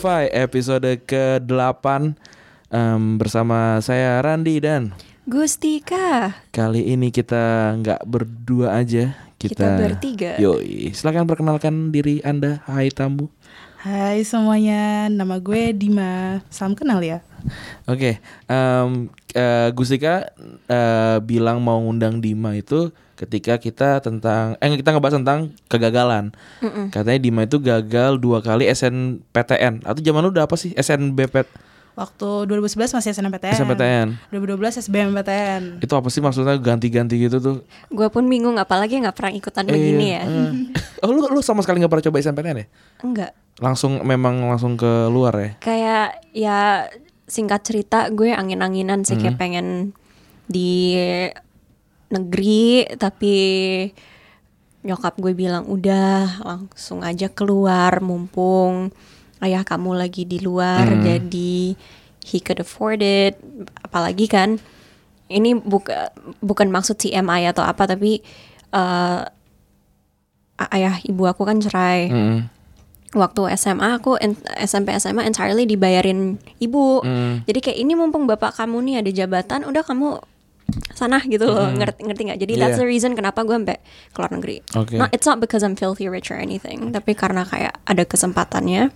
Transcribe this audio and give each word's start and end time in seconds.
Unqualified 0.00 0.32
episode 0.32 0.88
ke-8 1.04 2.16
em, 2.72 3.20
bersama 3.20 3.76
saya 3.84 4.16
Randi 4.24 4.56
dan 4.56 4.96
Gustika. 5.28 6.40
kali 6.48 6.88
ini 6.88 7.12
kita 7.12 7.76
nggak 7.76 8.08
berdua 8.08 8.80
aja 8.80 9.12
kita, 9.36 9.60
Kita 9.60 9.76
bertiga. 9.76 10.40
Yoi, 10.40 10.96
silakan 10.96 11.28
perkenalkan 11.28 11.92
diri 11.92 12.24
anda, 12.24 12.64
hai 12.64 12.88
tamu. 12.88 13.28
Hai 13.76 14.24
semuanya, 14.24 15.12
nama 15.12 15.36
gue 15.36 15.76
Dima. 15.76 16.40
Salam 16.48 16.72
kenal 16.72 17.04
ya. 17.04 17.20
Oke, 17.84 18.24
em, 18.48 19.12
eh, 19.36 19.68
Gustika 19.76 20.32
eh, 20.64 21.20
bilang 21.20 21.60
mau 21.60 21.76
ngundang 21.76 22.24
Dima 22.24 22.56
itu 22.56 22.88
ketika 23.20 23.60
kita 23.60 24.00
tentang 24.00 24.56
eh 24.64 24.72
kita 24.80 24.96
ngebahas 24.96 25.20
tentang 25.20 25.38
kegagalan. 25.68 26.32
Katanya 26.88 27.20
Dima 27.20 27.44
itu 27.44 27.60
gagal 27.60 28.16
dua 28.16 28.40
kali 28.40 28.64
SNPTN 28.64 29.84
atau 29.84 30.00
zaman 30.00 30.24
lu 30.24 30.32
udah 30.32 30.48
apa 30.48 30.56
sih 30.56 30.72
SNBP 30.72 31.44
Waktu 32.00 32.48
2011 32.48 32.96
masih 32.96 33.10
SNMPTN. 33.12 33.54
SNPTN. 33.60 34.08
2012 34.32 34.88
SBMPTN. 34.88 35.62
Itu 35.84 35.92
apa 35.98 36.08
sih 36.08 36.22
maksudnya 36.24 36.56
ganti-ganti 36.56 37.18
gitu 37.20 37.42
tuh? 37.42 37.56
Gue 37.92 38.08
pun 38.08 38.24
bingung 38.24 38.56
apalagi 38.56 38.96
nggak 39.04 39.12
pernah 39.12 39.32
ikutan 39.36 39.68
begini 39.68 40.06
ya. 40.16 40.22
eh. 40.24 40.52
Oh 41.04 41.12
lu 41.12 41.28
lu 41.28 41.40
sama 41.44 41.60
sekali 41.60 41.82
nggak 41.82 41.92
pernah 41.92 42.04
coba 42.08 42.16
SNPTN 42.24 42.56
ya? 42.56 42.66
Enggak. 43.04 43.30
Langsung 43.60 44.00
memang 44.00 44.48
langsung 44.48 44.80
ke 44.80 45.10
luar 45.12 45.34
ya? 45.36 45.50
Kayak 45.60 46.06
ya 46.32 46.58
singkat 47.28 47.60
cerita 47.68 48.08
gue 48.08 48.32
angin-anginan 48.32 49.04
sih 49.04 49.20
kayak 49.20 49.36
pengen 49.36 49.92
di 50.48 50.96
negeri 52.10 52.90
tapi 52.98 53.34
nyokap 54.80 55.20
gue 55.20 55.32
bilang 55.36 55.68
udah 55.68 56.42
langsung 56.42 57.04
aja 57.04 57.28
keluar 57.30 58.00
mumpung 58.00 58.90
ayah 59.44 59.64
kamu 59.64 59.96
lagi 59.96 60.24
di 60.24 60.40
luar 60.40 60.88
jadi 61.06 61.76
he 62.24 62.38
could 62.40 62.60
afford 62.60 63.00
it 63.00 63.36
apalagi 63.84 64.28
kan 64.28 64.60
ini 65.30 65.54
buka, 65.54 66.10
bukan 66.42 66.68
maksud 66.74 66.98
TMI 66.98 67.54
atau 67.54 67.62
apa 67.62 67.86
tapi 67.86 68.18
eh, 68.74 69.20
ayah 70.74 70.94
ibu 71.06 71.24
aku 71.24 71.46
kan 71.46 71.62
cerai 71.62 72.10
Mm-mm. 72.10 72.40
waktu 73.16 73.40
SMA 73.56 73.96
aku 74.02 74.18
SMP 74.60 74.92
SMA 75.00 75.24
entirely 75.24 75.64
dibayarin 75.64 76.36
ibu. 76.60 77.00
Mm. 77.00 77.48
Jadi 77.48 77.58
kayak 77.58 77.78
ini 77.80 77.92
mumpung 77.96 78.28
bapak 78.28 78.54
kamu 78.60 78.78
nih 78.86 78.94
ada 79.00 79.10
jabatan, 79.10 79.66
udah 79.66 79.82
kamu 79.82 80.20
sana 80.92 81.18
gitu 81.22 81.44
loh. 81.44 81.70
Ngerti 81.70 82.00
ngerti 82.02 82.22
nggak? 82.26 82.38
Jadi 82.38 82.52
that's 82.56 82.76
Iya. 82.76 82.82
the 82.82 82.88
reason 82.88 83.10
kenapa 83.12 83.42
gue 83.42 83.52
sampai 83.52 83.78
keluar 84.10 84.30
negeri. 84.30 84.56
Oke. 84.74 84.94
Not- 84.96 85.10
it's 85.10 85.24
not 85.24 85.38
because 85.38 85.60
I'm 85.60 85.74
filthy 85.74 86.06
rich 86.06 86.28
or 86.28 86.36
anything, 86.36 86.90
tapi 86.90 87.12
karena 87.12 87.42
kayak 87.42 87.78
ada 87.82 88.02
kesempatannya 88.02 88.90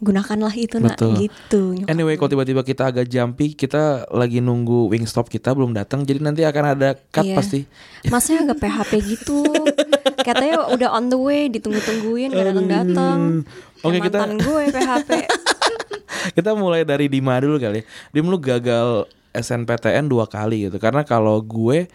gunakanlah 0.00 0.56
itu 0.56 0.80
nak 0.80 0.96
gitu. 0.96 1.76
nyokap 1.76 1.92
Anyway, 1.92 2.16
kalau 2.16 2.32
tiba-tiba 2.32 2.64
kita 2.64 2.88
agak 2.88 3.04
jumpy, 3.04 3.52
kita 3.52 4.08
lagi 4.08 4.40
nunggu 4.40 4.88
Wingstop 4.88 5.28
kita 5.28 5.52
belum 5.52 5.76
datang, 5.76 6.08
jadi 6.08 6.24
nanti 6.24 6.40
akan 6.40 6.64
ada 6.72 6.96
cut 7.12 7.20
Iya. 7.22 7.36
pasti. 7.36 7.60
Masnya 8.08 8.48
agak 8.48 8.64
PHP 8.64 8.92
gitu. 9.04 9.44
Katanya 10.26 10.72
udah 10.72 10.96
on 10.96 11.12
the 11.12 11.20
way, 11.20 11.52
ditunggu-tungguin 11.52 12.32
gak 12.32 12.48
datang-datang. 12.48 13.44
Oke, 13.80 14.00
Kayak 14.00 14.04
kita- 14.08 14.40
gue 14.40 14.62
PHP. 14.72 15.10
kita 16.36 16.50
mulai 16.52 16.80
dari 16.82 17.12
Dima 17.12 17.36
dulu 17.36 17.60
kali. 17.60 17.84
Dim 18.08 18.24
lu 18.24 18.40
gagal 18.40 19.04
SNPTN 19.34 20.10
dua 20.10 20.26
kali 20.26 20.70
gitu. 20.70 20.78
Karena 20.82 21.06
kalau 21.06 21.42
gue 21.42 21.86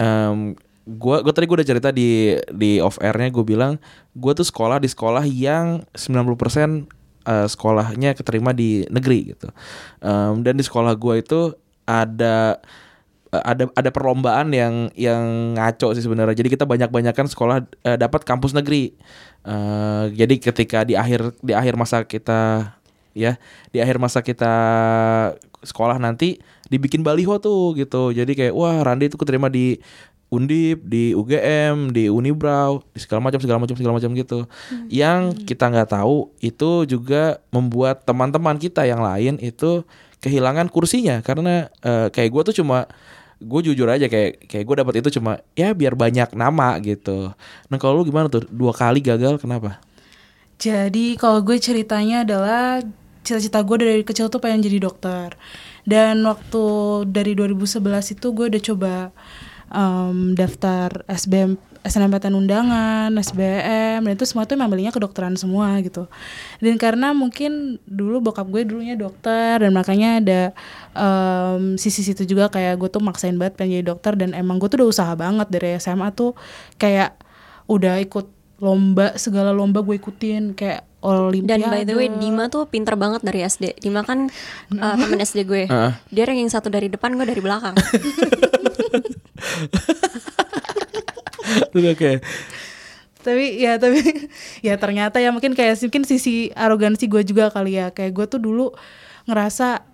em 0.00 0.56
gue 0.90 1.16
gue 1.22 1.32
tadi 1.36 1.46
gue 1.46 1.56
udah 1.60 1.68
cerita 1.68 1.88
di 1.92 2.34
di 2.50 2.80
off 2.82 2.98
airnya 2.98 3.30
gue 3.30 3.44
bilang 3.44 3.78
gue 4.16 4.32
tuh 4.32 4.42
sekolah 4.42 4.82
di 4.82 4.88
sekolah 4.90 5.22
yang 5.28 5.84
90% 5.94 6.88
eh, 7.28 7.46
sekolahnya 7.46 8.16
keterima 8.16 8.50
di 8.56 8.82
negeri 8.88 9.36
gitu. 9.36 9.48
Em, 10.02 10.42
dan 10.42 10.56
di 10.56 10.64
sekolah 10.64 10.96
gue 10.96 11.20
itu 11.20 11.54
ada 11.84 12.58
ada 13.30 13.70
ada 13.78 13.90
perlombaan 13.94 14.50
yang 14.50 14.90
yang 14.98 15.54
ngaco 15.54 15.94
sih 15.94 16.02
sebenarnya. 16.02 16.34
Jadi 16.34 16.50
kita 16.50 16.66
banyak-banyakan 16.66 17.26
sekolah 17.30 17.56
eh, 17.86 17.98
dapat 17.98 18.26
kampus 18.26 18.56
negeri. 18.56 18.90
Eh, 19.46 20.04
jadi 20.18 20.34
ketika 20.42 20.82
di 20.82 20.98
akhir 20.98 21.38
di 21.38 21.54
akhir 21.54 21.78
masa 21.78 22.02
kita 22.02 22.74
ya 23.14 23.38
di 23.70 23.78
akhir 23.78 23.98
masa 24.02 24.22
kita 24.22 24.54
sekolah 25.62 25.98
nanti 25.98 26.42
dibikin 26.70 27.02
baliho 27.02 27.36
tuh 27.42 27.76
gitu. 27.76 28.14
Jadi 28.14 28.32
kayak 28.38 28.54
wah 28.54 28.80
Randi 28.80 29.10
itu 29.10 29.18
keterima 29.18 29.50
di 29.50 29.76
Undip, 30.30 30.86
di 30.86 31.10
UGM, 31.10 31.90
di 31.90 32.06
Unibrau, 32.06 32.86
di 32.94 33.02
segala 33.02 33.18
macam 33.18 33.42
segala 33.42 33.58
macam 33.58 33.74
segala 33.74 33.98
macam 33.98 34.14
gitu. 34.14 34.46
Yang 34.86 35.42
kita 35.42 35.66
nggak 35.66 35.90
tahu 35.90 36.30
itu 36.38 36.86
juga 36.86 37.42
membuat 37.50 38.06
teman-teman 38.06 38.54
kita 38.54 38.86
yang 38.86 39.02
lain 39.02 39.42
itu 39.42 39.82
kehilangan 40.22 40.70
kursinya 40.70 41.18
karena 41.26 41.66
eh, 41.82 42.14
kayak 42.14 42.30
gue 42.30 42.42
tuh 42.52 42.56
cuma 42.62 42.86
gue 43.40 43.60
jujur 43.72 43.88
aja 43.88 44.06
kayak 44.06 44.46
kayak 44.46 44.64
gue 44.68 44.76
dapat 44.84 44.94
itu 45.00 45.18
cuma 45.18 45.40
ya 45.58 45.74
biar 45.74 45.98
banyak 45.98 46.30
nama 46.38 46.78
gitu. 46.78 47.34
Nah 47.66 47.76
kalau 47.82 47.98
lu 47.98 48.06
gimana 48.06 48.30
tuh 48.30 48.46
dua 48.46 48.70
kali 48.70 49.02
gagal 49.02 49.40
kenapa? 49.42 49.82
Jadi 50.60 51.16
kalau 51.16 51.40
gue 51.40 51.56
ceritanya 51.56 52.22
adalah 52.22 52.84
cita-cita 53.24 53.64
gue 53.64 53.76
dari 53.80 54.04
kecil 54.04 54.28
tuh 54.28 54.38
pengen 54.44 54.60
jadi 54.60 54.78
dokter. 54.78 55.32
Dan 55.90 56.22
waktu 56.22 56.62
dari 57.10 57.34
2011 57.34 58.14
itu 58.14 58.26
gue 58.30 58.46
udah 58.46 58.62
coba 58.62 58.94
em, 59.74 60.38
daftar 60.38 61.02
SBM 61.10 61.58
SNMPTN 61.80 62.36
undangan, 62.36 63.08
SBM, 63.08 64.04
dan 64.04 64.12
itu 64.12 64.28
semua 64.28 64.44
tuh 64.44 64.52
emang 64.52 64.68
belinya 64.68 64.92
kedokteran 64.92 65.32
semua 65.40 65.80
gitu. 65.80 66.12
Dan 66.60 66.76
karena 66.76 67.16
mungkin 67.16 67.80
dulu 67.88 68.20
bokap 68.20 68.52
gue 68.52 68.68
dulunya 68.68 69.00
dokter 69.00 69.64
dan 69.64 69.72
makanya 69.72 70.20
ada 70.20 70.42
em, 70.92 71.80
sisi 71.80 72.04
situ 72.04 72.28
juga 72.28 72.52
kayak 72.52 72.76
gue 72.76 72.88
tuh 72.92 73.00
maksain 73.00 73.32
banget 73.40 73.56
pengen 73.56 73.80
jadi 73.80 73.86
dokter 73.96 74.12
dan 74.12 74.36
emang 74.36 74.60
gue 74.60 74.68
tuh 74.68 74.84
udah 74.84 74.88
usaha 74.92 75.12
banget 75.16 75.48
dari 75.48 75.80
SMA 75.80 76.12
tuh 76.12 76.36
kayak 76.76 77.16
udah 77.64 77.96
ikut 78.04 78.28
lomba 78.60 79.16
segala 79.16 79.50
lomba 79.56 79.80
gue 79.80 79.96
ikutin 79.96 80.52
kayak 80.52 80.84
olimpiade. 81.00 81.64
Dan 81.64 81.72
by 81.72 81.82
the 81.88 81.96
way, 81.96 82.12
Dima 82.12 82.52
tuh 82.52 82.68
pinter 82.68 82.92
banget 82.94 83.24
dari 83.24 83.40
SD. 83.40 83.80
Dima 83.80 84.04
kan 84.04 84.28
uh, 84.76 84.94
temen 85.00 85.18
SD 85.20 85.48
gue. 85.48 85.64
Heeh. 85.64 85.92
Dia 86.12 86.24
ranking 86.28 86.52
satu 86.52 86.68
dari 86.68 86.92
depan, 86.92 87.16
gue 87.16 87.24
dari 87.24 87.40
belakang. 87.40 87.74
Oke. 91.74 92.20
tapi 93.20 93.60
ya 93.60 93.76
tapi 93.76 94.00
ya 94.64 94.80
ternyata 94.80 95.20
ya 95.20 95.28
mungkin 95.28 95.52
kayak 95.52 95.76
mungkin 95.84 96.08
sisi 96.08 96.48
arogansi 96.56 97.04
gue 97.04 97.20
juga 97.20 97.52
kali 97.52 97.76
ya 97.76 97.92
kayak 97.92 98.16
gue 98.16 98.26
tuh 98.32 98.40
dulu 98.40 98.72
ngerasa 99.28 99.84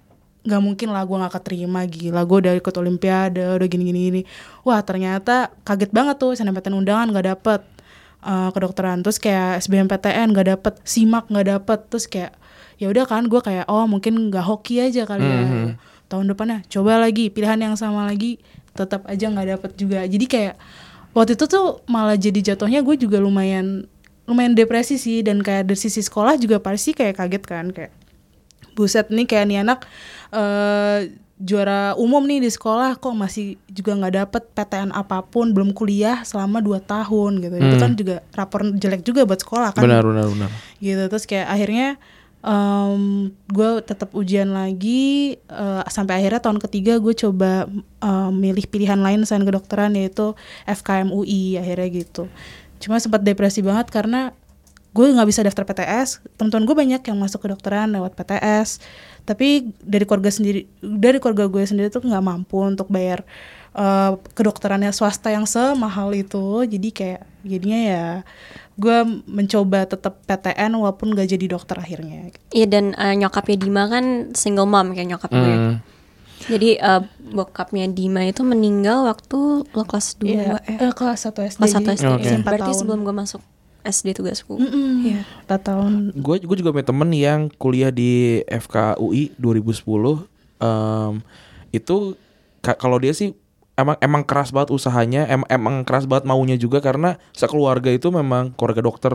nggak 0.47 0.63
mungkin 0.63 0.95
lah 0.95 1.03
gue 1.03 1.17
nggak 1.19 1.35
keterima 1.43 1.83
gila 1.91 2.23
gue 2.23 2.39
udah 2.47 2.55
ikut 2.55 2.75
olimpiade 2.79 3.43
udah 3.43 3.67
gini 3.67 3.91
gini 3.91 4.01
gini 4.07 4.23
wah 4.63 4.79
ternyata 4.79 5.51
kaget 5.67 5.91
banget 5.91 6.23
tuh 6.23 6.39
SNMPTN 6.39 6.79
undangan 6.79 7.11
nggak 7.11 7.27
dapet 7.35 7.61
eh, 8.27 8.51
kedokteran. 8.51 9.07
Terus 9.07 9.23
kayak 9.23 9.63
SBMPTN 9.63 10.35
nggak 10.35 10.47
dapet 10.59 10.75
simak 10.83 11.31
nggak 11.31 11.47
dapet. 11.47 11.79
Terus 11.87 12.07
kayak 12.11 12.33
ya 12.77 12.93
udah 12.93 13.09
kan 13.09 13.25
gue 13.31 13.41
kayak 13.41 13.71
oh 13.71 13.87
mungkin 13.89 14.29
nggak 14.29 14.45
hoki 14.45 14.83
aja 14.83 15.07
kali 15.07 15.25
ya. 15.25 15.41
Tahun 16.07 16.27
depannya 16.27 16.67
coba 16.67 17.03
lagi 17.03 17.31
pilihan 17.31 17.59
yang 17.59 17.75
sama 17.79 18.07
lagi 18.07 18.39
tetap 18.77 19.07
aja 19.09 19.27
nggak 19.31 19.49
dapet 19.57 19.71
juga. 19.79 20.05
Jadi 20.05 20.27
kayak 20.27 20.55
waktu 21.17 21.39
itu 21.39 21.45
tuh 21.49 21.81
malah 21.89 22.19
jadi 22.19 22.53
jatuhnya 22.53 22.85
gue 22.85 22.99
juga 23.01 23.23
lumayan 23.23 23.87
lumayan 24.27 24.53
depresi 24.59 24.99
sih. 24.99 25.23
Dan 25.23 25.41
kayak 25.41 25.71
dari 25.71 25.79
sisi 25.79 26.03
sekolah 26.03 26.37
juga 26.37 26.59
pasti 26.59 26.93
kayak 26.93 27.17
kaget 27.17 27.45
kan 27.47 27.67
kayak 27.71 27.93
buset 28.77 29.09
nih 29.09 29.25
kayak 29.25 29.45
nih 29.49 29.59
anak 29.65 29.89
eh 30.37 31.26
juara 31.37 31.93
umum 32.01 32.25
nih 32.25 32.41
di 32.41 32.49
sekolah 32.49 32.97
kok 32.97 33.13
masih 33.13 33.61
juga 33.69 33.93
nggak 33.93 34.15
dapet 34.25 34.43
PTN 34.57 34.89
apa 34.97 35.21
pun 35.21 35.53
belum 35.53 35.77
kuliah 35.77 36.25
selama 36.25 36.65
2 36.65 36.81
tahun 36.81 37.45
gitu. 37.45 37.55
Itu 37.61 37.77
kan 37.77 37.93
juga 37.93 38.17
rapor 38.33 38.65
jelek 38.73 39.05
juga 39.05 39.29
buat 39.29 39.41
sekolah 39.45 39.77
kan? 39.77 39.85
Benar 39.85 40.01
benar 40.01 40.27
benar. 40.33 40.51
gitu. 40.81 41.03
Terus 41.13 41.25
kayak 41.29 41.49
akhirnya 41.53 41.89
em 42.47 43.35
gue 43.51 43.69
tetap 43.83 44.15
ujian 44.15 44.55
lagi 44.55 45.35
eh, 45.37 45.83
sampai 45.91 46.23
akhirnya 46.23 46.41
tahun 46.41 46.63
ketiga 46.63 47.03
gue 47.03 47.11
coba 47.11 47.67
em, 48.01 48.31
milih 48.33 48.71
pilihan 48.71 49.01
lain 49.03 49.27
selain 49.27 49.43
kedokteran 49.43 49.93
yaitu 49.99 50.33
FKM 50.65 51.11
UI 51.11 51.59
akhirnya 51.59 51.89
gitu. 51.91 52.31
Cuma 52.79 52.97
sempat 53.03 53.27
depresi 53.27 53.61
banget 53.67 53.91
karena 53.91 54.31
gue 54.97 55.07
nggak 55.13 55.29
bisa 55.29 55.45
daftar 55.45 55.69
PTS 55.69 56.25
teman-teman 56.41 56.65
gue 56.65 56.77
banyak 56.77 57.03
yang 57.05 57.19
masuk 57.21 57.45
kedokteran 57.45 57.93
lewat 57.93 58.17
PTS 58.17 58.81
tapi 59.29 59.69
dari 59.85 60.09
keluarga 60.09 60.33
sendiri 60.33 60.65
dari 60.81 61.21
keluarga 61.21 61.45
gue 61.53 61.63
sendiri 61.63 61.93
tuh 61.93 62.01
nggak 62.01 62.25
mampu 62.25 62.65
untuk 62.65 62.89
bayar 62.89 63.21
eh, 63.77 64.13
kedokterannya 64.33 64.89
swasta 64.97 65.29
yang 65.29 65.45
semahal 65.45 66.17
itu 66.17 66.65
jadi 66.65 66.89
kayak 66.89 67.21
jadinya 67.45 67.81
ya 67.85 68.07
gue 68.77 68.99
mencoba 69.25 69.89
tetap 69.89 70.21
PTN 70.25 70.77
walaupun 70.77 71.17
gak 71.17 71.33
jadi 71.33 71.47
dokter 71.49 71.81
akhirnya 71.81 72.29
Iya 72.53 72.67
dan 72.69 72.93
eh, 72.93 73.15
nyokapnya 73.17 73.57
Dima 73.57 73.89
kan 73.89 74.33
single 74.37 74.69
mom 74.69 74.93
kayak 74.93 75.17
nyokap 75.17 75.31
gue. 75.33 75.55
Hmm. 75.57 75.77
Jadi 76.47 76.77
eh, 76.77 77.03
bokapnya 77.33 77.89
Dima 77.89 78.29
itu 78.29 78.45
meninggal 78.45 79.09
waktu 79.09 79.65
lo 79.65 79.85
kelas 79.89 80.21
2 80.21 80.29
Iya, 80.29 80.61
ya. 80.61 80.77
eh, 80.77 80.93
kelas 80.93 81.25
1 81.25 81.33
SD 81.57 81.61
Kelas 81.65 81.73
1 81.73 81.89
jadi 81.97 82.21
SD. 82.21 82.37
Empat 82.45 82.53
Berarti 82.53 82.69
tahun. 82.69 82.81
sebelum 82.85 83.01
gue 83.01 83.15
masuk 83.17 83.41
SD 83.87 84.13
tugasku. 84.13 84.59
Mm-mm, 84.59 84.91
Iya. 85.07 85.21
4 85.47 85.61
tahun. 85.63 85.93
Gue 86.13 86.37
gue 86.39 86.57
juga 86.59 86.71
punya 86.71 86.85
temen 86.85 87.11
yang 87.11 87.41
kuliah 87.53 87.89
di 87.89 88.43
FKUI 88.45 89.39
2010 89.39 90.27
Em, 90.57 91.21
itu 91.71 92.17
ka- 92.61 92.75
kalau 92.75 92.97
dia 92.97 93.13
sih 93.13 93.37
emang 93.75 93.95
emang 94.01 94.25
keras 94.25 94.51
banget 94.51 94.73
usahanya 94.73 95.29
em- 95.29 95.45
emang 95.47 95.85
keras 95.85 96.05
banget 96.05 96.25
maunya 96.25 96.57
juga 96.57 96.81
karena 96.81 97.21
sekeluarga 97.31 97.89
itu 97.89 98.09
memang 98.09 98.51
keluarga 98.53 98.81
dokter 98.81 99.13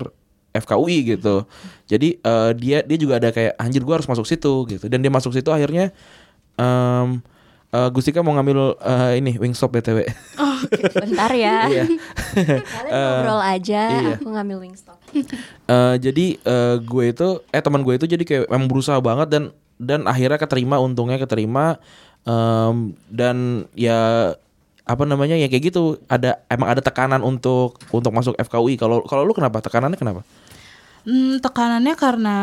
FKUI 0.54 1.18
gitu. 1.18 1.50
Jadi 1.86 2.16
eh, 2.18 2.52
dia 2.54 2.86
dia 2.86 2.98
juga 2.98 3.18
ada 3.18 3.30
kayak 3.30 3.58
anjir 3.58 3.82
gue 3.82 3.92
harus 3.92 4.06
masuk 4.06 4.24
situ 4.24 4.54
gitu. 4.70 4.86
Dan 4.86 5.02
dia 5.02 5.10
masuk 5.10 5.34
situ 5.34 5.50
akhirnya 5.50 5.90
em 6.56 7.20
eh, 7.72 7.90
Gustika 7.92 8.20
mau 8.22 8.36
ngambil 8.36 8.76
eh, 8.80 9.12
ini 9.24 9.36
Wingstop 9.40 9.72
btw 9.76 10.08
Bentar 10.94 11.32
ya. 11.34 11.58
Iya. 11.72 11.86
Kalian 12.62 12.92
ngobrol 12.96 13.42
aja, 13.44 13.82
iya. 13.92 14.16
aku 14.16 14.30
ngambil 14.30 14.58
Wingstop. 14.64 14.98
Eh, 15.68 15.96
jadi 16.00 16.26
eh, 16.38 16.76
gue 16.80 17.06
itu 17.12 17.28
eh 17.52 17.60
teman 17.60 17.82
gue 17.84 17.98
itu 17.98 18.06
jadi 18.08 18.24
kayak 18.24 18.44
emang 18.48 18.70
berusaha 18.72 19.02
banget 19.02 19.28
dan 19.28 19.44
dan 19.82 20.06
akhirnya 20.06 20.38
keterima 20.38 20.78
untungnya 20.78 21.18
keterima 21.18 21.82
Em, 22.22 22.94
dan 23.10 23.66
ya 23.74 24.30
apa 24.86 25.04
namanya 25.10 25.34
ya 25.34 25.50
kayak 25.50 25.74
gitu 25.74 25.98
ada 26.06 26.38
emang 26.54 26.70
ada 26.70 26.82
tekanan 26.82 27.26
untuk 27.26 27.82
untuk 27.90 28.14
masuk 28.14 28.38
FKUI 28.38 28.78
kalau 28.78 29.02
kalau 29.10 29.26
lu 29.26 29.34
kenapa 29.34 29.62
tekanannya 29.62 29.98
kenapa 29.98 30.22
Hmm, 31.02 31.42
tekanannya 31.42 31.98
karena 31.98 32.38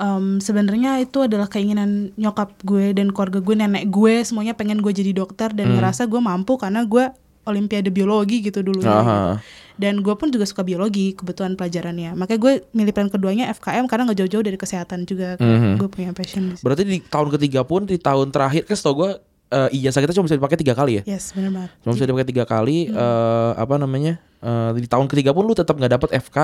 em, 0.00 0.40
sebenarnya 0.40 0.96
itu 0.98 1.20
adalah 1.20 1.46
keinginan 1.46 2.10
nyokap 2.16 2.56
gue 2.62 2.90
dan 2.90 3.12
keluarga 3.12 3.38
gue, 3.38 3.54
nenek 3.54 3.84
gue 3.86 4.24
semuanya 4.24 4.52
pengen 4.52 4.80
gue 4.80 4.90
jadi 4.90 5.12
dokter 5.12 5.52
dan 5.52 5.76
ngerasa 5.76 6.08
gue 6.08 6.18
mampu 6.18 6.56
karena 6.56 6.82
gue 6.82 7.12
olimpiade 7.44 7.88
biologi 7.88 8.40
gitu 8.40 8.60
dulu. 8.60 8.80
Aha. 8.82 9.40
Dan 9.74 10.00
gue 10.00 10.12
pun 10.12 10.28
juga 10.28 10.44
suka 10.44 10.60
biologi 10.60 11.16
kebetulan 11.16 11.56
pelajarannya. 11.56 12.12
Makanya 12.12 12.36
gue 12.38 12.52
milih 12.70 12.92
plan 12.92 13.08
keduanya 13.08 13.48
FKM 13.50 13.84
karena 13.84 14.04
nggak 14.04 14.18
jauh-jauh 14.18 14.44
dari 14.44 14.56
kesehatan 14.56 15.04
juga. 15.04 15.40
Mhm. 15.40 15.80
Gue 15.80 15.88
punya 15.88 16.12
passion 16.12 16.52
berarti 16.60 16.82
di 16.82 16.98
tahun 17.00 17.28
ketiga 17.32 17.64
pun 17.64 17.84
di 17.84 17.96
tahun 17.96 18.28
terakhir 18.28 18.64
kan 18.64 18.76
setahu 18.76 18.94
gue 18.98 19.10
eh, 19.50 19.68
ijazah 19.74 20.00
kita 20.00 20.12
cuma 20.12 20.28
bisa 20.28 20.36
dipakai 20.36 20.54
tiga 20.56 20.74
kali 20.74 21.00
ya 21.00 21.02
Yes, 21.08 21.32
benar 21.34 21.50
banget. 21.50 21.70
cuma 21.80 21.92
bisa 21.96 22.06
dipakai 22.06 22.28
tiga 22.28 22.44
kali 22.44 22.86
eh, 22.86 23.50
apa 23.56 23.74
namanya 23.76 24.14
eh, 24.38 24.70
di 24.76 24.86
tahun 24.86 25.08
ketiga 25.08 25.32
pun 25.32 25.42
lu 25.42 25.56
tetap 25.56 25.74
nggak 25.74 25.90
dapet 25.90 26.10
FK 26.22 26.36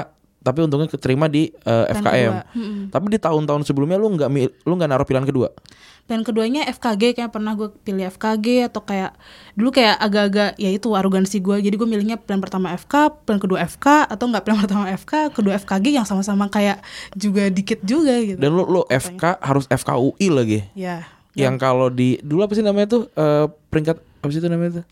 tapi 0.45 0.63
untungnya 0.63 0.87
keterima 0.87 1.27
di 1.27 1.51
eh, 1.51 1.85
Plan 1.91 1.99
FKM 1.99 2.33
tapi 2.95 3.07
di 3.11 3.19
tahun-tahun 3.19 3.67
sebelumnya 3.67 3.99
lu 3.99 4.15
nggak 4.15 4.31
lu 4.63 4.73
nggak 4.79 4.91
naruh 4.91 5.07
pilihan 5.07 5.27
kedua? 5.27 5.51
Plan 6.07 6.23
keduanya 6.23 6.63
FKG 6.71 7.19
kayak 7.19 7.35
pernah 7.35 7.59
gue 7.59 7.67
pilih 7.83 8.07
FKG 8.15 8.71
atau 8.71 8.79
kayak 8.87 9.19
dulu 9.59 9.75
kayak 9.75 9.99
agak-agak 9.99 10.55
ya 10.55 10.71
itu 10.71 10.87
arogansi 10.95 11.43
gue 11.43 11.59
jadi 11.59 11.75
gue 11.75 11.89
milihnya 11.89 12.15
plan 12.15 12.39
pertama 12.39 12.71
FK 12.79 13.27
plan 13.27 13.43
kedua 13.43 13.67
FK 13.67 14.07
atau 14.07 14.31
nggak 14.31 14.45
plan 14.47 14.55
pertama 14.55 14.87
FK 14.95 15.35
kedua 15.35 15.59
FKG 15.59 15.99
yang 15.99 16.07
sama-sama 16.07 16.47
kayak 16.47 16.79
juga 17.19 17.51
dikit 17.51 17.83
juga 17.83 18.15
gitu. 18.23 18.39
Dan 18.39 18.55
lu 18.55 18.63
lu 18.71 18.83
FK 18.87 19.43
harus 19.43 19.67
FKUI 19.67 20.29
lagi. 20.31 20.63
ya 20.79 21.03
Yang 21.35 21.55
kalau 21.59 21.91
di 21.91 22.23
dulu 22.23 22.47
apa 22.47 22.55
sih 22.55 22.63
namanya 22.63 22.87
tuh 22.87 23.03
eh, 23.11 23.51
peringkat 23.75 23.99
apa 23.99 24.31
sih 24.31 24.39
itu 24.39 24.47
namanya 24.47 24.83
tuh? 24.83 24.87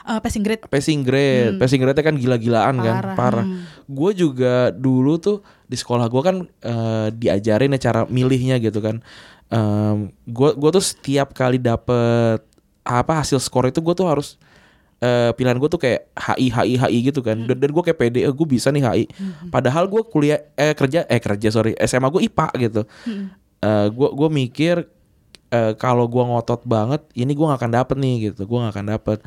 Eh, 0.00 0.20
passing 0.20 0.42
grade. 0.44 0.64
Passing 0.68 1.00
grade. 1.04 1.56
Passing 1.60 1.80
grade 1.82 2.00
kan 2.00 2.16
gila-gilaan 2.16 2.80
kan, 2.80 2.96
Parah, 3.00 3.16
parah. 3.16 3.46
Gue 3.84 4.10
juga 4.16 4.72
dulu 4.72 5.20
tuh 5.20 5.44
di 5.68 5.76
sekolah 5.76 6.08
gue 6.08 6.22
kan 6.24 6.36
eh, 6.46 7.08
diajarin 7.12 7.76
ya 7.76 7.80
cara 7.90 8.00
milihnya 8.08 8.56
gitu 8.62 8.80
kan. 8.80 9.00
gue 10.30 10.50
gue 10.54 10.70
tuh 10.70 10.84
setiap 10.84 11.34
kali 11.34 11.58
dapet 11.58 12.38
apa 12.86 13.12
hasil 13.18 13.42
skor 13.42 13.66
itu 13.66 13.82
gue 13.82 13.94
tuh 13.98 14.06
harus 14.06 14.38
eh, 15.02 15.34
pilihan 15.34 15.58
gue 15.58 15.66
tuh 15.66 15.80
kayak 15.82 16.06
HI 16.14 16.48
HI 16.54 16.74
HI 16.78 16.98
gitu 17.10 17.20
kan. 17.20 17.34
Dan, 17.34 17.58
dan 17.58 17.70
gue 17.74 17.82
kayak 17.82 17.98
pede 17.98 18.22
gue 18.22 18.46
bisa 18.46 18.70
nih 18.70 18.86
HI 18.86 19.04
padahal 19.50 19.90
gue 19.90 20.06
kuliah 20.06 20.38
eh 20.54 20.70
kerja 20.72 21.02
eh 21.10 21.18
kerja 21.18 21.50
sorry 21.50 21.74
SMA 21.82 22.08
gue 22.14 22.30
IPA 22.30 22.48
gitu. 22.62 22.82
Gue 23.90 24.08
gue 24.16 24.28
mikir 24.30 24.86
eh, 25.50 25.72
kalau 25.76 26.06
gue 26.06 26.22
ngotot 26.22 26.62
banget 26.64 27.02
ini 27.18 27.34
gue 27.34 27.46
gak 27.46 27.60
akan 27.60 27.72
dapet 27.74 27.96
nih 27.98 28.14
gitu. 28.30 28.46
Gue 28.46 28.58
gak 28.62 28.74
akan 28.78 28.86
dapet. 28.96 29.18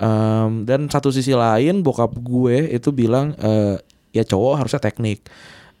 Em, 0.00 0.50
dan 0.68 0.88
satu 0.88 1.08
sisi 1.12 1.32
lain 1.32 1.80
bokap 1.80 2.12
gue 2.20 2.72
itu 2.72 2.88
bilang 2.92 3.32
eh, 3.40 3.76
ya 4.12 4.24
cowok 4.24 4.64
harusnya 4.64 4.80
teknik. 4.80 5.24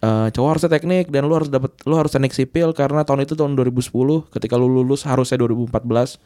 Eh, 0.00 0.28
cowok 0.32 0.48
harusnya 0.56 0.70
teknik 0.72 1.12
dan 1.12 1.28
lu 1.28 1.36
harus 1.36 1.52
dapat 1.52 1.76
lu 1.84 1.92
harus 1.92 2.08
teknik 2.08 2.32
sipil 2.32 2.72
karena 2.72 3.04
tahun 3.04 3.28
itu 3.28 3.36
tahun 3.36 3.52
2010 3.52 4.32
ketika 4.32 4.56
lu 4.56 4.64
lulus 4.64 5.04
harusnya 5.04 5.36
2014 5.44 6.16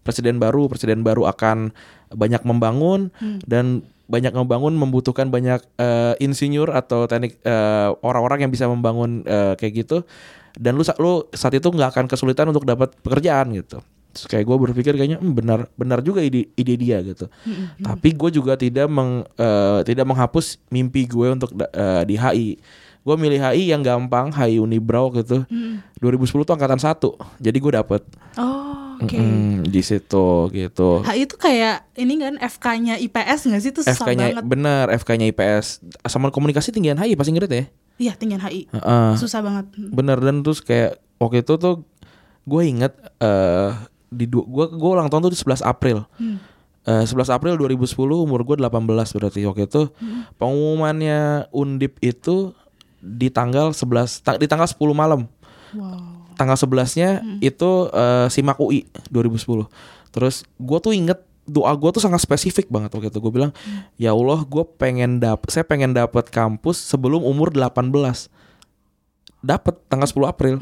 presiden 0.00 0.40
baru 0.40 0.64
presiden 0.72 1.04
baru 1.04 1.28
akan 1.28 1.68
banyak 2.08 2.40
membangun 2.48 3.12
dan 3.44 3.84
banyak 4.08 4.32
membangun 4.32 4.72
membutuhkan 4.80 5.28
banyak 5.28 5.60
eh, 5.76 6.16
insinyur 6.24 6.72
atau 6.72 7.04
teknik 7.04 7.36
orang-orang 8.00 8.48
yang 8.48 8.52
bisa 8.54 8.64
membangun 8.64 9.20
eh, 9.28 9.52
kayak 9.60 9.84
gitu 9.84 10.08
dan 10.58 10.74
lu 10.74 10.82
lu 10.98 11.12
saat 11.30 11.54
itu 11.54 11.70
nggak 11.70 11.94
akan 11.94 12.04
kesulitan 12.10 12.50
untuk 12.50 12.66
dapat 12.66 12.90
pekerjaan 12.98 13.54
gitu. 13.54 13.78
Terus 14.10 14.26
kayak 14.26 14.44
gue 14.50 14.56
berpikir 14.58 14.92
kayaknya 14.98 15.22
"Hmm, 15.22 15.30
benar 15.30 15.70
benar 15.78 16.02
juga 16.02 16.18
ide 16.18 16.50
ide 16.58 16.74
dia 16.74 16.98
gitu. 17.06 17.30
Tapi 17.78 18.08
gue 18.18 18.30
juga 18.34 18.58
tidak 18.58 18.90
meng, 18.90 19.22
eh, 19.38 19.80
tidak 19.86 20.04
menghapus 20.10 20.58
mimpi 20.74 21.06
gue 21.06 21.28
untuk 21.30 21.54
eh, 21.54 22.02
di 22.02 22.18
HI 22.18 22.58
gue 22.98 23.16
milih 23.16 23.40
HI 23.40 23.72
yang 23.72 23.80
gampang 23.80 24.34
HI 24.34 24.58
Unibrau 24.58 25.14
gitu. 25.14 25.46
2010 26.02 26.42
tuh 26.42 26.54
angkatan 26.58 26.82
satu 26.82 27.14
jadi 27.38 27.56
gue 27.56 27.72
dapet. 27.78 28.02
Oh 28.34 28.87
oke. 28.98 29.14
Mm, 29.14 29.62
di 29.64 29.80
situ 29.80 30.26
gitu. 30.48 31.02
HI 31.02 31.24
itu 31.24 31.34
kayak 31.34 31.90
ini 31.94 32.14
kan 32.16 32.34
FK-nya 32.36 32.98
IPS 32.98 33.40
nggak 33.46 33.60
sih? 33.60 33.70
Itu 33.70 33.80
susah 33.80 33.94
FK-nya 33.98 34.26
banget. 34.32 34.44
bener 34.44 34.84
FK-nya 34.92 35.26
IPS 35.28 35.66
sama 36.04 36.28
komunikasi 36.28 36.70
tinggian 36.70 36.96
HI 36.96 37.14
pasti 37.14 37.30
ngerti 37.30 37.54
ya 37.54 37.66
iya 37.98 38.12
tinggian 38.14 38.38
HI 38.38 38.66
Heeh. 38.68 39.10
susah 39.14 39.40
banget. 39.40 39.74
Bener 39.74 40.18
dan 40.18 40.40
terus 40.40 40.58
kayak 40.58 40.98
waktu 41.16 41.42
itu 41.42 41.54
tuh 41.56 41.82
gue 42.44 42.62
inget 42.62 42.94
eh 43.18 43.70
di 44.08 44.24
gue 44.24 44.44
gue 44.70 44.88
ulang 44.88 45.06
tahun 45.06 45.26
tuh 45.26 45.32
di 45.32 45.38
11 45.38 45.60
April. 45.60 46.06
Eh, 46.88 47.04
11 47.04 47.28
April 47.28 47.58
2010 47.58 47.92
umur 47.98 48.40
gue 48.40 48.56
18 48.56 48.70
berarti 49.12 49.44
waktu 49.44 49.66
itu. 49.66 49.92
Pengumumannya 50.38 51.50
Undip 51.50 52.00
itu 52.00 52.56
di 52.98 53.28
tanggal 53.28 53.70
11 53.70 54.22
ta- 54.22 54.40
di 54.40 54.46
tanggal 54.46 54.64
10 54.64 54.78
malam. 54.92 55.28
Wow 55.74 56.07
tanggal 56.38 56.54
11-nya 56.54 57.42
itu 57.42 57.70
eh, 57.90 58.26
simak 58.30 58.62
UI 58.62 58.86
2010. 59.10 59.66
Terus 60.14 60.46
gue 60.56 60.78
tuh 60.78 60.94
inget 60.94 61.18
doa 61.48 61.72
gue 61.74 61.90
tuh 61.90 62.02
sangat 62.04 62.22
spesifik 62.22 62.70
banget 62.70 62.94
waktu 62.94 63.10
itu. 63.10 63.18
Gue 63.18 63.32
bilang, 63.34 63.52
ya 63.98 64.14
Allah, 64.14 64.44
gue 64.46 64.64
pengen 64.78 65.18
dap, 65.18 65.48
saya 65.50 65.66
pengen 65.66 65.96
dapet 65.96 66.30
kampus 66.30 66.78
sebelum 66.78 67.24
umur 67.26 67.50
18. 67.50 67.90
Dapet 69.38 69.74
tanggal 69.86 70.06
10 70.06 70.30
April, 70.30 70.54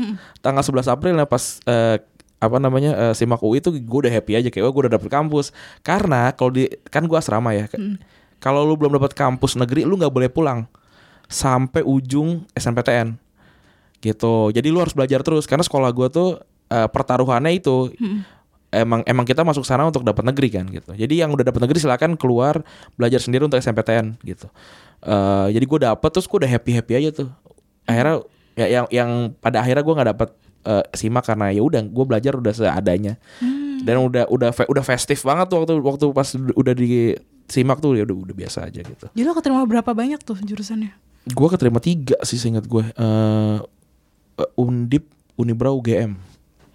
tanggal 0.45 0.65
11 0.65 0.89
April 0.89 1.15
ya 1.17 1.27
pas 1.29 1.61
eh, 1.65 1.97
apa 2.37 2.57
namanya 2.61 2.93
eh, 3.11 3.15
simak 3.17 3.41
UI 3.41 3.65
itu 3.65 3.73
gue 3.73 3.99
udah 4.07 4.13
happy 4.13 4.37
aja 4.37 4.49
kayak 4.53 4.65
gue 4.65 4.83
udah 4.89 4.95
dapet 4.97 5.11
kampus. 5.13 5.53
Karena 5.85 6.33
kalau 6.33 6.55
di 6.57 6.71
kan 6.89 7.05
gue 7.05 7.19
asrama 7.19 7.53
ya. 7.53 7.69
Kalau 8.37 8.69
lu 8.69 8.77
belum 8.77 9.01
dapet 9.01 9.17
kampus 9.17 9.57
negeri, 9.57 9.89
lu 9.89 9.97
nggak 9.97 10.13
boleh 10.13 10.29
pulang 10.29 10.69
sampai 11.27 11.83
ujung 11.83 12.47
SNPTN 12.55 13.26
gitu. 14.07 14.55
Jadi 14.55 14.71
lu 14.71 14.79
harus 14.79 14.95
belajar 14.95 15.27
terus 15.27 15.51
karena 15.51 15.67
sekolah 15.67 15.91
gua 15.91 16.07
tuh 16.07 16.39
eh, 16.71 16.87
pertaruhannya 16.87 17.59
itu 17.59 17.91
emang 18.77 19.01
emang 19.07 19.25
kita 19.25 19.47
masuk 19.47 19.65
sana 19.65 19.87
untuk 19.87 20.03
dapat 20.05 20.27
negeri 20.27 20.49
kan 20.53 20.67
gitu. 20.69 20.93
Jadi 20.93 21.15
yang 21.23 21.33
udah 21.33 21.47
dapat 21.47 21.65
negeri 21.65 21.79
silakan 21.81 22.19
keluar 22.19 22.61
belajar 22.99 23.23
sendiri 23.23 23.47
untuk 23.47 23.59
SNPTN 23.59 24.21
gitu. 24.27 24.47
Eh, 25.07 25.47
jadi 25.55 25.65
gue 25.65 25.79
dapet 25.87 26.11
terus 26.13 26.27
gue 26.27 26.39
udah 26.45 26.51
happy 26.51 26.71
happy 26.77 26.93
aja 26.99 27.11
tuh. 27.25 27.29
Akhirnya 27.87 28.27
ya 28.57 28.67
yang 28.67 28.87
yang 28.91 29.11
pada 29.39 29.63
akhirnya 29.63 29.85
gue 29.85 29.95
nggak 29.95 30.09
dapet 30.17 30.29
eh, 30.67 30.85
simak 30.93 31.25
karena 31.25 31.53
ya 31.55 31.63
udah 31.63 31.81
gue 31.87 32.05
belajar 32.05 32.33
udah 32.37 32.53
seadanya. 32.53 33.17
Dan 33.77 34.01
udah 34.09 34.25
udah 34.33 34.51
udah 34.57 34.85
festif 34.85 35.21
banget 35.21 35.53
tuh 35.53 35.61
waktu 35.63 35.75
waktu 35.85 36.05
pas 36.17 36.29
udah 36.35 36.73
di 36.73 37.13
simak 37.47 37.79
tuh 37.79 37.95
ya 37.95 38.03
udah 38.09 38.17
udah 38.33 38.35
biasa 38.35 38.67
aja 38.67 38.81
gitu. 38.83 39.07
Jadi 39.13 39.25
lo 39.25 39.37
keterima 39.37 39.63
berapa 39.69 39.93
banyak 39.93 40.21
tuh 40.25 40.41
jurusannya? 40.41 40.91
Gue 41.27 41.49
keterima 41.51 41.79
tiga 41.83 42.17
sih 42.23 42.39
seingat 42.39 42.65
gue 42.71 42.83
Eh, 42.83 43.59
eh, 44.39 44.51
undip 44.57 45.09
Unibra 45.37 45.69
UGM. 45.69 46.17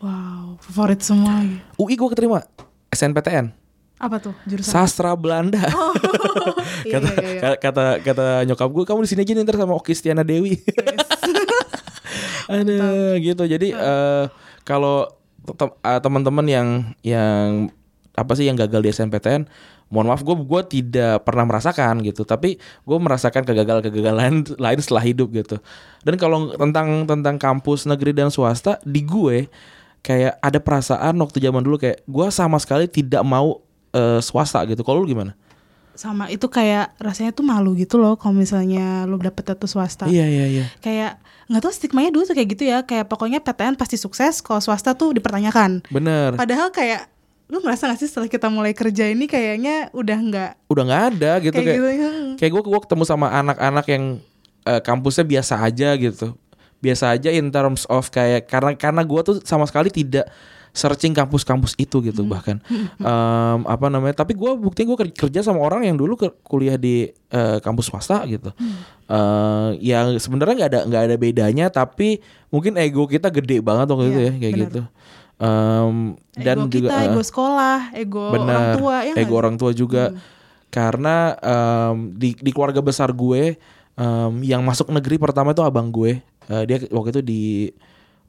Wow, 0.02 0.58
favorit 0.62 1.02
semua. 1.02 1.42
UI 1.78 1.94
gue 1.94 2.10
keterima 2.10 2.46
SNPTN. 2.90 3.54
Apa 4.02 4.18
tuh 4.18 4.34
jurusan? 4.50 4.70
Sastra 4.70 5.14
Belanda. 5.14 5.62
Iya, 6.82 6.98
kata, 6.98 7.10
iya, 7.14 7.22
iya. 7.22 7.42
ka- 7.42 7.60
kata 7.62 7.86
kata 8.02 8.26
nyokap 8.50 8.70
gue 8.74 8.84
kamu 8.90 9.06
di 9.06 9.10
sini 9.14 9.22
aja 9.22 9.38
nih 9.38 9.46
ntar 9.46 9.54
sama 9.62 9.78
Oki 9.78 9.94
Stiana 9.94 10.26
Dewi. 10.26 10.58
Ada 12.50 13.16
gitu. 13.22 13.44
Jadi 13.46 13.70
eh, 13.70 14.26
kalau 14.66 15.06
eh, 15.62 16.00
teman-teman 16.02 16.46
yang 16.50 16.68
yang 17.06 17.70
apa 18.18 18.32
sih 18.34 18.50
yang 18.50 18.58
gagal 18.58 18.82
di 18.82 18.90
SNPTN, 18.90 19.46
mohon 19.92 20.08
maaf 20.08 20.24
gue 20.24 20.34
gue 20.34 20.62
tidak 20.72 21.28
pernah 21.28 21.44
merasakan 21.46 22.00
gitu. 22.02 22.24
Tapi 22.24 22.56
gue 22.58 22.98
merasakan 22.98 23.44
kegagalan-kegagalan 23.44 24.48
lain 24.64 24.80
setelah 24.80 25.04
hidup 25.04 25.30
gitu. 25.36 25.60
Dan 26.08 26.16
kalau 26.16 26.56
tentang 26.56 27.04
tentang 27.06 27.36
kampus 27.36 27.86
negeri 27.86 28.16
dan 28.16 28.32
swasta 28.32 28.80
di 28.88 29.04
gue 29.04 29.52
kayak 30.02 30.40
ada 30.42 30.58
perasaan 30.58 31.14
waktu 31.22 31.38
zaman 31.44 31.62
dulu 31.62 31.78
kayak 31.78 32.02
gue 32.08 32.28
sama 32.34 32.58
sekali 32.58 32.88
tidak 32.88 33.22
mau 33.28 33.60
eh, 33.92 34.24
swasta 34.24 34.64
gitu. 34.66 34.82
Kalau 34.82 35.04
lu 35.04 35.12
gimana? 35.12 35.36
Sama 35.92 36.32
itu 36.32 36.48
kayak 36.48 36.96
rasanya 36.98 37.36
tuh 37.36 37.44
malu 37.44 37.76
gitu 37.76 38.00
loh 38.00 38.16
kalau 38.16 38.32
misalnya 38.32 39.04
lu 39.06 39.20
dapet 39.20 39.44
satu 39.44 39.68
swasta. 39.68 40.08
Iya 40.08 40.24
iya 40.24 40.46
iya. 40.48 40.66
Kayak 40.80 41.20
nggak 41.52 41.62
tahu 41.68 41.74
stigmanya 41.76 42.16
dulu 42.16 42.24
tuh 42.24 42.34
kayak 42.40 42.50
gitu 42.56 42.64
ya. 42.64 42.88
Kayak 42.88 43.12
pokoknya 43.12 43.44
PTN 43.44 43.76
pasti 43.76 44.00
sukses, 44.00 44.40
kalau 44.40 44.64
swasta 44.64 44.96
tuh 44.96 45.12
dipertanyakan. 45.12 45.84
Bener. 45.92 46.40
Padahal 46.40 46.72
kayak 46.72 47.12
lu 47.52 47.60
merasa 47.60 47.86
gak 47.86 48.00
sih 48.00 48.08
setelah 48.08 48.26
kita 48.26 48.48
mulai 48.48 48.72
kerja 48.72 49.06
ini 49.06 49.28
kayaknya 49.28 49.92
udah 49.92 50.18
nggak 50.18 50.52
Udah 50.66 50.84
nggak 50.84 51.04
ada 51.12 51.32
gitu 51.40 51.52
kayak, 51.54 51.68
kayak. 51.68 51.76
gitu 51.76 51.90
ya. 51.92 52.10
Kayak 52.40 52.52
gue 52.54 52.62
gue 52.66 52.82
ketemu 52.82 53.04
sama 53.04 53.28
anak-anak 53.30 53.86
yang 53.86 54.04
eh, 54.64 54.80
kampusnya 54.80 55.26
biasa 55.28 55.60
aja 55.60 55.90
gitu. 55.94 56.32
Biasa 56.80 57.12
aja 57.12 57.30
in 57.30 57.52
terms 57.52 57.84
of 57.86 58.08
kayak 58.08 58.48
karena 58.48 58.72
karena 58.74 59.04
gue 59.04 59.20
tuh 59.22 59.36
sama 59.42 59.68
sekali 59.68 59.92
tidak 59.92 60.32
searching 60.72 61.12
kampus-kampus 61.12 61.76
itu 61.76 62.00
gitu 62.02 62.24
bahkan 62.24 62.64
Em, 62.98 63.60
apa 63.62 63.86
namanya 63.86 64.16
tapi 64.16 64.32
gue 64.32 64.56
buktinya 64.56 64.96
gue 64.96 65.12
kerja 65.12 65.44
sama 65.44 65.60
orang 65.60 65.84
yang 65.84 66.00
dulu 66.00 66.16
ke- 66.16 66.32
kuliah 66.42 66.80
di 66.80 67.06
eh, 67.12 67.58
kampus 67.60 67.92
swasta 67.92 68.24
gitu 68.26 68.56
Eh, 69.06 69.70
yang 69.84 70.16
sebenarnya 70.16 70.56
nggak 70.56 70.72
ada 70.72 70.80
nggak 70.88 71.04
ada 71.04 71.16
bedanya 71.18 71.66
tapi 71.68 72.24
mungkin 72.48 72.80
ego 72.80 73.04
kita 73.04 73.28
gede 73.28 73.60
banget 73.60 73.84
waktu 73.86 74.06
itu 74.08 74.16
Iya, 74.16 74.24
ya 74.24 74.32
kayak 74.32 74.40
benar. 74.48 74.64
gitu 74.64 74.82
Em, 75.42 76.14
dan 76.38 76.56
ego 76.62 76.70
juga 76.70 76.90
kita, 76.94 77.02
eh, 77.02 77.08
ego 77.10 77.22
sekolah, 77.26 77.80
ego 77.98 78.30
orang 78.30 78.46
Benar, 78.46 78.78
tua 78.78 78.96
ya 79.10 79.14
ego? 79.18 79.34
Hmm. 79.34 79.42
orang 79.42 79.56
tua 79.58 79.72
juga. 79.74 80.04
Karena 80.70 81.34
em, 81.42 82.14
di 82.14 82.38
di 82.38 82.52
keluarga 82.54 82.78
besar 82.86 83.10
gue 83.10 83.58
em, 83.98 84.34
yang 84.46 84.62
masuk 84.62 84.94
negeri 84.94 85.18
pertama 85.18 85.58
itu 85.58 85.66
abang 85.66 85.90
gue. 85.90 86.22
Eh, 86.46 86.64
dia 86.70 86.78
waktu 86.94 87.10
itu 87.18 87.22
di 87.26 87.42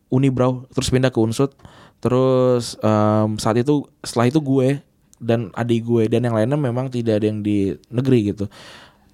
Unibrau 0.09 0.65
terus 0.73 0.89
pindah 0.89 1.13
ke 1.13 1.21
Unsut. 1.21 1.53
Terus 2.01 2.81
em, 2.81 3.37
saat 3.37 3.61
itu 3.61 3.85
setelah 4.01 4.33
itu 4.33 4.41
gue 4.41 4.81
dan 5.21 5.53
adik 5.53 5.85
gue 5.85 6.09
dan 6.09 6.25
yang 6.25 6.33
lainnya 6.33 6.57
memang 6.57 6.89
tidak 6.89 7.21
ada 7.21 7.29
yang 7.29 7.45
di 7.45 7.77
negeri 7.93 8.33
gitu. 8.33 8.49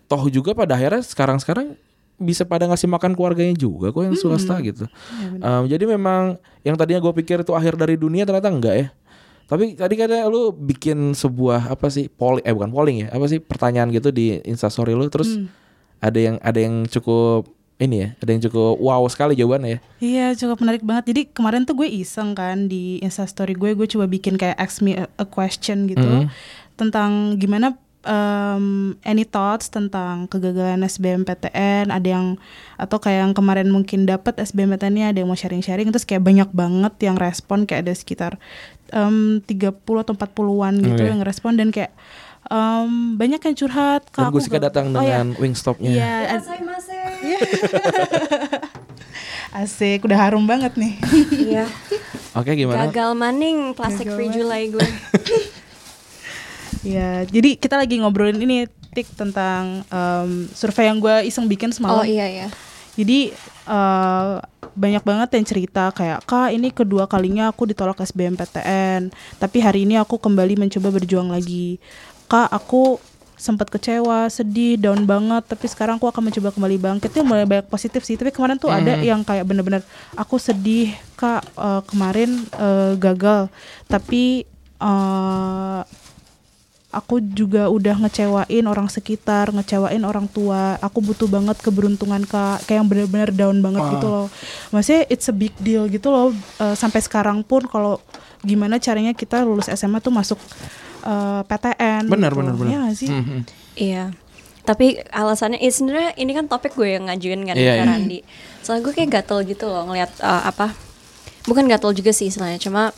Toh 0.07 0.23
juga 0.31 0.55
pada 0.55 0.79
akhirnya 0.79 1.03
sekarang-sekarang 1.03 1.75
bisa 2.19 2.43
pada 2.43 2.67
ngasih 2.67 2.91
makan 2.91 3.15
keluarganya 3.15 3.55
juga 3.55 3.89
kok 3.89 4.03
yang 4.03 4.19
swasta 4.19 4.59
gitu. 4.61 4.91
Em, 5.39 5.63
jadi 5.65 5.87
memang 5.87 6.35
yang 6.61 6.75
tadinya 6.75 6.99
gue 6.99 7.15
pikir 7.23 7.47
itu 7.47 7.55
akhir 7.55 7.79
dari 7.79 7.95
dunia 7.95 8.27
ternyata 8.27 8.51
enggak 8.51 8.75
ya. 8.75 8.87
Tapi 9.49 9.73
tadi 9.73 9.95
katanya 9.97 10.29
lu 10.29 10.53
bikin 10.53 11.17
sebuah 11.17 11.73
apa 11.73 11.89
sih 11.89 12.13
polling 12.13 12.45
eh 12.45 12.53
bukan 12.53 12.69
polling 12.69 12.97
ya, 13.03 13.09
apa 13.09 13.25
sih 13.25 13.41
pertanyaan 13.41 13.89
gitu 13.89 14.13
di 14.13 14.45
Instastory 14.45 14.93
lu 14.93 15.09
terus 15.09 15.41
ada 15.99 16.19
yang 16.21 16.37
ada 16.45 16.61
yang 16.61 16.85
cukup 16.85 17.49
ini 17.79 17.97
ya, 18.03 18.09
ada 18.19 18.31
yang 18.35 18.43
cukup 18.45 18.77
wow 18.77 19.01
sekali 19.09 19.39
jawabannya 19.39 19.79
ya. 19.79 19.81
Iya 20.03 20.27
cukup 20.37 20.61
menarik 20.61 20.83
banget. 20.85 21.15
Jadi 21.15 21.23
kemarin 21.33 21.63
tuh 21.65 21.79
gue 21.79 21.89
iseng 21.89 22.37
kan 22.37 22.69
di 22.69 23.01
instastory 23.01 23.55
gue, 23.55 23.73
gue 23.73 23.87
coba 23.87 24.05
bikin 24.05 24.37
kayak 24.37 24.59
ask 24.59 24.83
me 24.85 24.99
a, 24.99 25.07
a 25.17 25.25
question 25.25 25.87
gitu 25.87 26.03
Hmm. 26.03 26.27
tentang 26.77 27.39
gimana 27.39 27.79
um, 28.05 28.95
any 29.03 29.23
thoughts 29.23 29.67
tentang 29.67 30.27
kegagalan 30.27 30.83
SBMPTN. 30.83 31.91
Ada 31.91 32.09
yang 32.09 32.27
atau 32.77 32.99
kayak 32.99 33.27
yang 33.27 33.33
kemarin 33.35 33.69
mungkin 33.69 34.05
dapat 34.05 34.39
SBMPTN-nya 34.39 35.11
ada 35.11 35.19
yang 35.19 35.29
mau 35.31 35.39
sharing-sharing. 35.39 35.91
Terus 35.91 36.07
kayak 36.07 36.23
banyak 36.23 36.51
banget 36.51 36.95
yang 37.03 37.17
respon 37.17 37.67
kayak 37.67 37.89
ada 37.89 37.95
sekitar 37.95 38.33
um, 38.93 39.43
30 39.43 39.75
atau 39.81 40.13
40-an 40.15 40.75
gitu 40.79 41.03
Oke. 41.03 41.11
yang 41.11 41.21
respon 41.25 41.59
dan 41.59 41.75
kayak 41.75 41.91
um, 42.49 43.17
banyak 43.17 43.41
yang 43.41 43.57
curhat. 43.57 44.03
Dan 44.11 44.13
"Kak, 44.13 44.31
gue 44.31 44.33
aku 44.33 44.41
suka 44.45 44.59
datang 44.61 44.93
Oh, 44.95 45.03
ya. 45.03 45.21
dengan 45.21 45.35
wingstopnya. 45.37 45.91
Iya, 45.91 46.13
ad- 46.39 46.47
asik, 49.65 50.05
udah 50.05 50.19
harum 50.19 50.45
banget 50.47 50.77
nih. 50.77 50.95
Iya. 51.35 51.65
Oke 52.37 52.55
gimana? 52.55 52.87
Gagal 52.87 53.17
maning 53.17 53.73
plastic 53.75 54.07
free 54.07 54.31
July 54.31 54.71
gue. 54.71 54.85
Ya, 56.83 57.27
jadi 57.27 57.59
kita 57.59 57.75
lagi 57.75 57.99
ngobrolin 57.99 58.39
ini 58.39 58.67
tik 58.95 59.07
tentang 59.15 59.83
em, 59.89 60.47
survei 60.55 60.89
yang 60.89 60.99
gue 60.99 61.27
iseng 61.27 61.47
bikin 61.47 61.71
Oh 61.71 61.77
semalam. 61.77 62.05
iya 62.07 62.27
ya. 62.27 62.49
Jadi 62.99 63.31
eh, 63.67 64.35
banyak 64.75 65.03
banget 65.03 65.29
yang 65.39 65.47
cerita 65.47 65.91
kayak 65.91 66.23
kak 66.23 66.51
ini 66.51 66.71
kedua 66.71 67.07
kalinya 67.07 67.51
aku 67.51 67.67
ditolak 67.67 67.99
SBMPTN, 67.99 69.11
tapi 69.39 69.59
hari 69.59 69.83
ini 69.87 69.99
aku 69.99 70.19
kembali 70.19 70.55
mencoba 70.55 70.91
berjuang 70.91 71.31
lagi. 71.31 71.79
Kak 72.27 72.51
aku 72.51 72.99
sempat 73.39 73.71
kecewa, 73.71 74.27
sedih, 74.27 74.75
down 74.75 75.07
banget, 75.07 75.47
tapi 75.47 75.71
sekarang 75.71 76.03
aku 76.03 76.11
akan 76.11 76.27
mencoba 76.27 76.51
kembali 76.51 76.77
bangkit. 76.77 77.15
Itu 77.15 77.23
mulai 77.23 77.47
banyak 77.47 77.71
positif 77.71 78.03
sih. 78.03 78.19
Tapi 78.19 78.35
kemarin 78.35 78.59
tuh 78.59 78.67
ada 78.71 78.99
yang 78.99 79.23
kayak 79.23 79.47
bener-bener 79.47 79.83
aku 80.19 80.39
sedih 80.39 80.91
kak 81.15 81.43
eh, 81.55 81.83
kemarin 81.87 82.35
eh, 82.55 82.93
gagal, 82.99 83.47
tapi 83.87 84.43
eh, 84.79 85.81
aku 86.89 87.21
juga 87.21 87.69
udah 87.69 88.01
ngecewain 88.01 88.65
orang 88.65 88.89
sekitar, 88.89 89.53
ngecewain 89.53 90.01
orang 90.09 90.25
tua. 90.25 90.81
Aku 90.81 91.05
butuh 91.05 91.29
banget 91.29 91.61
keberuntungan 91.61 92.25
kak, 92.25 92.65
kayak 92.65 92.81
yang 92.81 92.89
bener-bener 92.89 93.31
down 93.33 93.61
banget 93.61 93.99
gitu 93.99 94.09
loh. 94.09 94.27
Maksudnya 94.73 95.05
it's 95.13 95.29
a 95.29 95.35
big 95.37 95.53
deal 95.61 95.85
gitu 95.93 96.09
loh. 96.09 96.33
Eh, 96.61 96.77
sampai 96.77 97.05
sekarang 97.05 97.45
pun 97.45 97.69
kalau 97.69 98.01
gimana 98.41 98.81
caranya 98.81 99.13
kita 99.13 99.45
lulus 99.45 99.69
SMA 99.69 100.01
tuh 100.01 100.13
masuk 100.15 100.41
eh, 101.05 101.41
PTN. 101.45 102.09
Benar 102.09 102.33
gitu. 102.33 102.41
benar 102.41 102.55
benar. 102.57 102.73
Iya 102.73 102.83
sih? 102.97 103.11
Mhm. 103.13 103.39
Iya. 103.77 104.05
Tapi 104.65 105.01
alasannya 105.13 105.61
eh, 105.61 105.73
sebenarnya 105.73 106.17
ini 106.17 106.33
kan 106.33 106.49
topik 106.49 106.73
gue 106.73 106.97
yang 106.97 107.13
ngajuin 107.13 107.45
kan 107.45 107.57
ke 107.57 107.69
iya. 107.69 107.85
Randi. 107.85 108.25
Soalnya 108.65 108.89
gue 108.89 108.93
kayak 108.97 109.11
gatel 109.13 109.45
gitu 109.45 109.69
loh 109.69 109.85
ngeliat 109.85 110.09
eh, 110.25 110.43
apa? 110.49 110.73
Bukan 111.45 111.69
gatel 111.69 111.93
juga 111.93 112.13
sih 112.13 112.29
istilahnya, 112.29 112.61
cuma 112.61 112.93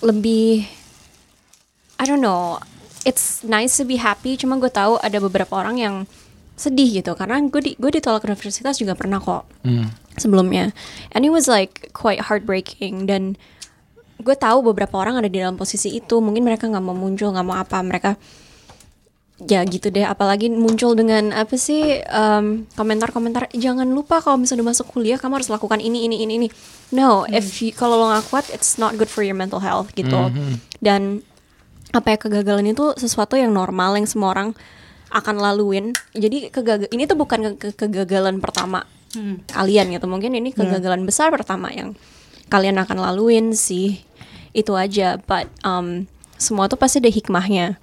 lebih 0.00 0.64
I 1.98 2.04
don't 2.06 2.24
know. 2.24 2.56
It's 3.02 3.42
nice 3.42 3.78
to 3.78 3.84
be 3.86 3.96
happy, 3.96 4.34
cuma 4.34 4.58
gue 4.58 4.68
tahu 4.68 4.98
ada 4.98 5.18
beberapa 5.18 5.54
orang 5.54 5.78
yang 5.78 5.94
sedih 6.58 6.98
gitu 6.98 7.14
karena 7.14 7.38
gue 7.46 7.62
di 7.62 7.72
gue 7.78 7.86
ditolak 7.94 8.26
universitas 8.26 8.82
juga 8.82 8.98
pernah 8.98 9.22
kok 9.22 9.46
Hmm. 9.62 9.94
sebelumnya. 10.18 10.74
And 11.14 11.22
it 11.22 11.30
was 11.30 11.46
like 11.46 11.94
quite 11.94 12.26
heartbreaking. 12.26 13.06
Dan 13.06 13.38
gue 14.18 14.34
tahu 14.34 14.66
beberapa 14.66 14.98
orang 14.98 15.22
ada 15.22 15.30
di 15.30 15.38
dalam 15.38 15.54
posisi 15.54 15.94
itu. 15.94 16.18
Mungkin 16.18 16.42
mereka 16.42 16.66
nggak 16.66 16.82
mau 16.82 16.98
muncul 16.98 17.30
nggak 17.30 17.46
mau 17.46 17.54
apa 17.54 17.78
mereka 17.86 18.18
ya 19.38 19.62
gitu 19.62 19.94
deh. 19.94 20.02
Apalagi 20.02 20.50
muncul 20.50 20.98
dengan 20.98 21.30
apa 21.30 21.54
sih 21.54 22.02
em, 22.02 22.66
komentar-komentar 22.74 23.46
jangan 23.54 23.86
lupa 23.86 24.18
kalau 24.18 24.42
misalnya 24.42 24.66
udah 24.66 24.70
masuk 24.74 24.90
kuliah 24.90 25.14
kamu 25.14 25.38
harus 25.38 25.50
lakukan 25.54 25.78
ini 25.78 26.10
ini 26.10 26.26
ini 26.26 26.32
ini. 26.42 26.48
No 26.90 27.22
if 27.30 27.62
you, 27.62 27.70
kalau 27.70 28.02
lo 28.02 28.10
nggak 28.10 28.26
kuat 28.34 28.50
it's 28.50 28.74
not 28.82 28.98
good 28.98 29.06
for 29.06 29.22
your 29.22 29.38
mental 29.38 29.62
health 29.62 29.94
gitu. 29.94 30.34
Dan 30.82 31.22
apa 31.90 32.06
ya 32.10 32.18
kegagalan 32.18 32.68
itu 32.68 32.92
sesuatu 32.94 33.34
yang 33.34 33.50
normal 33.50 33.96
yang 33.96 34.04
semua 34.04 34.32
orang 34.32 34.52
akan 35.08 35.36
laluin. 35.36 35.96
Jadi 36.12 36.48
kegagal 36.48 36.88
ini 36.90 37.04
tuh 37.04 37.16
bukan 37.16 37.56
ke- 37.56 37.72
ke- 37.72 37.76
kegagalan 37.78 38.38
pertama 38.38 38.84
kalian 39.46 39.88
gitu. 39.90 40.04
Mungkin 40.04 40.32
ini 40.32 40.52
kegagalan 40.52 41.02
besar 41.02 41.32
pertama 41.32 41.72
yang 41.72 41.96
kalian 42.48 42.76
akan 42.76 42.98
laluin 42.98 43.52
sih. 43.52 44.04
Itu 44.52 44.76
aja. 44.76 45.16
But 45.18 45.48
um, 45.62 46.04
semua 46.36 46.68
tuh 46.68 46.76
pasti 46.76 47.00
ada 47.00 47.08
hikmahnya. 47.08 47.80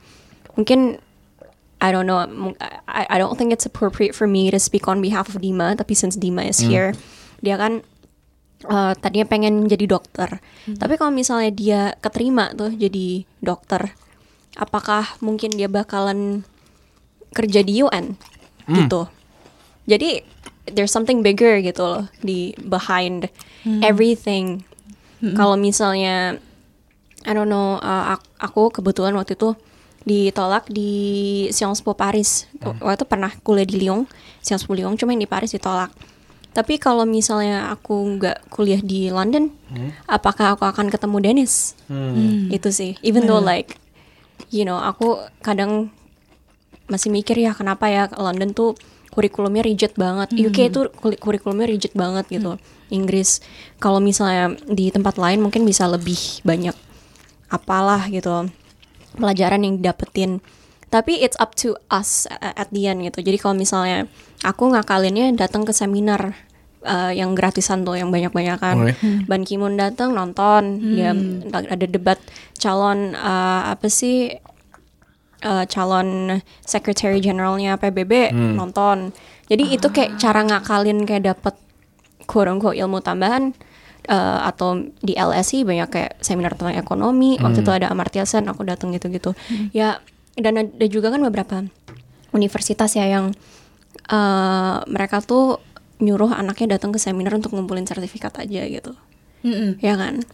Mungkin 0.54 1.02
I 1.82 1.90
don't 1.90 2.06
know 2.06 2.22
I, 2.88 3.04
I 3.10 3.18
don't 3.18 3.36
think 3.36 3.52
it's 3.52 3.66
appropriate 3.66 4.14
for 4.14 4.26
me 4.26 4.48
to 4.48 4.58
speak 4.58 4.86
on 4.86 5.02
behalf 5.02 5.28
of 5.28 5.42
Dima 5.42 5.74
tapi 5.74 5.92
since 5.92 6.16
Dima 6.16 6.42
is 6.42 6.64
here 6.64 6.96
dia 7.44 7.60
kan 7.60 7.84
uh, 8.68 8.94
tadinya 8.96 9.26
pengen 9.26 9.66
jadi 9.66 9.86
dokter. 9.88 10.42
Tapi 10.68 10.94
kalau 10.96 11.10
misalnya 11.10 11.50
dia 11.50 11.82
keterima 11.96 12.50
tuh 12.52 12.72
jadi 12.72 13.22
dokter 13.40 13.94
apakah 14.56 15.04
mungkin 15.20 15.52
dia 15.52 15.68
bakalan 15.68 16.42
kerja 17.32 17.60
di 17.60 17.82
UN 17.82 18.16
gitu. 18.80 19.06
Jadi 19.86 20.24
there's 20.68 20.90
something 20.90 21.22
bigger 21.22 21.60
gitu 21.60 21.84
loh 21.84 22.04
di 22.20 22.38
behind 22.60 23.30
everything. 23.82 24.64
Kalau 25.34 25.54
misalnya 25.56 26.38
I 27.22 27.32
don't 27.32 27.46
know 27.46 27.78
uh, 27.78 28.14
ak- 28.14 28.30
aku 28.40 28.70
kebetulan 28.72 29.14
waktu 29.14 29.34
itu 29.34 29.54
ditolak 30.04 30.66
di 30.68 30.92
Sciences 31.50 31.82
Po 31.82 31.94
Paris. 31.94 32.46
Waktu 32.80 32.96
itu 32.96 33.06
pernah 33.06 33.32
kuliah 33.40 33.66
di 33.66 33.78
Lyon 33.80 34.06
Sciences 34.40 34.64
Po 34.64 34.74
Lyon 34.74 34.94
cuma 34.96 35.12
yang 35.12 35.20
di 35.20 35.28
Paris 35.28 35.50
ditolak 35.50 35.90
Tapi 36.56 36.80
kalau 36.80 37.04
misalnya 37.04 37.68
aku 37.68 38.16
nggak 38.16 38.48
kuliah 38.48 38.80
di 38.80 39.12
London, 39.12 39.52
apakah 40.08 40.56
aku 40.56 40.64
akan 40.64 40.88
ketemu 40.88 41.18
Dennis? 41.20 41.76
Itu 42.48 42.72
sih. 42.72 42.96
Even 43.04 43.28
though 43.28 43.44
like, 43.44 43.76
you 44.48 44.64
know, 44.64 44.80
aku 44.80 45.20
kadang 45.44 45.92
masih 46.88 47.12
mikir 47.12 47.36
ya 47.36 47.52
kenapa 47.52 47.92
ya 47.92 48.08
London 48.16 48.56
tuh 48.56 48.80
kurikulumnya 49.12 49.68
rigid 49.68 50.00
banget. 50.00 50.32
UK 50.32 50.72
itu 50.72 50.88
kurikulumnya 50.96 51.68
rigid 51.68 51.92
banget 51.92 52.24
gitu. 52.32 52.56
Inggris. 52.88 53.44
Kalau 53.84 54.00
misalnya 54.00 54.56
di 54.64 54.96
tempat 54.96 55.20
lain 55.20 55.44
mungkin 55.44 55.68
bisa 55.68 55.92
lebih 55.92 56.40
banyak 56.48 56.78
apalah 57.52 58.08
gitu 58.08 58.48
pelajaran 59.20 59.60
yang 59.60 59.76
didapetin. 59.84 60.40
Tapi 60.88 61.20
it's 61.20 61.36
up 61.36 61.52
to 61.60 61.76
us 61.92 62.24
at 62.32 62.72
the 62.72 62.88
end 62.88 63.04
gitu. 63.04 63.20
Jadi 63.20 63.36
kalau 63.44 63.60
misalnya 63.60 64.08
aku 64.46 64.78
ngakalinnya 64.78 65.34
datang 65.34 65.66
ke 65.66 65.74
seminar 65.74 66.38
uh, 66.86 67.10
yang 67.10 67.34
gratisan 67.34 67.82
tuh 67.82 67.98
yang 67.98 68.14
banyak-banyakan. 68.14 68.94
Oke. 68.94 68.94
Ban 69.26 69.42
Ki-moon 69.42 69.76
datang 69.76 70.14
nonton, 70.14 70.80
dia 70.94 71.12
ada 71.50 71.86
debat 71.90 72.22
calon 72.62 73.18
uh, 73.18 73.74
apa 73.74 73.90
sih 73.90 74.38
uh, 75.42 75.66
calon 75.66 76.40
secretary 76.62 77.18
generalnya 77.20 77.76
PBB 77.82 78.32
nonton. 78.34 79.12
Jadi 79.50 79.78
itu 79.78 79.90
kayak 79.90 80.22
cara 80.22 80.46
ngakalin 80.46 81.06
kayak 81.06 81.36
dapet 81.36 81.58
quote 82.26 82.50
unquote 82.50 82.78
ilmu 82.78 83.02
tambahan 83.02 83.54
uh, 84.10 84.46
atau 84.50 84.82
di 85.06 85.14
LSI 85.14 85.62
banyak 85.66 85.90
kayak 85.90 86.12
seminar 86.22 86.58
tentang 86.58 86.78
ekonomi. 86.78 87.38
Waktu 87.38 87.62
itu 87.62 87.72
ada 87.74 87.90
Amartya 87.94 88.26
Sen, 88.26 88.46
aku 88.50 88.66
datang 88.66 88.94
gitu-gitu. 88.94 89.38
Ya 89.74 90.02
dan 90.36 90.58
ada 90.60 90.86
juga 90.90 91.14
kan 91.14 91.22
beberapa 91.24 91.64
universitas 92.36 92.92
ya 92.98 93.08
yang 93.08 93.32
uh, 94.10 94.84
mereka 94.90 95.22
tuh 95.22 95.60
nyuruh 96.04 96.32
anaknya 96.36 96.76
datang 96.76 96.92
ke 96.92 97.00
seminar 97.00 97.36
untuk 97.36 97.56
ngumpulin 97.56 97.88
sertifikat 97.88 98.36
aja 98.40 98.68
gitu. 98.68 98.92
Mm-mm. 99.46 99.78
ya 99.80 99.94
kan? 99.96 100.26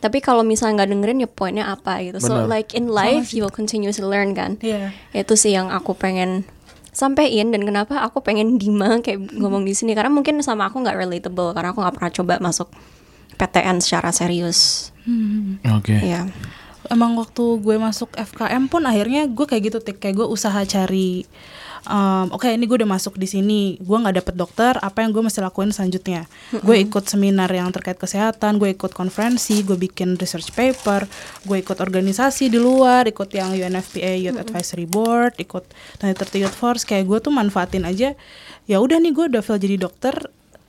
Tapi 0.00 0.20
kalau 0.20 0.44
misalnya 0.44 0.84
nggak 0.84 0.90
dengerin 0.92 1.24
ya 1.24 1.28
poinnya 1.28 1.64
apa 1.68 2.00
gitu? 2.04 2.20
So 2.20 2.44
Benar. 2.44 2.50
like 2.60 2.76
in 2.76 2.92
life 2.92 3.32
you 3.32 3.44
will 3.44 3.52
continue 3.52 3.92
to 3.92 4.04
learn 4.04 4.36
kan? 4.36 4.60
Iya. 4.60 4.92
itu 5.16 5.32
sih 5.32 5.56
yang 5.56 5.72
aku 5.72 5.96
pengen 5.96 6.44
sampein. 6.92 7.48
Dan 7.52 7.64
kenapa 7.64 8.04
aku 8.04 8.20
pengen 8.20 8.60
Dima 8.60 9.00
kayak 9.00 9.32
ngomong 9.32 9.64
di 9.64 9.72
sini? 9.72 9.96
Karena 9.96 10.12
mungkin 10.12 10.40
sama 10.44 10.68
aku 10.68 10.84
nggak 10.84 10.96
relatable. 10.96 11.56
Karena 11.56 11.72
aku 11.72 11.80
nggak 11.80 11.94
pernah 11.96 12.12
coba 12.12 12.34
masuk 12.40 12.68
PTN 13.40 13.80
secara 13.80 14.12
serius. 14.12 14.92
Oke. 15.72 15.96
ya 16.00 16.28
emang 16.92 17.16
waktu 17.16 17.64
gue 17.64 17.76
masuk 17.80 18.12
FKM 18.12 18.68
pun 18.68 18.84
akhirnya 18.84 19.24
gue 19.24 19.46
kayak 19.48 19.72
gitu 19.72 19.78
tik. 19.80 20.04
Kayak 20.04 20.24
gue 20.24 20.26
usaha 20.28 20.60
cari 20.68 21.24
um, 21.84 22.26
oke 22.32 22.44
ini 22.44 22.64
gue 22.64 22.80
udah 22.80 22.90
masuk 22.90 23.16
di 23.16 23.24
sini 23.24 23.60
gue 23.80 23.96
nggak 23.96 24.16
dapet 24.20 24.34
dokter 24.34 24.72
apa 24.80 25.04
yang 25.04 25.12
gue 25.12 25.22
mesti 25.22 25.40
lakuin 25.40 25.70
selanjutnya? 25.70 26.24
Gue 26.60 26.80
ikut 26.82 27.04
seminar 27.06 27.48
yang 27.48 27.68
terkait 27.70 27.96
kesehatan 27.96 28.56
gue 28.58 28.72
ikut 28.72 28.92
konferensi 28.92 29.60
gue 29.62 29.76
bikin 29.76 30.16
research 30.16 30.52
paper 30.52 31.06
gue 31.44 31.56
ikut 31.60 31.78
organisasi 31.78 32.48
di 32.48 32.58
luar 32.58 33.08
ikut 33.08 33.28
yang 33.32 33.52
UNFPA 33.52 34.16
Youth 34.20 34.40
Advisory 34.40 34.88
Board 34.88 35.36
ikut 35.38 35.64
2030 36.00 36.42
Youth 36.44 36.56
Force 36.56 36.82
kayak 36.84 37.04
gue 37.08 37.18
tuh 37.20 37.32
manfaatin 37.32 37.84
aja 37.84 38.12
ya 38.64 38.76
udah 38.80 38.96
nih 39.00 39.12
gue 39.12 39.24
udah 39.32 39.42
fail 39.44 39.60
jadi 39.60 39.76
dokter 39.76 40.16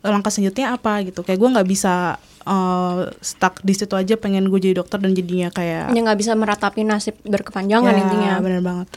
langkah 0.06 0.30
selanjutnya 0.30 0.78
apa? 0.78 1.02
Gitu. 1.02 1.26
Kayak 1.26 1.40
gue 1.42 1.50
nggak 1.58 1.66
bisa 1.66 2.22
uh, 2.46 3.10
stuck 3.20 3.60
di 3.66 3.74
situ 3.74 3.94
aja 3.98 4.16
pengen 4.16 4.48
gue 4.48 4.60
jadi 4.62 4.78
dokter 4.78 5.02
dan 5.02 5.18
jadinya 5.18 5.50
kayak 5.50 5.92
yang 5.98 6.06
nggak 6.06 6.20
bisa 6.22 6.38
meratapi 6.38 6.86
nasib 6.86 7.18
berkepanjangan 7.26 7.90
Ya, 7.92 8.00
intinya. 8.06 8.32
bener 8.40 8.62
banget 8.62 8.88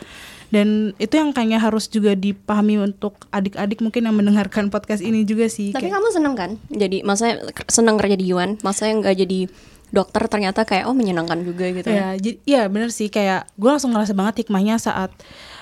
dan 0.49 0.97
itu 0.97 1.13
yang 1.13 1.31
kayaknya 1.31 1.61
harus 1.61 1.87
juga 1.87 2.17
dipahami 2.17 2.81
untuk 2.81 3.29
adik-adik 3.29 3.85
mungkin 3.85 4.09
yang 4.09 4.17
mendengarkan 4.17 4.73
podcast 4.73 5.01
ini 5.01 5.23
juga 5.23 5.47
sih 5.47 5.73
tapi 5.73 5.89
kayak- 5.89 6.01
kamu 6.01 6.09
seneng 6.09 6.35
kan? 6.35 6.51
Jadi 6.69 7.05
maksudnya 7.05 7.35
seneng 7.69 7.97
kerja 7.97 8.17
di 8.17 8.27
UN 8.29 8.57
maksudnya 8.61 8.95
nggak 8.97 9.17
jadi 9.19 9.41
dokter 9.89 10.23
ternyata 10.29 10.69
kayak 10.69 10.85
oh 10.85 10.93
menyenangkan 10.93 11.41
juga 11.41 11.65
gitu 11.73 11.89
ya? 11.89 12.13
jadi 12.21 12.37
ya 12.45 12.63
bener 12.69 12.93
sih 12.93 13.09
kayak 13.09 13.49
gue 13.57 13.71
langsung 13.73 13.89
ngerasa 13.97 14.13
banget 14.13 14.45
hikmahnya 14.45 14.77
saat 14.77 15.09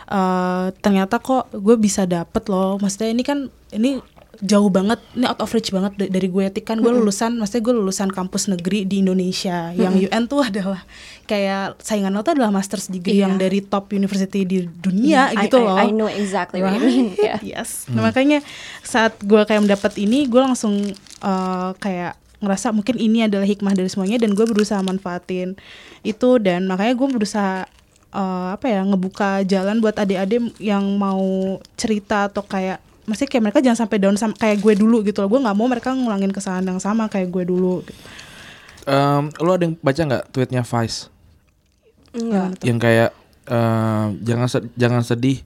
eh, 0.07 0.67
ternyata 0.83 1.19
kok 1.19 1.51
gue 1.51 1.77
bisa 1.77 2.07
dapet 2.07 2.47
loh. 2.47 2.79
Maksudnya 2.79 3.11
ini 3.11 3.23
kan 3.23 3.39
ini 3.71 3.99
jauh 4.39 4.69
banget 4.69 4.99
ini 5.13 5.25
out 5.25 5.39
of 5.39 5.51
reach 5.51 5.69
banget 5.69 5.93
da- 5.95 6.11
dari 6.11 6.27
gue 6.27 6.45
Tik. 6.49 6.65
kan 6.65 6.77
gue 6.79 6.89
lulusan 6.89 7.37
maksudnya 7.37 7.63
gue 7.65 7.75
lulusan 7.75 8.09
kampus 8.09 8.47
negeri 8.47 8.83
di 8.83 9.01
Indonesia. 9.01 9.73
Yang 9.73 10.09
UN 10.09 10.23
tuh 10.27 10.41
adalah 10.43 10.83
kayak 11.25 11.79
saingan 11.79 12.11
lo 12.11 12.21
tuh 12.21 12.39
adalah 12.39 12.51
master's 12.51 12.87
degree 12.87 13.19
yang 13.19 13.35
dari 13.35 13.61
top 13.61 13.91
university 13.91 14.43
di 14.43 14.65
dunia 14.67 15.31
I- 15.31 15.45
gitu 15.45 15.59
I- 15.59 15.65
loh. 15.65 15.77
I 15.77 15.89
know 15.91 16.07
exactly 16.07 16.61
what 16.61 16.73
you 16.73 16.83
mean, 16.83 17.07
yeah. 17.19 17.39
yes. 17.43 17.87
Nah, 17.89 18.05
makanya 18.05 18.41
saat 18.81 19.19
gue 19.19 19.43
kayak 19.43 19.63
mendapat 19.63 19.93
ini 19.97 20.25
gue 20.25 20.39
langsung 20.39 20.81
eh, 21.21 21.71
kayak 21.77 22.15
ngerasa 22.37 22.69
mungkin 22.71 22.97
ini 22.97 23.25
adalah 23.25 23.45
hikmah 23.45 23.73
dari 23.73 23.89
semuanya 23.89 24.21
dan 24.21 24.37
gue 24.37 24.45
berusaha 24.45 24.79
manfaatin 24.79 25.57
itu 26.03 26.37
dan 26.39 26.69
makanya 26.69 26.93
gue 26.95 27.09
berusaha 27.11 27.65
eh, 28.13 28.49
apa 28.53 28.67
ya 28.69 28.85
ngebuka 28.85 29.43
jalan 29.43 29.81
buat 29.81 29.97
adik-adik 29.97 30.55
yang 30.61 30.85
mau 30.95 31.25
cerita 31.75 32.29
atau 32.29 32.41
kayak 32.41 32.79
masih 33.07 33.25
kayak 33.25 33.43
mereka 33.45 33.59
jangan 33.59 33.79
sampai 33.83 33.99
down 33.99 34.15
sama 34.15 34.35
kayak 34.35 34.59
gue 34.59 34.75
dulu 34.75 35.01
gitu 35.01 35.19
loh 35.19 35.29
gue 35.29 35.41
nggak 35.41 35.55
mau 35.55 35.67
mereka 35.67 35.91
ngulangin 35.91 36.31
kesalahan 36.31 36.67
yang 36.67 36.79
sama 36.79 37.07
kayak 37.07 37.27
gue 37.29 37.45
dulu 37.45 37.83
gitu. 37.83 38.03
Em, 38.85 39.31
lo 39.37 39.51
ada 39.51 39.63
yang 39.63 39.75
baca 39.77 39.99
nggak 40.01 40.25
tweetnya 40.29 40.63
Vice 40.63 41.11
Enggak. 42.13 42.63
yang 42.63 42.79
kayak 42.79 43.11
em, 43.45 44.07
jangan 44.21 44.47
sed- 44.47 44.71
jangan 44.75 45.03
sedih 45.03 45.39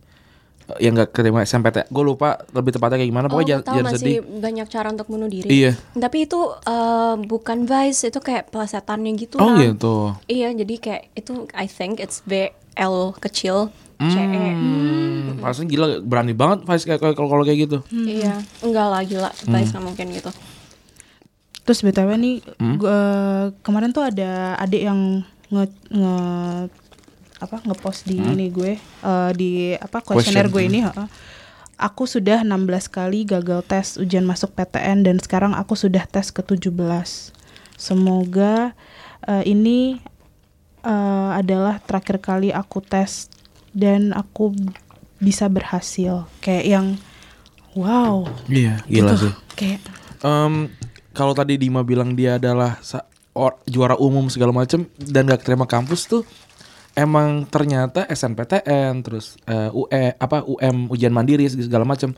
eh, 0.68 0.78
yang 0.80 0.94
nggak 0.94 1.10
keterima 1.10 1.42
SMPT. 1.42 1.88
Gue 1.88 2.04
lupa 2.06 2.36
lebih 2.50 2.70
tepatnya 2.70 2.96
kayak 2.96 3.08
gimana. 3.08 3.26
Oh, 3.26 3.30
Pokoknya 3.32 3.48
jangan, 3.50 3.64
tahu 3.64 3.76
jangan 3.76 3.90
masih 3.90 4.00
sedih. 4.00 4.18
banyak 4.38 4.66
cara 4.66 4.88
untuk 4.88 5.08
bunuh 5.08 5.26
diri. 5.26 5.48
Iya. 5.50 5.72
Tapi 5.94 6.18
itu 6.24 6.40
eh, 6.62 7.14
bukan 7.18 7.58
vice, 7.64 8.00
itu 8.06 8.18
kayak 8.18 8.48
pelesetannya 8.48 9.12
gitu 9.16 9.34
Oh 9.36 9.50
lah. 9.50 9.58
gitu. 9.58 9.94
Iya, 10.24 10.54
jadi 10.54 10.74
kayak 10.76 11.02
itu 11.14 11.32
I 11.52 11.64
think 11.64 11.98
it's 11.98 12.22
V 12.22 12.48
L 12.74 13.12
kecil 13.16 13.68
C 14.00 14.16
E. 14.16 14.44
Hmm, 14.56 15.36
rasanya 15.38 15.68
gila 15.68 15.86
berani 16.00 16.32
banget 16.32 16.64
Vice 16.64 16.84
kayak 16.84 17.00
kalau 17.12 17.44
kayak 17.44 17.68
gitu. 17.68 17.78
Iya, 17.90 18.40
enggak 18.60 18.86
lah 18.88 19.00
gila, 19.04 19.28
vice 19.46 19.70
nggak 19.70 19.84
mungkin 19.84 20.06
gitu. 20.10 20.30
Terus 21.60 21.84
btw 21.84 22.10
nih, 22.16 22.34
gua- 22.76 23.52
kemarin 23.60 23.92
tuh 23.92 24.02
ada 24.02 24.56
adik 24.56 24.82
yang 24.82 25.20
nge, 25.48 25.64
nge 25.90 26.16
apa 27.40 27.56
ngepost 27.62 28.04
di 28.04 28.20
ini 28.20 28.48
gue 28.48 28.76
eh, 28.76 29.30
di 29.32 29.50
apa 29.72 30.00
kuesioner 30.00 30.48
gue 30.48 30.62
ini. 30.62 30.80
heeh. 30.82 31.08
Aku 31.76 32.04
sudah 32.04 32.44
16 32.44 32.88
kali 32.88 33.24
gagal 33.24 33.64
tes 33.64 33.96
ujian 33.96 34.24
masuk 34.24 34.52
PTN 34.52 35.00
dan 35.00 35.16
sekarang 35.16 35.52
aku 35.52 35.72
sudah 35.72 36.04
tes 36.04 36.28
ke-17. 36.28 36.72
Semoga 37.76 38.76
eh, 39.24 39.44
ini 39.46 39.96
eh, 40.82 41.30
adalah 41.32 41.80
terakhir 41.80 42.20
kali 42.20 42.52
aku 42.52 42.80
tes 42.80 43.32
dan 43.72 44.12
aku 44.12 44.54
bisa 45.20 45.46
berhasil. 45.46 46.26
Kayak 46.40 46.64
yang 46.66 46.86
wow. 47.74 48.26
Iya, 48.50 48.82
gila 48.88 49.14
gitu. 49.14 49.28
sih. 49.28 49.34
Kayak 49.56 49.80
Em, 50.20 50.68
kalau 51.16 51.32
tadi 51.32 51.56
Dima 51.56 51.80
bilang 51.80 52.12
dia 52.12 52.36
adalah 52.36 52.76
or- 53.32 53.56
juara 53.64 53.96
umum 53.96 54.28
segala 54.28 54.52
macem 54.52 54.84
dan 55.00 55.24
gak 55.24 55.48
terima 55.48 55.64
kampus 55.64 56.04
tuh 56.04 56.22
emang 56.92 57.48
ternyata 57.48 58.04
SNPTN 58.04 59.00
terus 59.00 59.40
eh, 59.48 59.70
UE 59.72 60.12
apa 60.18 60.44
UM 60.44 60.90
ujian 60.92 61.14
mandiri 61.14 61.48
segala 61.48 61.86
macem 61.88 62.12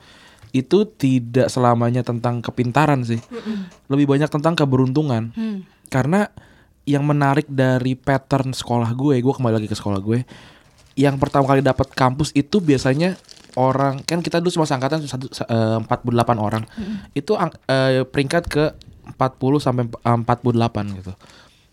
itu 0.52 0.84
tidak 0.84 1.48
selamanya 1.48 2.04
tentang 2.04 2.44
kepintaran 2.44 3.06
sih 3.06 3.20
lebih 3.88 4.04
banyak 4.04 4.28
tentang 4.28 4.52
keberuntungan 4.52 5.32
karena 5.88 6.28
yang 6.84 7.06
menarik 7.06 7.46
dari 7.48 7.94
pattern 7.96 8.52
sekolah 8.52 8.92
gue 8.92 9.22
gue 9.22 9.34
kembali 9.36 9.54
lagi 9.62 9.68
ke 9.70 9.76
sekolah 9.76 10.00
gue 10.02 10.26
yang 10.98 11.16
pertama 11.16 11.48
kali 11.48 11.64
dapat 11.64 11.88
kampus 11.92 12.32
itu 12.36 12.60
biasanya 12.60 13.16
orang 13.56 14.00
kan 14.04 14.24
kita 14.24 14.40
dulu 14.40 14.52
cuma 14.60 14.66
angkatan 14.68 15.04
satu 15.04 15.28
eh, 15.28 15.78
48 15.84 16.40
orang. 16.40 16.64
Itu 17.12 17.36
ang- 17.36 17.56
eh, 17.68 18.04
peringkat 18.04 18.44
ke 18.48 18.64
40 19.16 19.60
sampai 19.60 19.88
eh, 19.88 20.18
48 20.24 20.84
gitu. 21.00 21.12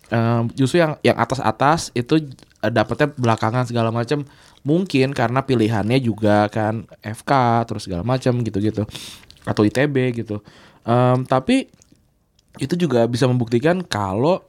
Em, 0.10 0.49
justru 0.58 0.82
yang 0.82 0.97
yang 1.05 1.15
atas 1.21 1.39
atas 1.39 1.82
itu 1.93 2.17
eh, 2.65 2.71
dapetnya 2.73 3.13
belakangan 3.13 3.69
segala 3.69 3.93
macam 3.93 4.25
mungkin 4.65 5.15
karena 5.15 5.39
pilihannya 5.45 6.01
juga 6.03 6.51
kan 6.51 6.84
FK 6.99 7.32
terus 7.69 7.88
segala 7.88 8.03
macam 8.03 8.41
gitu 8.43 8.60
gitu 8.60 8.84
atau 9.47 9.62
ITB 9.63 10.15
gitu. 10.17 10.41
Em, 10.84 11.23
tapi 11.23 11.69
itu 12.60 12.75
juga 12.75 13.08
bisa 13.08 13.23
membuktikan 13.29 13.79
kalau 13.86 14.43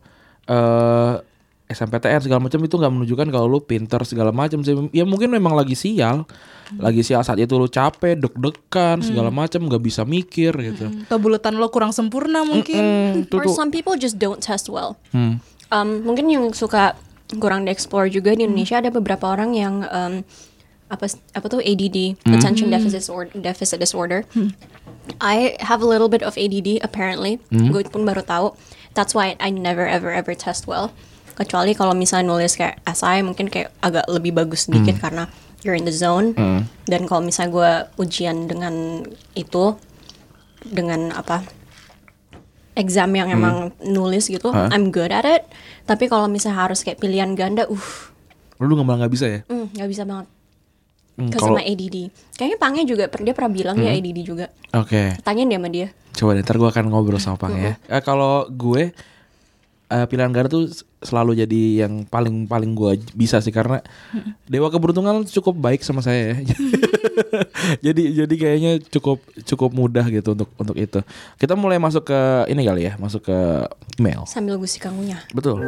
eh 0.51 1.15
SMPTN 1.71 2.21
segala 2.27 2.41
macam 2.43 2.59
itu 2.59 2.75
nggak 2.75 2.93
menunjukkan 2.93 3.27
kalau 3.31 3.47
lu 3.47 3.63
pinter 3.63 4.03
segala 4.03 4.35
macam 4.35 4.67
sih. 4.67 4.75
Ya 4.91 5.07
mungkin 5.07 5.31
memang 5.31 5.55
lagi 5.55 5.79
sial. 5.79 6.27
Lagi 6.75 7.07
sial 7.07 7.23
saat 7.23 7.39
itu 7.39 7.55
lu 7.55 7.71
capek, 7.71 8.19
deg-degan 8.19 9.03
segala 9.03 9.31
macam 9.31 9.63
nggak 9.67 9.83
bisa 9.83 10.03
mikir 10.03 10.51
gitu. 10.55 10.87
atau 11.07 11.19
buletan 11.19 11.59
lo 11.59 11.71
kurang 11.71 11.95
sempurna 11.95 12.43
mungkin. 12.43 12.83
Hmm, 13.27 13.39
Or 13.39 13.47
some 13.51 13.71
people 13.71 13.95
just 13.95 14.19
don't 14.19 14.43
test 14.43 14.67
well. 14.67 14.99
Hmm. 15.15 15.39
Um, 15.71 16.03
mungkin 16.03 16.27
yang 16.27 16.51
suka 16.51 16.99
kurang 17.39 17.63
di-explore 17.67 18.11
juga 18.11 18.35
di 18.35 18.43
Indonesia 18.43 18.83
ada 18.83 18.91
beberapa 18.91 19.31
orang 19.31 19.55
yang 19.55 19.87
um, 19.87 20.27
apa 20.91 21.07
apa 21.39 21.47
tuh 21.47 21.63
ADD, 21.63 22.19
attention 22.35 22.67
deficit 22.75 23.07
disorder, 23.07 23.31
deficit 23.39 23.79
disorder. 23.79 24.27
I 25.23 25.55
have 25.63 25.83
a 25.83 25.89
little 25.89 26.11
bit 26.11 26.23
of 26.27 26.35
ADD 26.35 26.83
apparently. 26.83 27.39
Gue 27.51 27.87
pun 27.87 28.03
baru 28.03 28.23
tahu. 28.27 28.59
That's 28.95 29.15
why 29.15 29.39
I 29.39 29.55
never 29.55 29.87
ever 29.87 30.11
ever 30.11 30.35
test 30.35 30.67
well. 30.67 30.91
Kecuali 31.41 31.73
kalau 31.73 31.97
misalnya 31.97 32.37
nulis 32.37 32.53
kayak 32.53 32.85
essay 32.85 33.25
mungkin 33.25 33.49
kayak 33.49 33.73
agak 33.81 34.05
lebih 34.13 34.37
bagus 34.37 34.69
sedikit 34.69 35.01
karena 35.01 35.25
you're 35.65 35.73
in 35.73 35.89
the 35.89 35.95
zone. 35.95 36.37
Dan 36.85 37.09
kalau 37.09 37.25
misalnya 37.25 37.51
gue 37.51 37.71
ujian 38.05 38.45
dengan 38.45 39.01
itu 39.33 39.73
dengan 40.61 41.17
apa 41.17 41.41
exam 42.77 43.09
yang 43.17 43.33
emang 43.33 43.73
nulis 43.81 44.29
gitu, 44.29 44.53
I'm 44.53 44.93
good 44.93 45.13
at 45.13 45.25
it. 45.25 45.49
Tapi 45.89 46.13
kalau 46.13 46.29
misalnya 46.29 46.69
harus 46.69 46.85
kayak 46.85 47.01
pilihan 47.01 47.33
ganda, 47.33 47.65
uh, 47.67 47.87
Lu 48.61 48.77
nggak 48.77 48.85
malah 48.85 48.99
nggak 49.05 49.13
bisa 49.17 49.27
ya? 49.27 49.41
mm, 49.49 49.81
nggak 49.81 49.89
bisa 49.89 50.05
banget. 50.05 50.29
Hmm, 51.17 51.29
Because 51.29 51.43
kalau 51.45 51.57
my 51.57 51.65
ADD. 51.65 51.97
Kayaknya 52.37 52.59
Pangnya 52.61 52.85
juga 52.85 53.05
dia 53.09 53.35
pernah 53.37 53.53
bilang 53.53 53.77
dia 53.77 53.93
ADD 53.93 54.19
juga. 54.25 54.47
Oke. 54.77 55.17
Tanyain 55.21 55.49
dia 55.49 55.59
sama 55.61 55.69
dia. 55.69 55.89
Coba 56.17 56.31
deh, 56.37 56.45
ntar 56.45 56.57
gue 56.57 56.69
akan 56.69 56.85
ngobrol 56.89 57.21
sama 57.21 57.37
Pang 57.37 57.57
ya. 57.57 57.77
Eh, 57.89 58.03
kalau 58.05 58.49
gue 58.49 58.93
eh, 59.91 60.07
pilihan 60.07 60.31
ganda 60.31 60.49
tuh 60.49 60.71
selalu 61.03 61.43
jadi 61.43 61.87
yang 61.87 62.07
paling 62.07 62.47
paling 62.47 62.73
gue 62.79 63.03
bisa 63.19 63.43
sih 63.43 63.51
karena 63.51 63.83
dewa 64.47 64.71
keberuntungan 64.71 65.27
cukup 65.27 65.59
baik 65.59 65.83
sama 65.83 66.01
saya 66.01 66.39
ya. 66.39 66.57
jadi 67.91 68.25
jadi 68.25 68.35
kayaknya 68.39 68.73
cukup 68.89 69.19
cukup 69.45 69.71
mudah 69.75 70.07
gitu 70.09 70.39
untuk 70.39 70.49
untuk 70.57 70.77
itu. 70.79 71.03
Kita 71.37 71.59
mulai 71.59 71.83
masuk 71.83 72.07
ke 72.07 72.21
ini 72.49 72.63
kali 72.63 72.87
ya, 72.87 72.95
masuk 72.97 73.27
ke 73.27 73.39
email. 73.99 74.25
Sambil 74.31 74.57
gusi 74.57 74.79
kangunya. 74.79 75.21
Betul. 75.35 75.61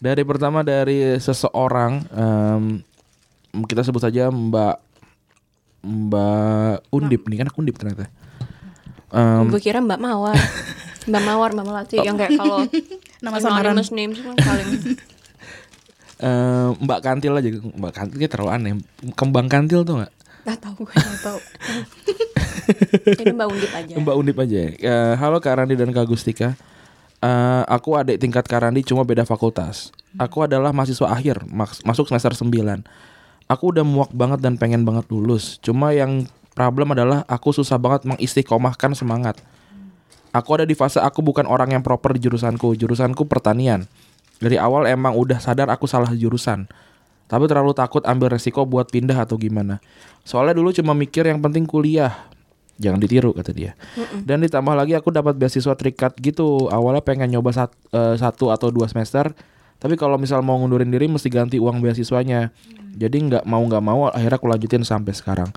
Dari 0.00 0.24
pertama 0.24 0.64
dari 0.64 1.20
seseorang 1.20 2.00
em, 2.08 2.80
kita 3.52 3.82
sebut 3.82 3.98
saja 3.98 4.28
Mbak 4.28 4.76
Mbak 5.80 6.76
Undip 6.90 7.22
nih 7.24 7.36
kan 7.36 7.48
aku 7.48 7.60
Undip 7.60 7.76
ternyata. 7.76 8.06
Em, 9.10 9.48
Gue 9.48 9.58
kira 9.58 9.78
Mbak 9.78 9.98
Mawar. 9.98 10.36
Mbak 11.08 11.22
Mawar, 11.24 11.50
Mbak 11.52 11.66
Melati 11.66 11.96
yang 11.98 12.14
kayak 12.14 12.36
kalau 12.36 12.62
Nama 13.24 13.36
samaran. 13.36 13.72
anonymous 13.72 13.90
names 13.90 14.16
paling 14.20 14.68
em, 16.20 16.70
Mbak 16.78 17.00
Kantil 17.00 17.32
aja 17.32 17.48
Mbak 17.50 17.92
Kantil 17.92 18.16
kayak 18.18 18.32
terlalu 18.32 18.50
aneh. 18.50 18.72
Kembang 19.12 19.48
Kantil 19.48 19.82
tuh 19.82 19.98
nggak? 19.98 20.12
Gak 20.40 20.58
tahu 20.58 20.74
gue. 20.80 20.92
Nggak 20.92 21.20
tahu. 21.20 21.38
Jadi 23.12 23.32
Mbak 23.32 23.48
Undip 23.50 23.72
aja. 23.74 23.94
Mbak 23.96 24.14
Undip 24.16 24.36
aja. 24.38 24.56
ya. 24.58 24.68
Eh, 24.72 25.14
halo 25.16 25.36
Kak 25.38 25.54
Randi 25.54 25.74
dan 25.74 25.90
Kak 25.90 26.06
Gustika. 26.06 26.54
Eh, 27.20 27.62
aku 27.66 27.92
adik 27.94 28.16
tingkat 28.16 28.44
Kak 28.44 28.62
Randi 28.62 28.80
cuma 28.82 29.02
beda 29.02 29.24
fakultas. 29.24 29.90
Aku 30.16 30.40
adalah 30.40 30.70
mahasiswa 30.70 31.06
akhir, 31.06 31.44
mas- 31.46 31.82
masuk 31.82 32.06
semester 32.06 32.32
9. 32.32 32.82
Aku 33.50 33.74
udah 33.74 33.82
muak 33.82 34.14
banget 34.14 34.38
dan 34.38 34.54
pengen 34.54 34.86
banget 34.86 35.10
lulus. 35.10 35.58
Cuma 35.58 35.90
yang 35.90 36.30
problem 36.54 36.94
adalah 36.94 37.26
aku 37.26 37.50
susah 37.50 37.82
banget 37.82 38.06
mengistiqomahkan 38.06 38.94
semangat. 38.94 39.42
Aku 40.30 40.54
ada 40.54 40.62
di 40.62 40.78
fase 40.78 41.02
aku 41.02 41.18
bukan 41.26 41.42
orang 41.50 41.74
yang 41.74 41.82
proper 41.82 42.14
di 42.14 42.22
jurusanku. 42.22 42.78
Jurusanku 42.78 43.26
pertanian. 43.26 43.90
Dari 44.38 44.54
awal 44.54 44.86
emang 44.86 45.18
udah 45.18 45.42
sadar 45.42 45.66
aku 45.66 45.90
salah 45.90 46.14
jurusan. 46.14 46.70
Tapi 47.26 47.44
terlalu 47.50 47.74
takut 47.74 48.06
ambil 48.06 48.38
resiko 48.38 48.62
buat 48.62 48.86
pindah 48.86 49.18
atau 49.18 49.34
gimana. 49.34 49.82
Soalnya 50.22 50.54
dulu 50.54 50.70
cuma 50.70 50.94
mikir 50.94 51.26
yang 51.26 51.42
penting 51.42 51.66
kuliah. 51.66 52.30
Jangan 52.78 53.02
ditiru 53.02 53.34
kata 53.34 53.50
dia. 53.50 53.74
Dan 54.24 54.46
ditambah 54.46 54.72
lagi 54.72 54.94
aku 54.94 55.10
dapat 55.10 55.34
beasiswa 55.34 55.74
terikat 55.74 56.14
gitu. 56.22 56.70
Awalnya 56.70 57.02
pengen 57.02 57.34
nyoba 57.34 57.50
sat- 57.50 57.76
eh, 57.90 58.14
satu 58.14 58.54
atau 58.54 58.70
dua 58.70 58.86
semester. 58.86 59.34
Tapi 59.80 59.96
kalau 59.96 60.20
misal 60.20 60.44
mau 60.44 60.60
ngundurin 60.60 60.92
diri 60.92 61.08
mesti 61.08 61.32
ganti 61.32 61.56
uang 61.56 61.80
beasiswanya. 61.80 62.52
Jadi 62.94 63.16
nggak 63.16 63.48
mau 63.48 63.64
nggak 63.64 63.80
mau 63.80 64.12
akhirnya 64.12 64.36
aku 64.36 64.46
lanjutin 64.46 64.84
sampai 64.84 65.16
sekarang. 65.16 65.48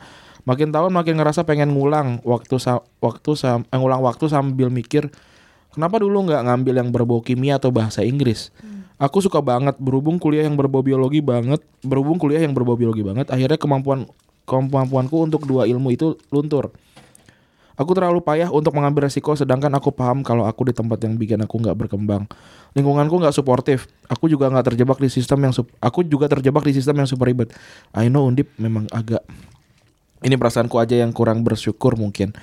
Makin 0.48 0.72
tahun 0.72 0.92
makin 0.96 1.20
ngerasa 1.20 1.44
pengen 1.44 1.76
ngulang 1.76 2.24
waktu 2.24 2.56
waktu 3.04 3.32
eh, 3.44 3.78
ngulang 3.80 4.00
waktu 4.04 4.28
sambil 4.32 4.72
mikir 4.72 5.12
kenapa 5.76 6.00
dulu 6.00 6.28
nggak 6.32 6.42
ngambil 6.48 6.74
yang 6.80 6.90
berbau 6.92 7.20
kimia 7.20 7.60
atau 7.60 7.72
bahasa 7.72 8.00
Inggris. 8.04 8.52
Aku 8.96 9.20
suka 9.20 9.44
banget 9.44 9.76
berhubung 9.84 10.16
kuliah 10.16 10.48
yang 10.48 10.56
berbau 10.56 10.80
biologi 10.80 11.20
banget, 11.20 11.60
berhubung 11.84 12.16
kuliah 12.16 12.40
yang 12.40 12.56
berbau 12.56 12.80
biologi 12.80 13.04
banget, 13.04 13.28
akhirnya 13.28 13.60
kemampuan 13.60 14.08
kemampuanku 14.48 15.18
untuk 15.20 15.44
dua 15.44 15.68
ilmu 15.68 15.92
itu 15.92 16.16
luntur. 16.32 16.72
Aku 17.74 17.98
terlalu 17.98 18.22
payah 18.22 18.54
untuk 18.54 18.78
mengambil 18.78 19.10
resiko 19.10 19.34
sedangkan 19.34 19.74
aku 19.74 19.90
paham 19.90 20.22
kalau 20.22 20.46
aku 20.46 20.70
di 20.70 20.74
tempat 20.78 21.02
yang 21.02 21.18
bikin 21.18 21.42
aku 21.42 21.58
nggak 21.58 21.74
berkembang. 21.74 22.30
Lingkunganku 22.78 23.18
nggak 23.18 23.34
suportif. 23.34 23.90
Aku 24.06 24.30
juga 24.30 24.50
nggak 24.50 24.74
terjebak 24.74 24.98
di 25.02 25.10
sistem 25.10 25.50
yang 25.50 25.54
aku 25.82 26.06
juga 26.06 26.30
terjebak 26.30 26.62
di 26.66 26.74
sistem 26.78 27.02
yang 27.02 27.10
super 27.10 27.26
ribet. 27.26 27.50
I 27.98 28.14
know 28.14 28.30
Undip 28.30 28.54
memang 28.62 28.86
agak 28.94 29.26
ini 30.22 30.38
perasaanku 30.38 30.78
aja 30.78 31.02
yang 31.02 31.12
kurang 31.12 31.42
bersyukur 31.42 31.98
mungkin. 31.98 32.38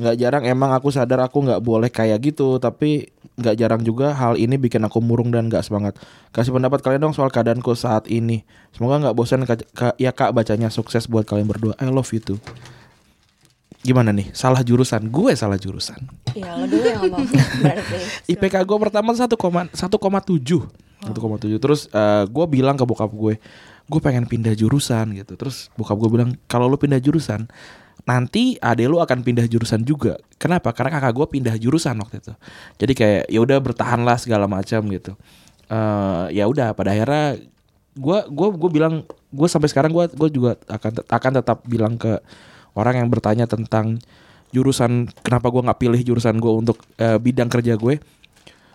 Nggak 0.00 0.16
jarang 0.16 0.44
emang 0.48 0.72
aku 0.72 0.88
sadar 0.88 1.20
aku 1.20 1.44
nggak 1.44 1.60
boleh 1.60 1.92
kayak 1.92 2.24
gitu, 2.24 2.56
tapi 2.56 3.12
nggak 3.36 3.56
jarang 3.60 3.82
juga 3.84 4.16
hal 4.16 4.40
ini 4.40 4.56
bikin 4.56 4.80
aku 4.80 5.04
murung 5.04 5.28
dan 5.28 5.52
nggak 5.52 5.60
semangat. 5.60 6.00
Kasih 6.32 6.56
pendapat 6.56 6.80
kalian 6.80 7.04
dong 7.04 7.12
soal 7.12 7.28
keadaanku 7.28 7.76
saat 7.76 8.08
ini. 8.08 8.48
Semoga 8.72 8.96
nggak 8.96 9.16
bosan 9.16 9.44
ya 10.00 10.12
kak 10.16 10.32
bacanya 10.32 10.72
sukses 10.72 11.04
buat 11.04 11.28
kalian 11.28 11.52
berdua. 11.52 11.76
I 11.76 11.92
love 11.92 12.08
you 12.16 12.24
too. 12.24 12.40
Gimana 13.80 14.12
nih? 14.12 14.28
Salah 14.36 14.60
jurusan? 14.60 15.08
Gue 15.08 15.32
salah 15.32 15.56
jurusan. 15.56 15.96
Iya, 16.36 16.52
lo 16.60 16.68
dulu 16.68 16.84
yang 16.84 17.00
ngomong. 17.00 17.26
Berarti. 17.64 17.96
IPK 18.36 18.56
gue 18.68 18.78
pertama 18.78 19.10
1,1,7 19.16 19.72
1,7 19.72 21.56
Terus 21.56 21.80
eh, 21.88 22.24
gue 22.28 22.46
bilang 22.46 22.76
ke 22.76 22.84
bokap 22.84 23.08
gue 23.08 23.40
Gue 23.88 24.00
pengen 24.04 24.28
pindah 24.28 24.52
jurusan 24.52 25.16
gitu 25.16 25.32
Terus 25.34 25.72
bokap 25.74 25.96
gue 25.96 26.10
bilang 26.12 26.36
Kalau 26.44 26.68
lu 26.68 26.76
pindah 26.76 27.00
jurusan 27.00 27.48
Nanti 28.04 28.60
adek 28.60 28.86
lu 28.88 29.00
akan 29.00 29.24
pindah 29.24 29.48
jurusan 29.48 29.80
juga 29.80 30.20
Kenapa? 30.36 30.76
Karena 30.76 31.00
kakak 31.00 31.16
gue 31.16 31.26
pindah 31.40 31.56
jurusan 31.56 31.96
waktu 32.04 32.20
itu 32.20 32.32
Jadi 32.76 32.92
kayak 32.92 33.22
ya 33.32 33.40
udah 33.40 33.58
bertahan 33.64 34.04
lah 34.04 34.20
segala 34.20 34.44
macam 34.44 34.84
gitu 34.92 35.16
eh 35.72 36.26
Ya 36.36 36.44
udah 36.44 36.76
pada 36.76 36.92
akhirnya 36.92 37.40
gue 37.90 38.18
gue 38.30 38.48
gue 38.54 38.70
bilang 38.70 39.02
gue 39.34 39.48
sampai 39.50 39.66
sekarang 39.66 39.90
gue 39.90 40.04
gue 40.14 40.28
juga 40.30 40.54
akan 40.70 41.04
akan 41.10 41.32
tetap 41.42 41.58
bilang 41.66 41.98
ke 41.98 42.22
orang 42.74 43.02
yang 43.02 43.08
bertanya 43.08 43.46
tentang 43.46 43.98
jurusan 44.50 45.06
kenapa 45.22 45.50
gue 45.50 45.62
nggak 45.62 45.80
pilih 45.80 46.00
jurusan 46.02 46.42
gue 46.42 46.52
untuk 46.52 46.82
eh, 46.98 47.18
bidang 47.18 47.46
kerja 47.46 47.78
gue 47.78 48.02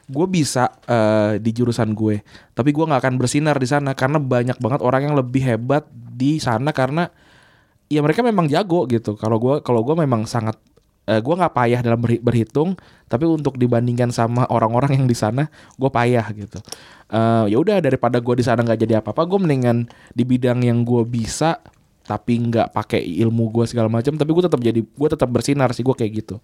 gue 0.05 0.27
bisa 0.29 0.69
eh, 0.85 1.41
di 1.41 1.49
jurusan 1.49 1.97
gue. 1.97 2.21
Tapi 2.53 2.69
gue 2.69 2.85
nggak 2.85 3.01
akan 3.01 3.15
bersinar 3.17 3.57
di 3.57 3.65
sana 3.65 3.97
karena 3.97 4.21
banyak 4.21 4.57
banget 4.61 4.81
orang 4.85 5.01
yang 5.09 5.15
lebih 5.17 5.41
hebat 5.41 5.89
di 5.91 6.37
sana 6.37 6.69
karena 6.69 7.09
ya 7.89 8.05
mereka 8.05 8.21
memang 8.21 8.45
jago 8.45 8.85
gitu. 8.85 9.17
Kalau 9.17 9.41
gue 9.41 9.65
kalau 9.65 9.81
gue 9.81 9.95
memang 9.97 10.29
sangat 10.29 10.57
eh, 11.09 11.21
gue 11.21 11.33
nggak 11.33 11.53
payah 11.53 11.79
dalam 11.81 11.99
berhi- 12.01 12.21
berhitung 12.21 12.77
tapi 13.09 13.25
untuk 13.25 13.57
dibandingkan 13.57 14.09
sama 14.09 14.45
orang-orang 14.49 15.01
yang 15.01 15.05
di 15.09 15.17
sana 15.17 15.49
gue 15.77 15.89
payah 15.89 16.25
gitu. 16.37 16.61
Eh, 17.09 17.45
ya 17.49 17.57
udah 17.57 17.81
daripada 17.81 18.21
gue 18.21 18.35
di 18.37 18.45
sana 18.45 18.61
nggak 18.61 18.79
jadi 18.85 19.01
apa-apa 19.01 19.25
gue 19.25 19.39
mendingan 19.41 19.89
di 20.13 20.23
bidang 20.25 20.61
yang 20.61 20.85
gue 20.85 21.01
bisa 21.05 21.61
tapi 22.05 22.37
nggak 22.37 22.69
pakai 22.71 23.01
ilmu 23.25 23.49
gue 23.49 23.65
segala 23.65 23.89
macam 23.89 24.13
tapi 24.13 24.29
gue 24.29 24.43
tetap 24.45 24.61
jadi 24.61 24.81
gue 24.85 25.09
tetap 25.09 25.29
bersinar 25.29 25.73
sih 25.73 25.81
gue 25.81 25.95
kayak 25.97 26.11
gitu 26.21 26.37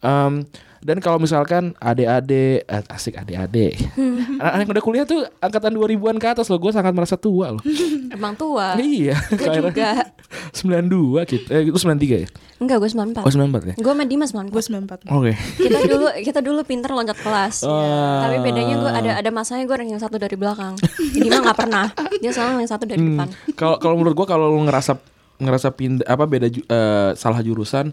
Em, 0.00 0.42
dan 0.80 1.00
kalau 1.00 1.16
misalkan 1.16 1.72
adik-adik 1.78 2.60
eh, 2.62 2.84
asik 2.90 3.16
adik-adik 3.16 3.72
anak-anak 4.36 4.60
yang 4.60 4.72
udah 4.72 4.84
kuliah 4.84 5.04
tuh 5.04 5.24
angkatan 5.38 5.72
2000-an 5.72 6.16
ke 6.16 6.26
atas 6.28 6.46
loh 6.46 6.58
gue 6.58 6.68
sangat 6.70 6.92
merasa 6.92 7.16
tua 7.16 7.50
loh 7.50 7.62
Emang 8.10 8.34
tua. 8.34 8.76
iya 8.76 9.16
Gue 9.28 9.64
juga. 9.64 10.12
92 10.52 11.24
gitu 11.24 11.46
eh 11.48 11.62
itu 11.64 11.78
93 11.78 12.04
ya 12.18 12.28
Enggak, 12.54 12.78
gue 12.78 12.90
94. 12.90 13.16
oh 13.18 13.32
94 13.32 13.64
ya 13.64 13.74
Gue 13.76 13.92
sama 13.92 14.04
Dimas 14.04 14.30
94. 14.30 14.50
Gue 14.50 14.62
94. 14.62 15.08
oke 15.10 15.32
kita 15.58 15.78
dulu 15.84 16.06
kita 16.20 16.40
dulu 16.40 16.60
pinter 16.62 16.90
loncat 16.90 17.16
kelas 17.16 17.64
Wah. 17.64 18.28
tapi 18.28 18.36
bedanya 18.42 18.74
gue 18.76 18.90
ada 18.92 19.10
ada 19.16 19.30
masanya 19.30 19.64
gue 19.64 19.76
yang 19.80 19.98
satu 19.98 20.16
dari 20.16 20.34
belakang 20.34 20.76
jadi 21.10 21.28
mah 21.28 21.40
nggak 21.44 21.58
pernah 21.58 21.86
dia 22.18 22.30
selalu 22.30 22.60
yang 22.60 22.70
satu 22.70 22.84
dari 22.84 23.00
Hmm. 23.00 23.08
depan 23.16 23.28
Kalau 23.54 23.76
kalau 23.78 23.94
menurut 23.96 24.14
gua 24.14 24.26
kalau 24.26 24.48
lu 24.48 24.60
ngerasa 24.62 24.96
ngerasa 25.36 25.68
pindah 25.70 26.04
apa 26.04 26.24
beda 26.24 26.46
eh, 26.46 27.10
salah 27.14 27.40
jurusan 27.40 27.90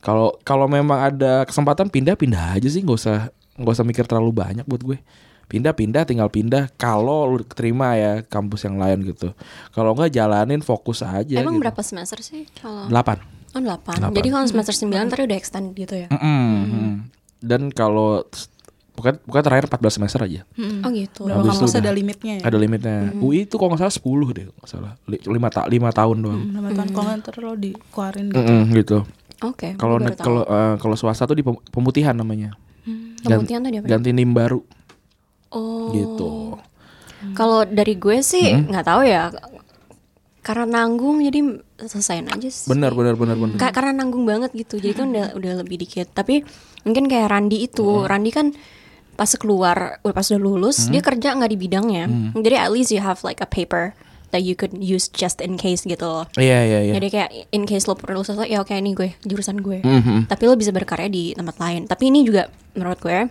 kalau 0.00 0.32
kalau 0.42 0.64
memang 0.64 1.12
ada 1.12 1.44
kesempatan 1.44 1.92
pindah 1.92 2.16
pindah 2.16 2.56
aja 2.56 2.68
sih. 2.68 2.80
Nggak 2.80 2.98
usah 3.00 3.18
nggak 3.60 3.74
usah 3.76 3.86
mikir 3.86 4.04
terlalu 4.08 4.32
banyak 4.32 4.64
buat 4.64 4.80
gue. 4.80 4.98
Pindah 5.50 5.74
pindah 5.74 6.06
tinggal 6.06 6.30
pindah 6.30 6.70
kalau 6.78 7.26
lu 7.26 7.42
terima 7.42 7.98
ya 7.98 8.22
kampus 8.22 8.64
yang 8.64 8.78
lain 8.78 9.02
gitu. 9.02 9.34
Kalau 9.74 9.92
nggak 9.92 10.14
jalanin 10.14 10.62
fokus 10.62 11.02
aja 11.02 11.42
emang 11.42 11.58
gitu. 11.58 11.62
berapa 11.66 11.82
semester 11.82 12.22
sih 12.22 12.46
kalau? 12.56 12.86
Delapan. 12.86 13.18
Oh 13.50 13.58
delapan. 13.58 13.98
Delapan. 13.98 14.14
jadi 14.14 14.28
kalau 14.30 14.46
semester 14.46 14.74
9 14.78 15.10
tadi 15.10 15.22
udah 15.26 15.38
extend 15.38 15.66
gitu 15.74 15.94
ya? 15.98 16.08
Mm-mm. 16.14 17.10
dan 17.42 17.72
kalau 17.74 18.22
bukan 18.94 19.16
bukan 19.26 19.42
terakhir 19.42 19.64
14 19.66 19.96
semester 19.98 20.20
aja. 20.22 20.46
Oh 20.86 20.90
gitu. 20.94 21.26
Itu 21.26 21.34
kampus 21.50 21.72
udah. 21.74 21.82
ada 21.82 21.90
limitnya 21.90 22.34
ya? 22.38 22.42
ada 22.46 22.58
limitnya. 22.60 23.10
UI 23.18 23.50
itu 23.50 23.58
kalau 23.58 23.74
nggak 23.74 23.82
salah 23.82 23.94
10 23.96 24.36
deh 24.38 24.44
kalau 24.46 24.58
nggak 24.62 24.70
salah. 24.70 24.92
Li- 25.10 25.24
lima 25.26 25.48
ta 25.50 25.66
lima 25.66 25.90
tahun 25.90 26.16
doang. 26.22 26.40
Hmm, 26.46 26.54
lima 26.62 26.70
tahun. 26.78 26.88
Kalau 26.94 27.04
nggak 27.10 27.18
ntar 27.26 27.34
lo 27.42 27.52
dikeluarin 27.58 28.26
gitu. 28.30 28.38
Mm-mm, 28.38 28.62
gitu. 28.78 28.98
Oke. 29.42 29.74
Kalau 29.74 29.96
baru 29.96 30.12
tahu. 30.12 30.22
kalau 30.22 30.42
eh, 30.44 30.74
kalau 30.76 30.94
swasta 30.94 31.24
tuh 31.24 31.34
di 31.34 31.42
pem- 31.42 31.62
pemutihan 31.66 32.12
namanya. 32.12 32.52
Gan- 33.20 33.40
Pemutihan 33.40 33.60
tuh 33.60 33.70
dia 33.70 33.80
apa? 33.80 33.88
Ganti 33.88 34.10
NIM 34.10 34.30
baru 34.30 34.60
Oh. 35.50 35.90
gitu. 35.90 36.30
Kalau 37.32 37.64
dari 37.64 37.94
gue 37.94 38.20
sih 38.20 38.48
nggak 38.48 38.86
tahu 38.86 39.02
ya. 39.02 39.28
Karena 40.40 40.64
nanggung 40.78 41.20
jadi 41.20 41.40
selesaiin 41.78 42.28
aja 42.28 42.48
sih. 42.48 42.64
Benar 42.66 42.92
benar 42.92 43.12
benar 43.14 43.36
benar. 43.36 43.56
Ka- 43.56 43.72
karena 43.72 43.92
nanggung 43.94 44.24
banget 44.24 44.54
gitu. 44.54 44.76
Jadi 44.76 44.94
kan 44.94 45.06
udah 45.10 45.26
udah 45.34 45.52
lebih 45.60 45.76
dikit. 45.78 46.08
Tapi 46.08 46.40
mungkin 46.82 47.04
kayak 47.06 47.28
Randi 47.28 47.60
itu, 47.62 47.84
Randi 48.02 48.30
kan 48.30 48.46
pas 49.12 49.28
keluar, 49.34 50.00
pas 50.00 50.24
udah 50.24 50.40
lulus, 50.40 50.88
dia 50.88 51.00
kerja 51.00 51.36
nggak 51.36 51.50
di 51.50 51.58
bidangnya. 51.58 52.04
Jadi 52.32 52.56
at 52.56 52.70
least 52.70 52.88
you 52.88 52.98
have 52.98 53.20
like 53.20 53.36
a 53.38 53.46
paper 53.46 53.92
that 54.30 54.40
you 54.40 54.52
could 54.52 54.74
use 54.74 55.06
just 55.06 55.38
in 55.38 55.54
case 55.54 55.82
gitu 55.82 56.02
loh. 56.02 56.26
Iya 56.34 56.58
iya 56.62 56.78
iya. 56.82 56.92
Jadi 56.94 57.08
kayak 57.08 57.30
in 57.50 57.62
case 57.64 57.84
lo 57.84 57.94
perlu 57.94 58.20
sesuatu 58.20 58.44
ya 58.44 58.58
oke 58.58 58.70
ini 58.70 58.92
gue 58.92 59.14
jurusan 59.22 59.58
gue. 59.58 59.78
Mhm. 59.80 60.26
Tapi 60.26 60.42
lo 60.44 60.54
bisa 60.54 60.70
berkarya 60.70 61.06
di 61.06 61.32
tempat 61.32 61.56
lain. 61.56 61.84
Tapi 61.84 62.08
ini 62.08 62.22
juga 62.22 62.46
menurut 62.72 62.98
gue 62.98 63.30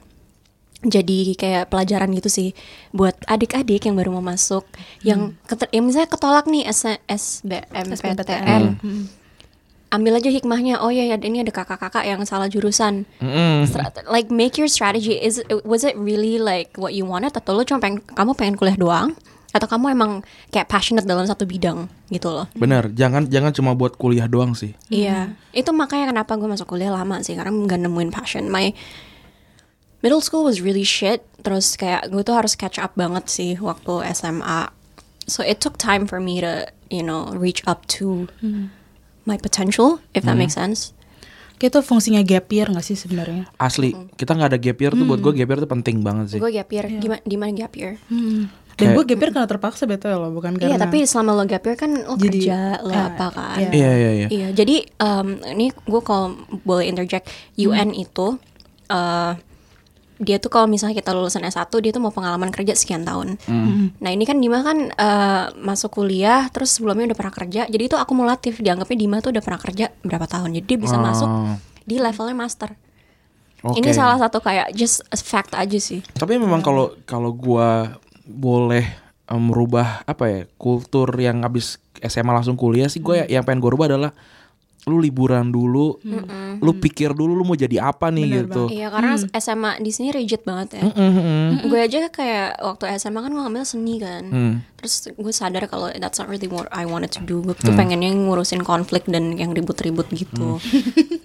jadi 0.79 1.35
kayak 1.35 1.67
pelajaran 1.67 2.07
gitu 2.13 2.27
sih 2.27 2.49
buat 2.89 3.11
adik-adik 3.25 3.83
yang 3.83 3.95
baru 3.95 4.11
mau 4.13 4.23
masuk 4.23 4.63
yang 5.01 5.35
keter- 5.43 5.67
yang 5.69 5.83
misalnya 5.83 6.07
ketolak 6.07 6.45
nih 6.45 6.63
S- 6.65 7.03
SBMPTN. 7.03 8.79
Ambil 9.89 10.13
aja 10.15 10.29
hikmahnya. 10.29 10.77
Oh 10.79 10.87
ya 10.87 11.01
ya 11.03 11.17
ini 11.17 11.41
ada 11.41 11.49
kakak-kakak 11.49 12.05
yang 12.05 12.21
salah 12.21 12.45
jurusan. 12.45 13.09
Stra- 13.65 13.89
like 14.05 14.29
make 14.29 14.53
your 14.55 14.69
strategy 14.69 15.17
is 15.17 15.41
was 15.65 15.81
it 15.81 15.97
really 15.97 16.37
like 16.37 16.77
what 16.77 16.93
you 16.93 17.03
wanted 17.03 17.33
atau 17.33 17.51
lo 17.51 17.65
cuma 17.65 17.81
pengen 17.81 17.99
kamu 18.05 18.31
pengen 18.31 18.55
kuliah 18.55 18.77
doang 18.77 19.17
atau 19.49 19.65
kamu 19.65 19.97
emang 19.97 20.11
kayak 20.53 20.69
passionate 20.69 21.09
dalam 21.09 21.25
satu 21.25 21.49
bidang 21.49 21.89
gitu 22.13 22.29
loh. 22.29 22.45
Benar, 22.53 22.93
jangan 22.93 23.25
jangan 23.25 23.49
cuma 23.53 23.73
buat 23.73 23.97
kuliah 23.97 24.29
doang 24.29 24.53
sih. 24.53 24.77
Iya, 24.93 25.33
itu 25.53 25.69
makanya 25.73 26.13
kenapa 26.13 26.37
gue 26.37 26.49
masuk 26.49 26.69
kuliah 26.69 26.93
lama 26.93 27.21
sih 27.25 27.33
karena 27.33 27.49
nggak 27.49 27.79
nemuin 27.89 28.11
passion. 28.13 28.45
My 28.49 28.69
middle 30.05 30.21
school 30.21 30.45
was 30.45 30.61
really 30.61 30.85
shit. 30.85 31.25
Terus 31.41 31.73
kayak 31.79 32.13
gue 32.13 32.21
tuh 32.21 32.37
harus 32.37 32.53
catch 32.53 32.77
up 32.77 32.93
banget 32.93 33.25
sih 33.31 33.57
waktu 33.57 34.05
SMA. 34.13 34.69
So 35.25 35.41
it 35.41 35.61
took 35.61 35.81
time 35.81 36.05
for 36.05 36.21
me 36.21 36.41
to 36.41 36.69
you 36.93 37.01
know 37.01 37.33
reach 37.33 37.65
up 37.65 37.89
to 37.97 38.29
my 39.25 39.37
potential, 39.37 40.01
if 40.13 40.25
that 40.25 40.37
makes 40.37 40.57
sense. 40.57 40.93
Kayak 41.59 41.75
itu 41.75 41.79
fungsinya 41.91 42.23
gap 42.23 42.47
year 42.55 42.71
gak 42.71 42.87
sih 42.87 42.95
sebenarnya? 42.95 43.43
Asli, 43.59 43.91
kita 44.15 44.31
nggak 44.31 44.55
ada 44.55 44.59
gap 44.63 44.79
year 44.79 44.95
tuh 44.95 45.03
buat 45.03 45.19
gue 45.19 45.43
gap 45.43 45.49
year 45.51 45.59
tuh 45.59 45.67
penting 45.67 45.99
banget 45.99 46.25
sih. 46.31 46.39
Gue 46.39 46.55
gap 46.55 46.71
year, 46.71 46.87
gimana 46.87 47.19
di 47.27 47.35
mana 47.35 47.51
gap 47.51 47.75
year? 47.75 47.99
Dan 48.79 48.85
Kayak- 48.85 48.95
gue 48.95 49.03
gap 49.05 49.19
year 49.19 49.31
karena 49.31 49.47
terpaksa 49.47 49.83
betul 49.83 50.15
loh, 50.15 50.31
bukan 50.31 50.55
karena 50.55 50.71
Iya, 50.71 50.77
tapi 50.79 51.03
selama 51.03 51.31
lo 51.33 51.43
gap 51.43 51.61
year 51.61 51.75
kan 51.75 51.91
lo 51.99 52.15
Jadi, 52.15 52.39
kerja, 52.39 52.79
lo 52.79 52.89
ah, 52.89 53.05
apa 53.05 53.25
kan? 53.29 53.57
iya. 53.59 53.69
Iya 53.69 53.91
iya 53.93 54.11
iya. 54.15 54.27
Iya, 54.29 54.47
jadi 54.53 54.75
um, 54.97 55.27
ini 55.49 55.67
gue 55.69 56.01
kalau 56.01 56.31
boleh 56.61 56.85
interject 56.85 57.27
UN 57.55 57.91
itu 57.91 58.39
uh, 58.87 59.33
dia 60.17 60.35
tuh 60.35 60.47
kalau 60.47 60.65
misalnya 60.65 60.91
kita 60.93 61.11
lulusan 61.11 61.39
S1 61.41 61.71
dia 61.71 61.91
tuh 61.91 61.99
mau 61.99 62.09
pengalaman 62.09 62.47
kerja 62.49 62.71
sekian 62.73 63.03
tahun. 63.03 63.39
Nah, 63.95 64.09
ini 64.09 64.23
kan 64.23 64.35
Dima 64.35 64.59
kan 64.59 64.91
uh, 64.91 65.55
masuk 65.55 65.95
kuliah 65.95 66.47
terus 66.49 66.71
sebelumnya 66.71 67.07
udah 67.07 67.17
pernah 67.17 67.31
kerja. 67.33 67.61
Jadi 67.65 67.83
itu 67.85 67.95
akumulatif 67.95 68.57
dianggapnya 68.57 68.97
Dima 68.97 69.17
tuh 69.19 69.31
udah 69.31 69.39
pernah 69.39 69.55
kerja 69.57 69.91
berapa 69.97 70.23
tahun. 70.25 70.55
Jadi 70.55 70.65
dia 70.65 70.77
bisa 70.77 70.95
Oh. 70.95 71.01
masuk 71.01 71.29
di 71.81 71.95
levelnya 71.97 72.35
master. 72.37 72.75
Oke. 73.61 73.79
Ini 73.79 73.91
salah 73.91 74.15
satu 74.17 74.39
kayak 74.39 74.71
just 74.71 75.03
a 75.05 75.15
fact 75.15 75.51
aja 75.51 75.75
sih. 75.77 76.03
Tapi 76.11 76.35
memang 76.35 76.59
kalau 76.59 76.99
kalau 77.03 77.31
gua 77.31 77.95
boleh 78.29 78.85
merubah 79.29 80.01
apa 80.09 80.25
ya 80.25 80.41
kultur 80.57 81.09
yang 81.17 81.45
habis 81.45 81.77
SMA 82.01 82.33
langsung 82.33 82.57
kuliah 82.57 82.89
sih 82.89 83.01
gue 83.03 83.29
yang 83.29 83.45
pengen 83.45 83.61
gue 83.61 83.69
rubah 83.69 83.89
adalah 83.91 84.11
lu 84.87 84.97
liburan 84.97 85.51
dulu, 85.51 85.99
lu 86.63 86.71
pikir 86.79 87.11
dulu 87.11 87.35
lu 87.35 87.43
mau 87.43 87.53
jadi 87.53 87.83
apa 87.91 88.07
nih 88.09 88.25
Bener 88.25 88.37
gitu. 88.47 88.63
Iya, 88.71 88.87
karena 88.89 89.13
SMA 89.37 89.71
di 89.83 89.91
sini 89.91 90.09
rigid 90.15 90.47
banget 90.47 90.79
ya. 90.79 90.83
Mhm. 90.87 91.67
Gue 91.67 91.79
aja 91.83 92.07
kayak 92.07 92.63
waktu 92.63 92.95
SMA 92.95 93.19
kan 93.19 93.31
gue 93.35 93.43
ngambil 93.43 93.67
seni 93.67 93.99
kan. 93.99 94.23
Hmm. 94.31 94.53
Terus 94.79 95.11
gue 95.13 95.33
sadar 95.35 95.67
kalau 95.67 95.91
that's 95.99 96.17
not 96.17 96.31
really 96.31 96.47
what 96.47 96.71
I 96.71 96.87
wanted 96.87 97.11
to 97.19 97.21
do. 97.21 97.43
Gue 97.43 97.59
tuh 97.59 97.75
pengennya 97.75 98.09
ngurusin 98.15 98.63
konflik 98.63 99.03
dan 99.11 99.35
yang 99.35 99.51
ribut-ribut 99.51 100.07
gitu. 100.15 100.63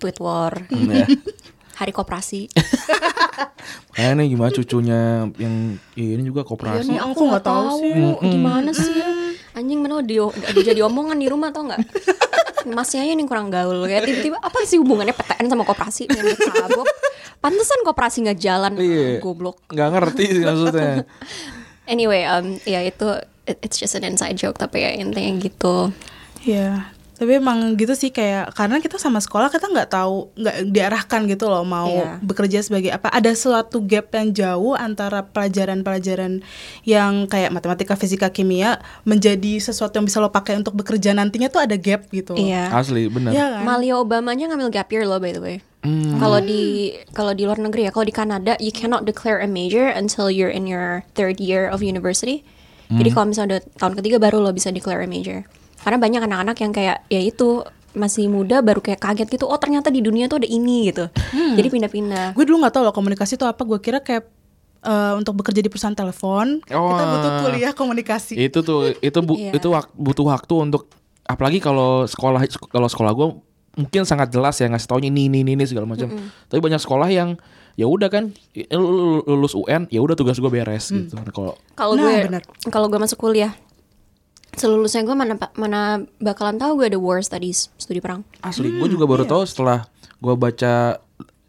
Tweet 0.02 0.18
war. 0.18 0.66
Ya. 0.68 1.06
Hari 1.78 1.94
koperasi. 1.94 2.50
Kayak 3.94 4.12
nih 4.16 4.26
gimana 4.28 4.50
cucunya 4.50 5.00
yang 5.34 5.54
iya, 5.94 6.10
ini 6.14 6.22
juga 6.24 6.42
Iya 6.42 6.48
koperasi. 6.50 6.88
nih 6.90 6.98
aku 7.00 7.20
nggak 7.24 7.44
tahu 7.44 7.62
tahu 7.64 7.78
sih. 7.80 7.92
gimana 8.28 8.70
sih. 8.70 8.92
Anjing 9.58 9.78
mana 9.78 10.02
di, 10.02 10.18
udah 10.18 10.34
jadi 10.66 10.80
omongan 10.82 11.14
di 11.14 11.30
rumah 11.30 11.54
tau 11.54 11.62
nggak? 11.64 11.78
Masnya 12.66 13.06
aja 13.06 13.12
nih 13.12 13.22
kurang 13.22 13.48
gaul 13.48 13.86
kayak 13.86 14.02
tiba-tiba 14.02 14.36
apa 14.36 14.58
sih 14.64 14.76
hubungannya 14.76 15.14
PTN 15.14 15.46
sama 15.46 15.62
koperasi? 15.62 16.10
Pantesan 17.38 17.80
koperasi 17.84 18.24
nggak 18.24 18.40
jalan. 18.40 18.72
Iya. 18.74 19.20
Goblok. 19.20 19.62
Nggak 19.68 19.88
ngerti 19.90 20.24
sih 20.32 20.42
maksudnya. 20.42 21.06
Anyway, 21.84 22.24
um, 22.24 22.56
ya 22.64 22.80
itu 22.80 23.04
it- 23.44 23.60
it's 23.62 23.76
just 23.76 23.92
an 23.92 24.02
inside 24.02 24.34
joke 24.34 24.56
tapi 24.56 24.80
ya 24.80 24.90
intinya 24.90 25.38
gitu. 25.38 25.92
Iya, 26.42 26.88
tapi 27.24 27.40
emang 27.40 27.72
gitu 27.74 27.92
sih 27.92 28.08
kayak 28.08 28.52
karena 28.52 28.76
kita 28.78 28.94
sama 28.94 29.16
sekolah 29.16 29.48
kita 29.48 29.66
nggak 29.66 29.88
tahu 29.88 30.28
nggak 30.36 30.56
diarahkan 30.68 31.24
gitu 31.24 31.48
loh 31.48 31.64
mau 31.64 31.88
Iya. 31.88 32.20
bekerja 32.20 32.58
sebagai 32.60 32.92
apa. 32.92 33.08
Ada 33.08 33.32
suatu 33.32 33.80
gap 33.80 34.12
yang 34.12 34.30
jauh 34.30 34.76
antara 34.76 35.24
pelajaran-pelajaran 35.24 36.44
yang 36.82 37.24
kayak 37.24 37.48
matematika, 37.48 37.94
fisika, 37.94 38.28
kimia 38.28 38.76
menjadi 39.02 39.56
sesuatu 39.56 39.96
yang 39.96 40.04
bisa 40.04 40.20
lo 40.20 40.28
pakai 40.28 40.54
untuk 40.54 40.74
bekerja 40.74 41.10
nantinya 41.10 41.48
tuh 41.48 41.64
ada 41.64 41.74
gap 41.74 42.06
gitu. 42.10 42.36
loh. 42.36 42.44
Iya. 42.44 42.68
Asli 42.68 43.08
bener. 43.08 43.32
Iya 43.32 43.46
kan? 43.50 43.62
Malia 43.64 43.94
Obama 43.96 44.30
aja 44.30 44.44
ngambil 44.44 44.68
gap 44.68 44.92
year 44.92 45.08
loh 45.08 45.16
by 45.16 45.32
the 45.32 45.40
way. 45.40 45.56
Hmm. 45.80 46.16
Kalau 46.16 46.40
di 46.40 46.92
kalau 47.12 47.32
di 47.32 47.44
luar 47.44 47.56
negeri 47.56 47.86
ya, 47.86 47.90
kalau 47.90 48.04
di 48.04 48.12
Kanada 48.12 48.52
you 48.58 48.68
cannot 48.68 49.04
declare 49.04 49.40
a 49.40 49.48
major 49.48 49.88
until 49.88 50.28
you're 50.28 50.52
in 50.52 50.68
your 50.68 51.08
third 51.12 51.40
year 51.40 51.64
of 51.64 51.80
university. 51.80 52.44
Jadi 52.92 53.08
Hmm. 53.08 53.16
kalau 53.16 53.26
misalnya 53.32 53.48
udah 53.48 53.62
tahun 53.80 53.94
ketiga 53.96 54.16
baru 54.20 54.38
lo 54.38 54.52
bisa 54.52 54.68
declare 54.68 55.00
a 55.00 55.08
major. 55.08 55.48
Karena 55.84 55.98
banyak 55.98 56.20
anak-anak 56.24 56.56
yang 56.58 56.72
kayak 56.72 57.04
ya 57.06 57.20
itu 57.20 57.60
masih 57.92 58.26
muda 58.26 58.58
baru 58.58 58.80
kayak 58.80 58.98
kaget 58.98 59.28
gitu. 59.30 59.44
Oh 59.44 59.54
ternyata 59.54 59.86
di 59.86 60.00
dunia 60.00 60.26
tuh 60.26 60.40
ada 60.40 60.48
ini 60.48 60.88
gitu. 60.88 61.06
Hmm. 61.30 61.54
Jadi 61.54 61.68
pindah-pindah. 61.70 62.26
Gue 62.32 62.42
dulu 62.42 62.58
nggak 62.58 62.72
tahu 62.72 62.82
loh 62.82 62.90
komunikasi 62.90 63.36
itu 63.36 63.44
apa. 63.44 63.62
Gue 63.62 63.78
kira 63.78 64.00
kayak 64.00 64.26
eh, 64.82 65.12
untuk 65.14 65.32
bekerja 65.34 65.60
di 65.60 65.68
perusahaan 65.68 65.94
telepon 65.94 66.60
kita 66.60 66.76
Oh. 66.76 66.92
butuh 67.10 67.30
kuliah 67.42 67.72
komunikasi. 67.72 68.36
Itu 68.36 68.60
tuh 68.60 68.92
itu 68.94 69.18
bu- 69.18 69.38
Iya. 69.38 69.56
itu 69.56 69.68
wak- 69.70 69.94
butuh 69.94 70.26
waktu 70.26 70.54
untuk 70.60 70.92
apalagi 71.24 71.56
kalau 71.56 72.04
sekolah 72.04 72.40
kalau 72.66 72.84
sekolah 72.84 73.12
gue 73.12 73.28
mungkin 73.74 74.04
sangat 74.04 74.28
jelas 74.28 74.54
ya 74.54 74.68
ngasih 74.68 74.84
taunya 74.86 75.08
ini 75.08 75.26
ini 75.26 75.40
ini, 75.40 75.52
ini 75.54 75.64
segala 75.64 75.84
macam. 75.84 76.12
Tapi 76.44 76.60
banyak 76.60 76.78
sekolah 76.78 77.08
yang 77.08 77.40
ya 77.74 77.86
udah 77.86 78.06
kan 78.06 78.30
lu- 78.70 78.78
lu- 78.84 79.02
lu- 79.16 79.34
lulus 79.34 79.50
UN 79.52 79.88
ya 79.88 79.98
udah 79.98 80.12
tugas 80.12 80.36
gue 80.36 80.46
beres 80.46 80.90
gitu. 80.90 81.10
Nah, 81.12 81.26
Kalau 81.26 81.56
Kalau 81.72 81.94
Nah, 81.94 82.04
gue 82.04 82.38
kalau 82.68 82.86
gue 82.86 83.00
masuk 83.00 83.18
kuliah 83.18 83.56
selulusnya 84.56 85.02
gue 85.06 85.16
mana 85.16 85.34
mana 85.54 86.04
bakalan 86.18 86.58
tahu 86.58 86.82
gue 86.82 86.94
ada 86.94 86.98
war 87.00 87.20
studies 87.20 87.70
studi 87.78 88.00
perang. 88.02 88.22
asli 88.40 88.70
gue 88.70 88.88
juga 88.90 89.04
baru 89.04 89.24
tahu 89.26 89.42
setelah 89.46 89.86
gue 90.18 90.34
baca 90.34 90.98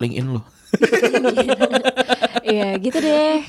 LinkedIn 0.02 0.28
lo. 0.36 0.41
Iya 2.46 2.78
gitu 2.78 3.02
deh. 3.02 3.41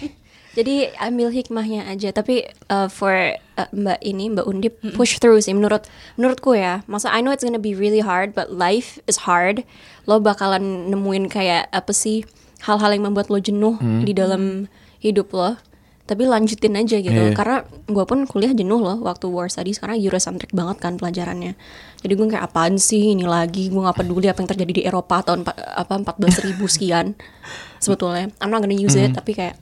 Jadi 0.57 0.89
ambil 0.97 1.29
hikmahnya 1.29 1.85
aja. 1.85 2.17
Tapi 2.17 2.49
uh, 2.73 2.89
for 2.89 3.13
uh, 3.61 3.69
Mbak 3.77 4.01
ini 4.01 4.33
Mbak 4.33 4.47
Undip 4.49 4.75
push 4.97 5.21
through 5.21 5.45
sih 5.45 5.53
menurut 5.53 5.85
menurutku 6.17 6.57
ya. 6.57 6.81
Masa 6.89 7.13
I 7.13 7.21
know 7.21 7.29
it's 7.29 7.45
gonna 7.45 7.61
be 7.61 7.77
really 7.77 8.01
hard, 8.01 8.33
but 8.33 8.49
life 8.49 8.97
is 9.05 9.29
hard. 9.29 9.69
Lo 10.09 10.17
bakalan 10.17 10.89
nemuin 10.89 11.29
kayak 11.29 11.69
apa 11.77 11.93
sih 11.93 12.25
hal-hal 12.65 12.97
yang 12.97 13.05
membuat 13.13 13.29
lo 13.29 13.37
jenuh 13.37 13.77
di 14.01 14.17
dalam 14.17 14.73
hidup 15.05 15.29
lo. 15.37 15.61
Tapi 16.07 16.23
lanjutin 16.23 16.79
aja 16.79 16.97
gitu. 16.97 17.11
Iya. 17.11 17.35
Karena 17.35 17.57
gue 17.67 18.05
pun 18.07 18.23
kuliah 18.25 18.55
jenuh 18.55 18.79
loh 18.79 19.03
waktu 19.03 19.27
war 19.27 19.51
studies 19.51 19.83
karena 19.83 19.99
Eurocentric 19.99 20.55
banget 20.55 20.79
kan 20.79 20.95
pelajarannya. 20.95 21.59
Jadi 21.99 22.13
gue 22.15 22.27
kayak 22.31 22.47
apaan 22.47 22.79
sih 22.79 23.11
ini 23.11 23.27
lagi 23.27 23.67
gue 23.67 23.81
nggak 23.83 23.99
peduli 23.99 24.31
apa 24.31 24.39
yang 24.39 24.51
terjadi 24.55 24.73
di 24.73 24.83
Eropa 24.87 25.21
tahun 25.21 25.43
apa 25.51 26.15
14 26.15 26.47
ribu 26.47 26.71
sekian 26.73 27.19
sebetulnya. 27.79 28.31
I'm 28.39 28.49
not 28.49 28.63
gonna 28.63 28.79
use 28.79 28.95
it 28.95 29.13
tapi 29.13 29.35
kayak 29.35 29.59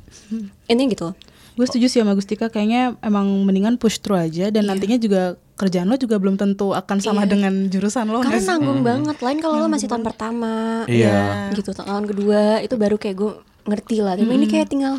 ini 0.68 0.82
gitu. 0.92 1.16
Gue 1.54 1.64
setuju 1.64 1.86
sih 1.86 2.02
sama 2.02 2.12
Gustika 2.12 2.50
kayaknya 2.50 2.98
emang 2.98 3.30
mendingan 3.46 3.78
push 3.78 4.02
through 4.02 4.18
aja 4.18 4.50
dan 4.50 4.66
nantinya 4.66 4.98
juga 4.98 5.38
kerjaan 5.54 5.86
lo 5.86 5.94
juga 5.94 6.18
belum 6.18 6.34
tentu 6.34 6.74
akan 6.74 6.98
sama 6.98 7.22
Iya. 7.22 7.30
dengan 7.30 7.52
jurusan 7.70 8.10
lo. 8.10 8.20
Karena 8.20 8.42
nanggung 8.42 8.82
banget. 8.82 9.16
Lain 9.22 9.38
kalau 9.38 9.62
lo 9.62 9.70
masih 9.70 9.86
tahun 9.86 10.02
pertama, 10.02 10.82
Iya. 10.90 11.54
gitu 11.54 11.70
tahun 11.70 12.10
kedua 12.10 12.58
itu 12.58 12.74
baru 12.74 12.98
kayak 12.98 13.16
gue 13.16 13.32
ngerti 13.70 13.96
lah. 14.02 14.18
Tapi 14.18 14.34
ini 14.34 14.50
kayak 14.50 14.66
tinggal 14.66 14.98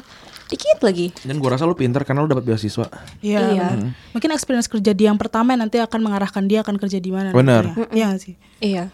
dikit 0.50 0.78
lagi. 0.86 1.10
Dan 1.26 1.42
gue 1.42 1.50
rasa 1.50 1.66
lu 1.66 1.74
pinter 1.74 2.06
karena 2.06 2.22
lu 2.22 2.30
dapat 2.30 2.46
beasiswa. 2.46 2.86
Iya. 3.22 3.40
Iya. 3.54 3.68
bener. 3.74 3.92
Mungkin 4.14 4.30
experience 4.34 4.70
kerja 4.70 4.92
di 4.94 5.04
yang 5.10 5.18
pertama 5.18 5.54
yang 5.58 5.66
nanti 5.66 5.82
akan 5.82 6.00
mengarahkan 6.02 6.46
dia 6.46 6.62
akan 6.62 6.78
kerja 6.78 7.02
di 7.02 7.10
mana. 7.10 7.34
Bener. 7.34 7.66
nantinya. 7.74 7.90
Iya 7.94 8.10
sih? 8.22 8.36
Iya. 8.62 8.90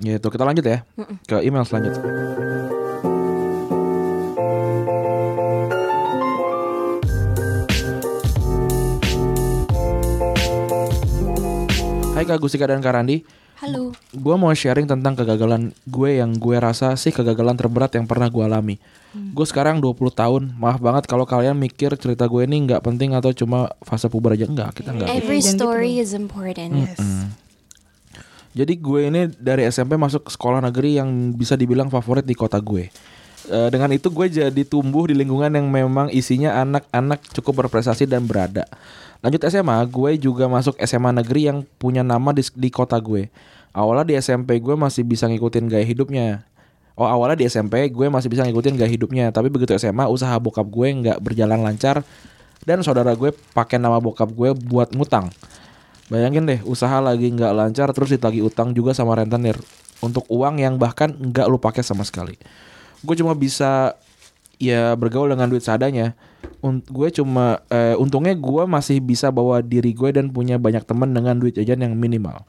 Gitu 0.00 0.26
kita 0.26 0.42
lanjut 0.42 0.64
ya 0.66 0.82
ke 1.28 1.36
email 1.44 1.62
selanjutnya. 1.62 2.02
Hai 12.14 12.22
Kak 12.22 12.38
Gustika 12.38 12.70
dan 12.70 12.78
Kak 12.78 12.94
Randi 12.94 13.26
Halo. 13.64 13.96
gue 14.12 14.36
mau 14.36 14.52
sharing 14.52 14.84
tentang 14.84 15.16
kegagalan 15.16 15.72
gue 15.88 16.20
yang 16.20 16.36
gue 16.36 16.52
rasa 16.60 16.92
sih 17.00 17.08
kegagalan 17.08 17.56
terberat 17.56 17.96
yang 17.96 18.04
pernah 18.04 18.28
gue 18.28 18.44
alami. 18.44 18.76
Gue 19.32 19.46
sekarang 19.48 19.80
20 19.80 20.12
tahun. 20.12 20.42
Maaf 20.60 20.84
banget 20.84 21.08
kalau 21.08 21.24
kalian 21.24 21.56
mikir 21.56 21.96
cerita 21.96 22.28
gue 22.28 22.44
ini 22.44 22.68
nggak 22.68 22.84
penting 22.84 23.16
atau 23.16 23.32
cuma 23.32 23.72
fase 23.80 24.12
puber 24.12 24.36
aja 24.36 24.44
enggak. 24.44 24.76
Kita 24.76 24.92
enggak. 24.92 25.16
Every 25.16 25.40
gitu 25.40 25.64
story 25.64 25.96
is 25.96 26.12
important. 26.12 26.76
Yes. 26.76 27.00
Jadi 28.52 28.76
gue 28.76 29.00
ini 29.08 29.32
dari 29.32 29.64
SMP 29.64 29.96
masuk 29.96 30.28
sekolah 30.28 30.60
negeri 30.60 31.00
yang 31.00 31.08
bisa 31.32 31.56
dibilang 31.56 31.88
favorit 31.88 32.28
di 32.28 32.36
kota 32.36 32.60
gue. 32.60 32.92
Eh, 33.44 33.68
dengan 33.72 33.88
itu 33.96 34.12
gue 34.12 34.28
jadi 34.28 34.62
tumbuh 34.68 35.08
di 35.08 35.16
lingkungan 35.16 35.52
yang 35.52 35.72
memang 35.72 36.12
isinya 36.12 36.60
anak-anak 36.60 37.32
cukup 37.32 37.64
berprestasi 37.64 38.04
dan 38.04 38.28
berada. 38.28 38.68
Lanjut 39.24 39.40
SMA, 39.48 39.80
gue 39.88 40.10
juga 40.20 40.52
masuk 40.52 40.76
SMA 40.84 41.16
negeri 41.16 41.48
yang 41.48 41.64
punya 41.80 42.04
nama 42.04 42.32
di, 42.36 42.44
di 42.56 42.68
kota 42.68 43.00
gue. 43.00 43.32
Awalnya 43.74 44.06
di 44.06 44.14
SMP 44.14 44.62
gue 44.62 44.78
masih 44.78 45.02
bisa 45.02 45.26
ngikutin 45.26 45.66
gaya 45.66 45.82
hidupnya. 45.82 46.46
Oh 46.94 47.10
awalnya 47.10 47.42
di 47.42 47.50
SMP 47.50 47.90
gue 47.90 48.06
masih 48.06 48.30
bisa 48.30 48.46
ngikutin 48.46 48.78
gaya 48.78 48.86
hidupnya, 48.86 49.34
tapi 49.34 49.50
begitu 49.50 49.74
SMA 49.74 50.06
usaha 50.06 50.38
bokap 50.38 50.70
gue 50.70 50.94
nggak 50.94 51.18
berjalan 51.18 51.58
lancar 51.58 52.06
dan 52.62 52.86
saudara 52.86 53.18
gue 53.18 53.34
pakai 53.50 53.82
nama 53.82 53.98
bokap 53.98 54.30
gue 54.30 54.54
buat 54.54 54.94
ngutang. 54.94 55.34
Bayangin 56.06 56.46
deh, 56.46 56.62
usaha 56.62 57.02
lagi 57.02 57.34
nggak 57.34 57.50
lancar 57.50 57.90
terus 57.90 58.14
ditagih 58.14 58.46
utang 58.46 58.70
juga 58.70 58.94
sama 58.94 59.18
rentenir 59.18 59.58
untuk 59.98 60.22
uang 60.30 60.62
yang 60.62 60.78
bahkan 60.78 61.10
nggak 61.10 61.50
lu 61.50 61.58
pakai 61.58 61.82
sama 61.82 62.06
sekali. 62.06 62.38
Gue 63.02 63.18
cuma 63.18 63.34
bisa 63.34 63.98
ya 64.62 64.94
bergaul 64.94 65.34
dengan 65.34 65.50
duit 65.50 65.66
seadanya. 65.66 66.14
Un- 66.62 66.84
gue 66.84 67.08
cuma 67.10 67.58
eh, 67.74 67.98
untungnya 67.98 68.38
gue 68.38 68.62
masih 68.70 69.02
bisa 69.02 69.34
bawa 69.34 69.64
diri 69.64 69.90
gue 69.96 70.14
dan 70.14 70.30
punya 70.30 70.62
banyak 70.62 70.86
teman 70.86 71.10
dengan 71.10 71.40
duit 71.40 71.58
jajan 71.58 71.82
yang 71.82 71.98
minimal. 71.98 72.46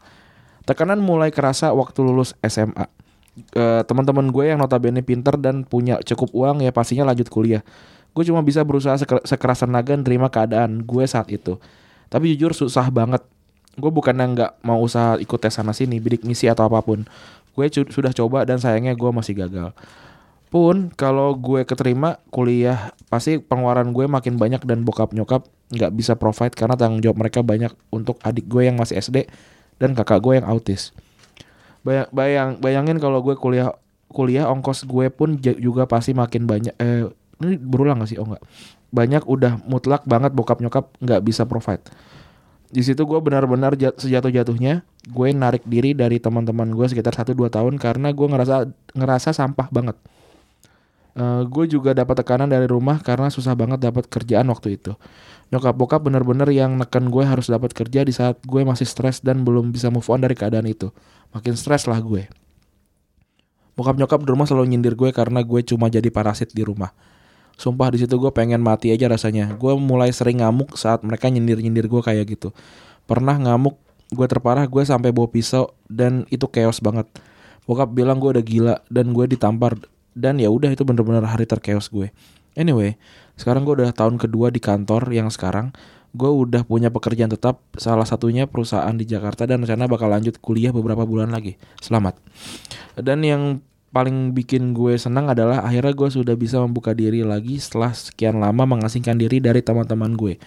Tekanan 0.65 0.97
mulai 0.97 1.30
kerasa 1.30 1.69
waktu 1.71 2.01
lulus 2.01 2.34
SMA. 2.41 2.89
Eh, 3.36 3.82
teman-teman 3.86 4.32
gue 4.32 4.49
yang 4.49 4.58
notabene 4.58 5.04
pinter 5.06 5.36
dan 5.38 5.67
punya 5.67 5.99
cukup 6.01 6.32
uang 6.32 6.63
ya 6.65 6.73
pastinya 6.73 7.06
lanjut 7.06 7.30
kuliah. 7.30 7.62
Gue 8.15 8.23
cuma 8.23 8.39
bisa 8.41 8.63
berusaha 8.63 8.95
seker- 8.95 9.28
sekeras 9.28 9.62
tenaga 9.62 9.93
nerima 9.93 10.32
keadaan 10.32 10.82
gue 10.82 11.04
saat 11.06 11.28
itu. 11.30 11.60
Tapi 12.08 12.34
jujur 12.34 12.56
susah 12.56 12.88
banget. 12.89 13.21
Gue 13.75 13.91
bukannya 13.91 14.25
nggak 14.34 14.51
mau 14.63 14.80
usaha 14.80 15.19
ikut 15.19 15.36
tes 15.36 15.51
sana 15.51 15.75
sini, 15.75 15.99
bidik 15.99 16.23
misi 16.23 16.47
atau 16.47 16.65
apa 16.65 16.80
pun. 16.80 17.04
Gue 17.51 17.67
sudah 17.67 18.15
coba 18.15 18.47
dan 18.47 18.56
sayangnya 18.56 18.95
gue 18.95 19.12
masih 19.12 19.36
gagal. 19.36 19.75
Pun 20.47 20.95
kalau 20.95 21.36
gue 21.36 21.67
keterima 21.67 22.23
kuliah 22.32 22.95
pasti 23.12 23.36
pengeluaran 23.43 23.91
gue 23.91 24.08
makin 24.08 24.39
banyak 24.39 24.63
dan 24.63 24.88
bokap 24.88 25.12
nyokap 25.12 25.43
nggak 25.75 25.91
bisa 25.91 26.15
provide 26.15 26.56
karena 26.56 26.80
tanggung 26.80 27.04
jawab 27.04 27.19
mereka 27.19 27.43
banyak 27.43 27.75
untuk 27.91 28.15
adik 28.23 28.47
gue 28.47 28.63
yang 28.71 28.80
masih 28.80 28.95
SD 29.04 29.28
dan 29.81 29.93
kakak 29.93 30.21
gue 30.23 30.39
yang 30.39 30.47
autis. 30.47 30.95
Bayang, 31.85 32.09
bayang 32.09 32.49
bayangin 32.57 32.97
kalau 32.97 33.21
gue 33.21 33.38
kuliah 33.38 33.69
kuliah 34.09 34.49
ongkos 34.49 34.88
gue 34.88 35.11
pun 35.13 35.38
juga 35.38 35.85
pasti 35.85 36.15
makin 36.15 36.47
banyak 36.47 36.73
eh 36.79 37.09
ini 37.43 37.59
berulang 37.59 37.99
gak 37.99 38.09
sih 38.09 38.17
oh 38.17 38.25
enggak 38.25 38.43
banyak 38.95 39.23
udah 39.27 39.59
mutlak 39.67 40.07
banget 40.07 40.31
bokap 40.31 40.63
nyokap 40.63 40.88
nggak 41.03 41.21
bisa 41.25 41.43
provide 41.43 41.83
di 42.71 42.79
situ 42.79 43.03
gue 43.03 43.19
benar-benar 43.19 43.75
jat- 43.75 43.99
sejatuh-jatuhnya 43.99 44.88
gue 45.11 45.27
narik 45.35 45.67
diri 45.67 45.91
dari 45.91 46.17
teman-teman 46.17 46.71
gue 46.71 46.88
sekitar 46.88 47.11
1-2 47.11 47.51
tahun 47.51 47.75
karena 47.75 48.15
gue 48.15 48.27
ngerasa 48.29 48.55
ngerasa 48.95 49.35
sampah 49.35 49.67
banget 49.67 49.99
Eh, 51.15 51.41
gue 51.47 51.65
juga 51.71 51.95
dapat 51.95 52.19
tekanan 52.19 52.51
dari 52.51 52.67
rumah 52.67 52.99
karena 52.99 53.31
susah 53.31 53.55
banget 53.55 53.79
dapat 53.79 54.03
kerjaan 54.11 54.51
waktu 54.51 54.75
itu. 54.75 54.99
Nyokap 55.53 55.75
bokap 55.77 56.01
bener-bener 56.01 56.49
yang 56.49 56.77
neken 56.81 57.13
gue 57.13 57.21
harus 57.21 57.53
dapat 57.53 57.69
kerja 57.75 58.01
di 58.01 58.10
saat 58.10 58.41
gue 58.41 58.62
masih 58.65 58.89
stres 58.89 59.21
dan 59.21 59.45
belum 59.45 59.69
bisa 59.69 59.93
move 59.93 60.05
on 60.10 60.25
dari 60.25 60.34
keadaan 60.34 60.65
itu. 60.65 60.89
Makin 61.38 61.53
stres 61.53 61.86
lah 61.86 62.01
gue. 62.01 62.25
Bokap 63.75 63.99
nyokap 63.99 64.23
di 64.23 64.29
rumah 64.31 64.47
selalu 64.47 64.71
nyindir 64.71 64.95
gue 64.95 65.12
karena 65.12 65.43
gue 65.43 65.62
cuma 65.67 65.91
jadi 65.91 66.08
parasit 66.10 66.55
di 66.55 66.63
rumah. 66.65 66.95
Sumpah 67.55 67.91
di 67.91 68.03
situ 68.03 68.15
gue 68.19 68.31
pengen 68.31 68.60
mati 68.60 68.91
aja 68.91 69.08
rasanya. 69.08 69.53
Gue 69.55 69.75
mulai 69.79 70.12
sering 70.12 70.43
ngamuk 70.43 70.75
saat 70.75 71.03
mereka 71.03 71.31
nyindir-nyindir 71.31 71.88
gue 71.88 72.01
kayak 72.03 72.25
gitu. 72.36 72.51
Pernah 73.05 73.36
ngamuk, 73.39 73.79
gue 74.12 74.27
terparah 74.27 74.65
gue 74.67 74.84
sampai 74.84 75.12
bawa 75.15 75.27
pisau 75.31 75.71
dan 75.88 76.27
itu 76.31 76.47
chaos 76.51 76.79
banget. 76.84 77.08
Bokap 77.67 77.91
bilang 77.91 78.19
gue 78.19 78.34
udah 78.36 78.45
gila 78.45 78.75
dan 78.91 79.12
gue 79.12 79.25
ditampar 79.27 79.75
dan 80.15 80.39
ya 80.39 80.47
udah 80.47 80.71
itu 80.71 80.84
bener-bener 80.88 81.23
hari 81.27 81.43
terchaos 81.43 81.91
gue. 81.91 82.12
Anyway, 82.55 82.95
sekarang 83.36 83.67
gue 83.67 83.84
udah 83.84 83.91
tahun 83.91 84.15
kedua 84.15 84.52
di 84.52 84.63
kantor 84.63 85.12
yang 85.12 85.28
sekarang. 85.28 85.76
Gue 86.15 86.32
udah 86.32 86.63
punya 86.63 86.88
pekerjaan 86.88 87.28
tetap, 87.28 87.60
salah 87.76 88.08
satunya 88.08 88.48
perusahaan 88.48 88.95
di 88.95 89.04
Jakarta 89.04 89.43
dan 89.43 89.67
rencana 89.67 89.91
bakal 89.91 90.08
lanjut 90.08 90.39
kuliah 90.39 90.71
beberapa 90.71 91.04
bulan 91.04 91.28
lagi. 91.28 91.60
Selamat. 91.84 92.15
Dan 92.95 93.19
yang 93.28 93.60
paling 93.91 94.32
bikin 94.32 94.71
gue 94.71 94.95
senang 94.95 95.32
adalah 95.32 95.63
akhirnya 95.63 95.91
gue 95.91 96.10
sudah 96.12 96.36
bisa 96.39 96.60
membuka 96.63 96.95
diri 96.95 97.24
lagi 97.24 97.60
setelah 97.60 97.91
sekian 97.91 98.39
lama 98.39 98.63
mengasingkan 98.63 99.19
diri 99.19 99.43
dari 99.43 99.60
teman-teman 99.60 100.15
gue. 100.15 100.39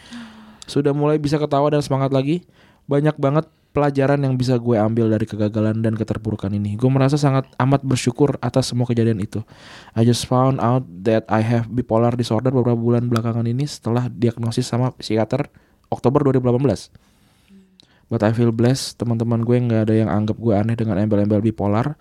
Sudah 0.65 0.97
mulai 0.97 1.21
bisa 1.21 1.37
ketawa 1.37 1.69
dan 1.69 1.85
semangat 1.85 2.13
lagi. 2.13 2.45
Banyak 2.89 3.21
banget 3.21 3.49
pelajaran 3.73 4.19
yang 4.25 4.35
bisa 4.35 4.57
gue 4.57 4.75
ambil 4.75 5.13
dari 5.13 5.29
kegagalan 5.29 5.79
dan 5.85 5.95
keterpurukan 5.95 6.51
ini. 6.51 6.75
Gue 6.75 6.91
merasa 6.91 7.21
sangat 7.21 7.47
amat 7.61 7.85
bersyukur 7.85 8.41
atas 8.41 8.73
semua 8.73 8.89
kejadian 8.89 9.21
itu. 9.21 9.45
I 9.95 10.03
just 10.03 10.25
found 10.25 10.59
out 10.59 10.83
that 11.05 11.29
I 11.29 11.45
have 11.45 11.69
bipolar 11.69 12.17
disorder 12.17 12.51
beberapa 12.51 12.79
bulan 12.79 13.07
belakangan 13.07 13.45
ini 13.47 13.69
setelah 13.69 14.09
diagnosis 14.09 14.67
sama 14.67 14.97
psikiater 14.97 15.53
Oktober 15.93 16.25
2018. 16.33 17.09
But 18.09 18.25
I 18.25 18.33
feel 18.33 18.57
blessed, 18.57 18.97
teman-teman 18.97 19.45
gue 19.45 19.57
nggak 19.61 19.83
ada 19.85 19.95
yang 19.95 20.09
anggap 20.09 20.41
gue 20.41 20.57
aneh 20.57 20.75
dengan 20.75 20.97
embel-embel 20.97 21.45
bipolar. 21.45 21.93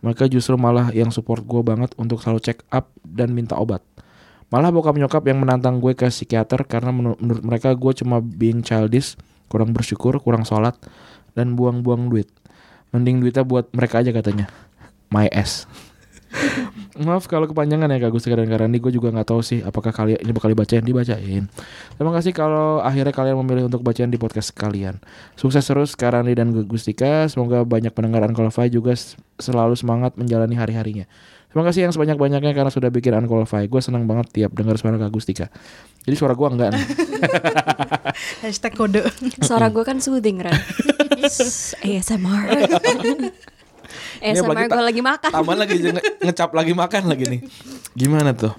Mereka 0.00 0.32
justru 0.32 0.56
malah 0.56 0.88
yang 0.96 1.12
support 1.12 1.44
gue 1.44 1.60
banget 1.60 1.92
untuk 2.00 2.24
selalu 2.24 2.40
check 2.40 2.64
up 2.72 2.88
dan 3.04 3.36
minta 3.36 3.60
obat. 3.60 3.84
Malah 4.48 4.72
bokap 4.72 4.96
nyokap 4.96 5.22
yang 5.28 5.44
menantang 5.44 5.78
gue 5.78 5.92
ke 5.92 6.08
psikiater 6.08 6.64
karena 6.64 6.90
menur- 6.90 7.20
menurut 7.20 7.44
mereka 7.44 7.76
gue 7.76 7.92
cuma 7.92 8.24
being 8.24 8.64
childish, 8.64 9.20
kurang 9.50 9.74
bersyukur, 9.74 10.22
kurang 10.22 10.46
sholat, 10.46 10.78
dan 11.34 11.58
buang-buang 11.58 12.06
duit. 12.06 12.30
Mending 12.94 13.18
duitnya 13.18 13.42
buat 13.42 13.68
mereka 13.74 14.00
aja 14.00 14.14
katanya. 14.14 14.46
My 15.10 15.26
ass. 15.34 15.66
Maaf 17.06 17.26
kalau 17.26 17.50
kepanjangan 17.50 17.90
ya 17.90 17.98
Kak 18.06 18.14
Gustika 18.14 18.38
dan 18.38 18.46
Kak 18.46 18.62
Randi 18.62 18.78
Gue 18.78 18.94
juga 18.94 19.10
nggak 19.10 19.34
tahu 19.34 19.42
sih 19.42 19.66
apakah 19.66 19.90
kalian 19.90 20.22
ini 20.22 20.30
bakal 20.30 20.54
dibacain 20.54 20.78
Dibacain 20.86 21.50
Terima 21.98 22.12
kasih 22.14 22.30
kalau 22.30 22.78
akhirnya 22.78 23.10
kalian 23.10 23.34
memilih 23.42 23.66
untuk 23.66 23.82
bacaan 23.82 24.14
di 24.14 24.18
podcast 24.20 24.54
kalian 24.54 25.02
Sukses 25.34 25.66
terus 25.66 25.98
Kak 25.98 26.14
Randi 26.14 26.38
dan 26.38 26.54
Gustika 26.70 27.26
Semoga 27.26 27.66
banyak 27.66 27.90
pendengar 27.90 28.22
Unqualified 28.30 28.70
juga 28.70 28.94
selalu 29.42 29.74
semangat 29.74 30.14
menjalani 30.14 30.54
hari-harinya 30.54 31.10
Terima 31.50 31.66
kasih 31.66 31.80
yang 31.82 31.90
sebanyak-banyaknya 31.90 32.52
karena 32.52 32.70
sudah 32.70 32.88
bikin 32.88 33.10
Unqualified 33.12 33.66
Gue 33.66 33.82
senang 33.82 34.06
banget 34.06 34.30
tiap 34.32 34.54
dengar 34.54 34.78
suara 34.78 34.94
Kak 34.96 35.10
Gustika 35.10 35.50
Jadi 36.00 36.14
suara 36.14 36.32
gue 36.32 36.46
enggak 36.46 36.70
nih 36.70 36.84
Hashtag 38.42 38.72
kode. 38.72 39.02
Suara 39.40 39.66
gue 39.66 39.82
kan 39.82 39.98
soothing 39.98 40.40
kan. 40.40 40.54
ASMR. 41.80 42.42
Ini 44.20 44.36
ASMR 44.36 44.66
gue 44.66 44.84
lagi 44.84 45.00
makan. 45.00 45.30
Tambah 45.30 45.56
lagi 45.56 45.76
nge- 45.80 46.06
ngecap 46.20 46.50
lagi 46.52 46.72
makan 46.72 47.02
lagi 47.06 47.24
nih 47.26 47.40
Gimana 47.92 48.30
tuh? 48.30 48.54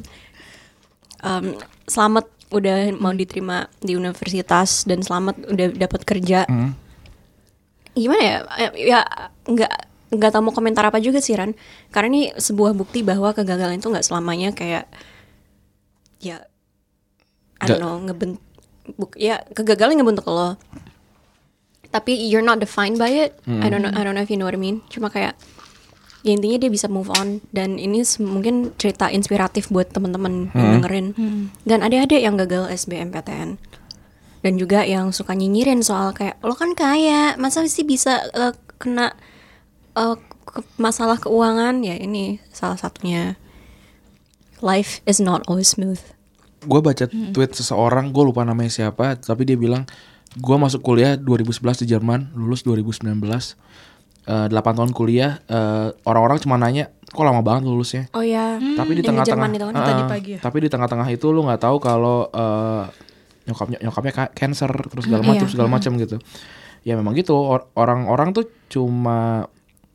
Em, 1.21 1.55
selamat 1.85 2.25
udah 2.51 2.91
mau 2.93 3.11
diterima 3.11 3.71
di 3.79 3.95
universitas 3.95 4.83
dan 4.83 4.99
selamat 4.99 5.47
udah 5.47 5.67
dapat 5.71 6.01
kerja. 6.03 6.43
Hmm. 6.45 6.75
Gimana 7.93 8.21
ya? 8.21 8.37
Eh, 8.59 8.71
Ya 8.87 8.99
nggak 9.45 9.90
nggak 10.11 10.31
tahu 10.35 10.51
mau 10.51 10.53
komentar 10.53 10.83
apa 10.83 10.99
juga 10.99 11.23
sih 11.23 11.33
Ran. 11.33 11.55
Karena 11.89 12.07
ini 12.11 12.21
sebuah 12.35 12.75
bukti 12.75 13.01
bahwa 13.01 13.31
kegagalan 13.31 13.79
itu 13.79 13.87
nggak 13.87 14.03
selamanya 14.03 14.51
kayak 14.51 14.85
ya 16.19 16.43
I 17.61 17.65
don't 17.69 17.81
know 17.81 17.97
ngebent 18.01 18.37
buk, 18.97 19.15
ya 19.15 19.41
kegagalan 19.55 19.97
ngebentuk 19.97 20.27
lo. 20.27 20.59
Tapi 21.91 22.15
you're 22.15 22.43
not 22.43 22.59
defined 22.59 22.99
by 22.99 23.11
it. 23.11 23.35
I 23.47 23.67
don't 23.71 23.83
know 23.83 23.91
I 23.91 24.03
don't 24.03 24.15
know 24.15 24.23
if 24.23 24.31
you 24.31 24.35
know 24.39 24.47
what 24.47 24.55
I 24.55 24.61
mean. 24.61 24.83
Cuma 24.91 25.07
kayak 25.07 25.39
ya 26.21 26.37
intinya 26.37 26.61
dia 26.61 26.69
bisa 26.69 26.85
move 26.85 27.09
on 27.17 27.41
dan 27.49 27.81
ini 27.81 28.05
mungkin 28.21 28.77
cerita 28.77 29.09
inspiratif 29.09 29.73
buat 29.73 29.89
teman-teman 29.89 30.53
yang 30.53 30.69
dengerin. 30.81 31.07
Dan 31.65 31.81
adik-adik 31.81 32.21
yang 32.21 32.35
gagal 32.37 32.69
SBMPTN 32.69 33.57
dan 34.41 34.53
juga 34.57 34.81
yang 34.81 35.13
suka 35.13 35.37
nyinyirin 35.37 35.85
soal 35.85 36.17
kayak 36.17 36.41
lo 36.41 36.57
kan 36.57 36.73
kaya 36.73 37.37
masa 37.37 37.61
sih 37.69 37.85
bisa 37.85 38.25
eh, 38.33 38.53
kena 38.81 39.13
eh, 39.93 40.15
ke- 40.41 40.65
masalah 40.75 41.17
keuangan 41.17 41.81
ya 41.81 41.95
ini 41.95 42.39
salah 42.49 42.75
satunya. 42.75 43.35
Life 44.61 45.01
is 45.03 45.17
not 45.17 45.41
always 45.45 45.73
smooth. 45.73 45.97
Gue 46.61 46.77
baca 46.79 47.09
tweet 47.09 47.51
seseorang 47.51 48.13
gue 48.13 48.21
lupa 48.21 48.45
namanya 48.45 48.69
siapa 48.69 49.17
tapi 49.17 49.49
dia 49.49 49.57
bilang 49.57 49.89
gue 50.31 50.55
masuk 50.55 50.85
kuliah 50.85 51.17
2011 51.17 51.81
di 51.81 51.87
Jerman 51.89 52.31
lulus 52.33 52.61
2019 52.61 53.17
Eh, 54.21 54.47
8 54.53 54.53
tahun 54.53 54.93
kuliah 54.93 55.41
eh, 55.49 55.89
orang-orang 56.05 56.37
cuma 56.37 56.53
nanya 56.53 56.93
kok 57.09 57.25
lama 57.25 57.41
banget 57.41 57.65
lulusnya? 57.65 58.03
Oh 58.13 58.21
ya 58.21 58.61
tapi 58.77 58.93
di 58.93 59.01
tengah-tengah 59.01 59.49
Jerman 59.49 59.57
itu 59.57 59.65
Tadi 59.73 60.03
pagi 60.05 60.31
ya? 60.37 60.39
tapi 60.39 60.57
di 60.61 60.69
tengah-tengah 60.69 61.07
itu 61.09 61.25
lu 61.33 61.41
nggak 61.41 61.57
tahu 61.57 61.81
kalau 61.81 62.29
eh, 62.29 62.85
nyokapnya 63.49 63.81
nyokapnya 63.81 64.13
ka- 64.13 64.33
cancer 64.37 64.69
terus 64.69 65.09
segala 65.09 65.25
macam 65.25 65.41
iya. 65.41 65.49
segala 65.49 65.69
macam 65.73 65.91
gitu. 65.97 66.21
Ya 66.85 66.93
memang 66.93 67.17
gitu 67.17 67.33
or- 67.33 67.65
orang-orang 67.73 68.29
tuh 68.29 68.45
cuma 68.69 69.49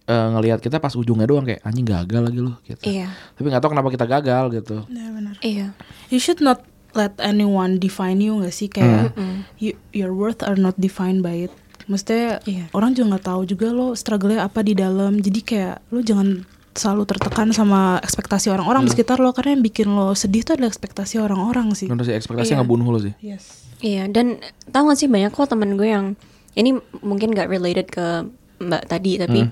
eh, 0.07 0.29
ngelihat 0.31 0.59
kita 0.59 0.79
pas 0.79 0.93
ujungnya 0.93 1.25
doang 1.25 1.43
kayak 1.43 1.61
anjing 1.61 1.85
gagal 1.85 2.23
lagi 2.23 2.39
lu 2.39 2.55
gitu 2.63 2.83
Iya. 2.83 3.11
tapi 3.35 3.47
nggak 3.47 3.59
tahu 3.59 3.71
kenapa 3.71 3.89
kita 3.91 4.07
gagal 4.07 4.45
gitu 4.53 4.77
Ya 4.87 5.07
benar. 5.11 5.35
Iya. 5.41 5.67
You 6.09 6.19
should 6.19 6.39
not 6.39 6.63
let 6.93 7.13
anyone 7.19 7.77
define 7.77 8.19
you 8.19 8.39
gak 8.39 8.51
sih 8.51 8.67
kayak 8.67 9.13
you, 9.57 9.75
your 9.91 10.11
worth 10.11 10.41
are 10.41 10.57
not 10.57 10.73
defined 10.77 11.21
by 11.21 11.45
it. 11.45 11.53
Maksudnya 11.85 12.41
Iya. 12.43 12.65
orang 12.73 12.95
juga 12.95 13.15
nggak 13.15 13.27
tahu 13.27 13.43
juga 13.45 13.69
lo 13.69 13.93
struggle-nya 13.93 14.43
apa 14.43 14.63
di 14.63 14.73
dalam. 14.73 15.19
Jadi 15.19 15.41
kayak 15.41 15.87
lo 15.91 16.01
jangan 16.01 16.43
selalu 16.73 17.03
tertekan 17.05 17.51
sama 17.51 17.97
ekspektasi 17.99 18.49
orang-orang 18.49 18.85
di 18.85 18.93
sekitar 18.93 19.17
lo 19.17 19.33
karena 19.33 19.55
yang 19.55 19.65
bikin 19.65 19.89
lo 19.89 20.13
sedih 20.13 20.41
tuh 20.43 20.55
adalah 20.55 20.69
ekspektasi 20.69 21.17
orang-orang 21.17 21.73
sih. 21.73 21.89
menurut 21.89 22.05
sih 22.05 22.13
ekspektasi 22.13 22.53
Iya. 22.53 22.61
ngebunuh 22.61 22.87
lu 22.87 23.01
sih 23.01 23.15
Yes. 23.19 23.65
Iya, 23.79 24.09
dan 24.09 24.41
tau 24.67 24.85
gak 24.85 24.97
sih 24.97 25.05
banyak 25.07 25.31
kok 25.31 25.47
temen 25.47 25.77
gue 25.77 25.85
yang 25.87 26.17
ini 26.53 26.75
mungkin 27.01 27.33
gak 27.33 27.49
related 27.49 27.87
ke 27.87 28.25
mbak 28.59 28.89
tadi, 28.89 29.17
tapi 29.17 29.49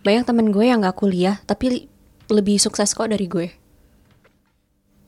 banyak 0.00 0.24
temen 0.24 0.48
gue 0.50 0.64
yang 0.64 0.80
gak 0.80 0.96
kuliah 0.96 1.38
tapi 1.44 1.66
li- 1.68 1.88
lebih 2.30 2.56
sukses 2.56 2.94
kok 2.94 3.10
dari 3.10 3.26
gue. 3.26 3.48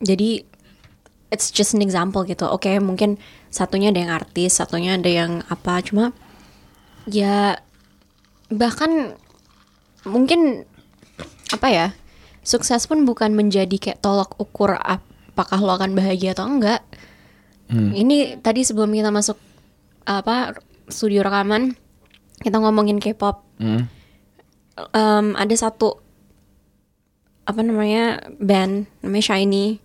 Jadi 0.03 0.43
it's 1.31 1.49
just 1.49 1.73
an 1.73 1.81
example 1.81 2.21
gitu. 2.27 2.45
Oke, 2.45 2.77
mungkin 2.77 3.17
satunya 3.49 3.89
ada 3.89 3.99
yang 4.03 4.13
artis, 4.13 4.59
satunya 4.59 4.99
ada 4.99 5.09
yang 5.09 5.41
apa, 5.47 5.79
cuma 5.81 6.11
ya 7.09 7.57
bahkan 8.53 9.17
mungkin 10.03 10.67
apa 11.51 11.67
ya 11.71 11.87
sukses 12.43 12.85
pun 12.87 13.07
bukan 13.07 13.33
menjadi 13.33 13.75
kayak 13.79 14.03
tolak 14.03 14.35
ukur 14.35 14.75
apakah 14.75 15.59
lo 15.63 15.73
akan 15.79 15.95
bahagia 15.95 16.35
atau 16.35 16.45
enggak. 16.45 16.83
Ini 17.73 18.37
tadi 18.45 18.61
sebelum 18.61 18.93
kita 18.93 19.09
masuk 19.09 19.39
apa 20.05 20.53
studio 20.91 21.25
rekaman 21.25 21.73
kita 22.43 22.59
ngomongin 22.59 22.99
K-pop. 22.99 23.41
Hmm. 23.57 23.87
Em, 24.75 25.33
ada 25.33 25.53
satu 25.53 26.01
apa 27.43 27.59
namanya 27.59 28.23
band 28.37 28.87
namanya 28.99 29.25
Shiny. 29.29 29.77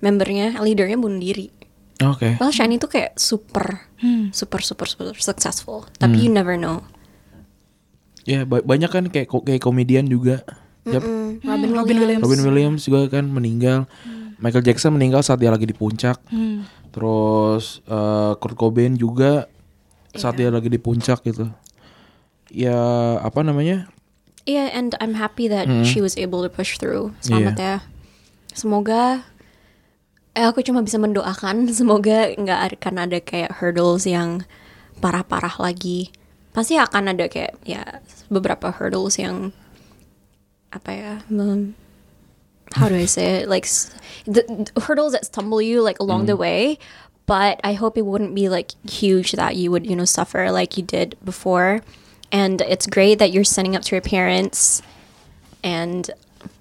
Membernya 0.00 0.56
leadernya 0.58 0.96
bunuh 0.96 1.20
diri. 1.20 1.52
oke. 2.00 2.40
Well 2.40 2.48
Shiny 2.48 2.76
itu 2.76 2.88
kayak 2.88 3.14
super 3.14 3.84
super 4.32 4.60
super 4.60 4.88
super 4.88 5.12
successful. 5.14 5.84
Tapi 5.94 6.24
you 6.24 6.32
never 6.32 6.56
know. 6.56 6.80
ya 8.22 8.44
ba- 8.44 8.60
banyak 8.60 8.88
kan 8.88 9.04
kayak 9.08 9.28
kayak 9.28 9.60
komedian 9.60 10.04
juga. 10.04 10.40
Yap. 10.84 11.04
Mm, 11.04 11.44
Robin, 11.44 11.70
Robin 11.74 11.96
Williams. 11.98 12.22
Robin 12.24 12.40
Williams 12.42 12.80
juga 12.84 13.00
kan 13.10 13.28
meninggal. 13.28 13.84
Michael 14.40 14.64
Jackson 14.64 14.96
meninggal 14.96 15.20
saat 15.20 15.36
dia 15.36 15.52
lagi 15.52 15.68
di 15.68 15.76
puncak. 15.76 16.16
Hmm. 16.28 16.64
terus 16.90 17.84
eh, 17.86 18.32
Kurt 18.34 18.56
Cobain 18.56 18.96
juga 18.96 19.46
saat 20.10 20.34
dia 20.34 20.48
lagi 20.48 20.66
di 20.66 20.80
puncak 20.80 21.22
gitu. 21.22 21.46
Ya 22.48 22.74
apa 23.20 23.44
namanya 23.44 23.86
Yeah, 24.50 24.74
and 24.74 24.98
I'm 24.98 25.14
happy 25.14 25.46
that 25.46 25.70
she 25.86 26.02
was 26.02 26.18
able 26.18 26.42
to 26.42 26.50
push 26.50 26.74
through. 26.82 27.14
Selamat 27.22 27.54
ya. 27.54 27.76
Semoga 28.50 29.22
eh 30.34 30.46
aku 30.46 30.62
cuma 30.66 30.82
bisa 30.82 30.98
mendoakan 30.98 31.66
semoga 31.78 32.34
nggak 32.34 32.82
akan 32.82 32.94
ada 33.06 33.18
kayak 33.22 33.62
hurdles 33.62 34.06
yang 34.10 34.42
parah-parah 34.98 35.54
lagi. 35.62 36.10
Pasti 36.50 36.74
akan 36.74 37.14
ada 37.14 37.30
kayak 37.30 37.54
ya 37.62 38.02
beberapa 38.26 38.74
hurdles 38.74 39.18
yang 39.22 39.54
apa 40.74 40.90
ya? 40.90 41.14
mem- 41.30 41.78
how 42.74 42.86
do 42.90 42.94
I 42.94 43.06
say 43.06 43.42
it? 43.42 43.48
Like 43.50 43.66
the, 44.26 44.42
the 44.46 44.80
hurdles 44.82 45.12
that 45.14 45.26
stumble 45.26 45.62
you 45.62 45.82
like 45.82 45.98
along 45.98 46.26
the 46.26 46.38
way. 46.38 46.78
But 47.26 47.62
I 47.62 47.74
hope 47.74 47.94
it 47.98 48.06
wouldn't 48.06 48.34
be 48.34 48.48
like 48.50 48.74
huge 48.82 49.32
that 49.38 49.54
you 49.54 49.70
would, 49.70 49.86
you 49.86 49.94
know, 49.94 50.04
suffer 50.06 50.50
like 50.50 50.74
you 50.76 50.82
did 50.82 51.14
before. 51.24 51.82
And 52.30 52.62
it's 52.62 52.86
great 52.86 53.18
that 53.18 53.34
you're 53.34 53.46
standing 53.46 53.74
up 53.74 53.82
to 53.90 53.98
your 53.98 54.04
parents 54.04 54.86
and 55.66 56.06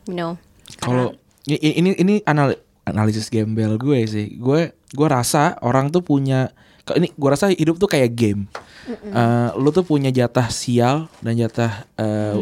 you 0.10 0.18
know 0.18 0.42
Kalau 0.82 1.14
ini 1.46 1.94
ini 1.98 2.14
anal- 2.26 2.58
analisis 2.90 3.30
gembel 3.30 3.78
gue 3.78 4.06
sih. 4.10 4.38
Gue 4.38 4.74
gue 4.74 5.08
rasa 5.08 5.58
orang 5.62 5.94
tuh 5.94 6.02
punya 6.02 6.50
ini 6.98 7.14
gue 7.14 7.30
rasa 7.30 7.54
hidup 7.54 7.78
tuh 7.78 7.90
kayak 7.90 8.18
game. 8.18 8.50
Eh, 8.90 9.50
lu 9.62 9.70
tuh 9.70 9.86
punya 9.86 10.10
jatah 10.10 10.50
sial 10.50 11.06
dan 11.22 11.38
jatah 11.38 11.86
eh, 11.94 12.38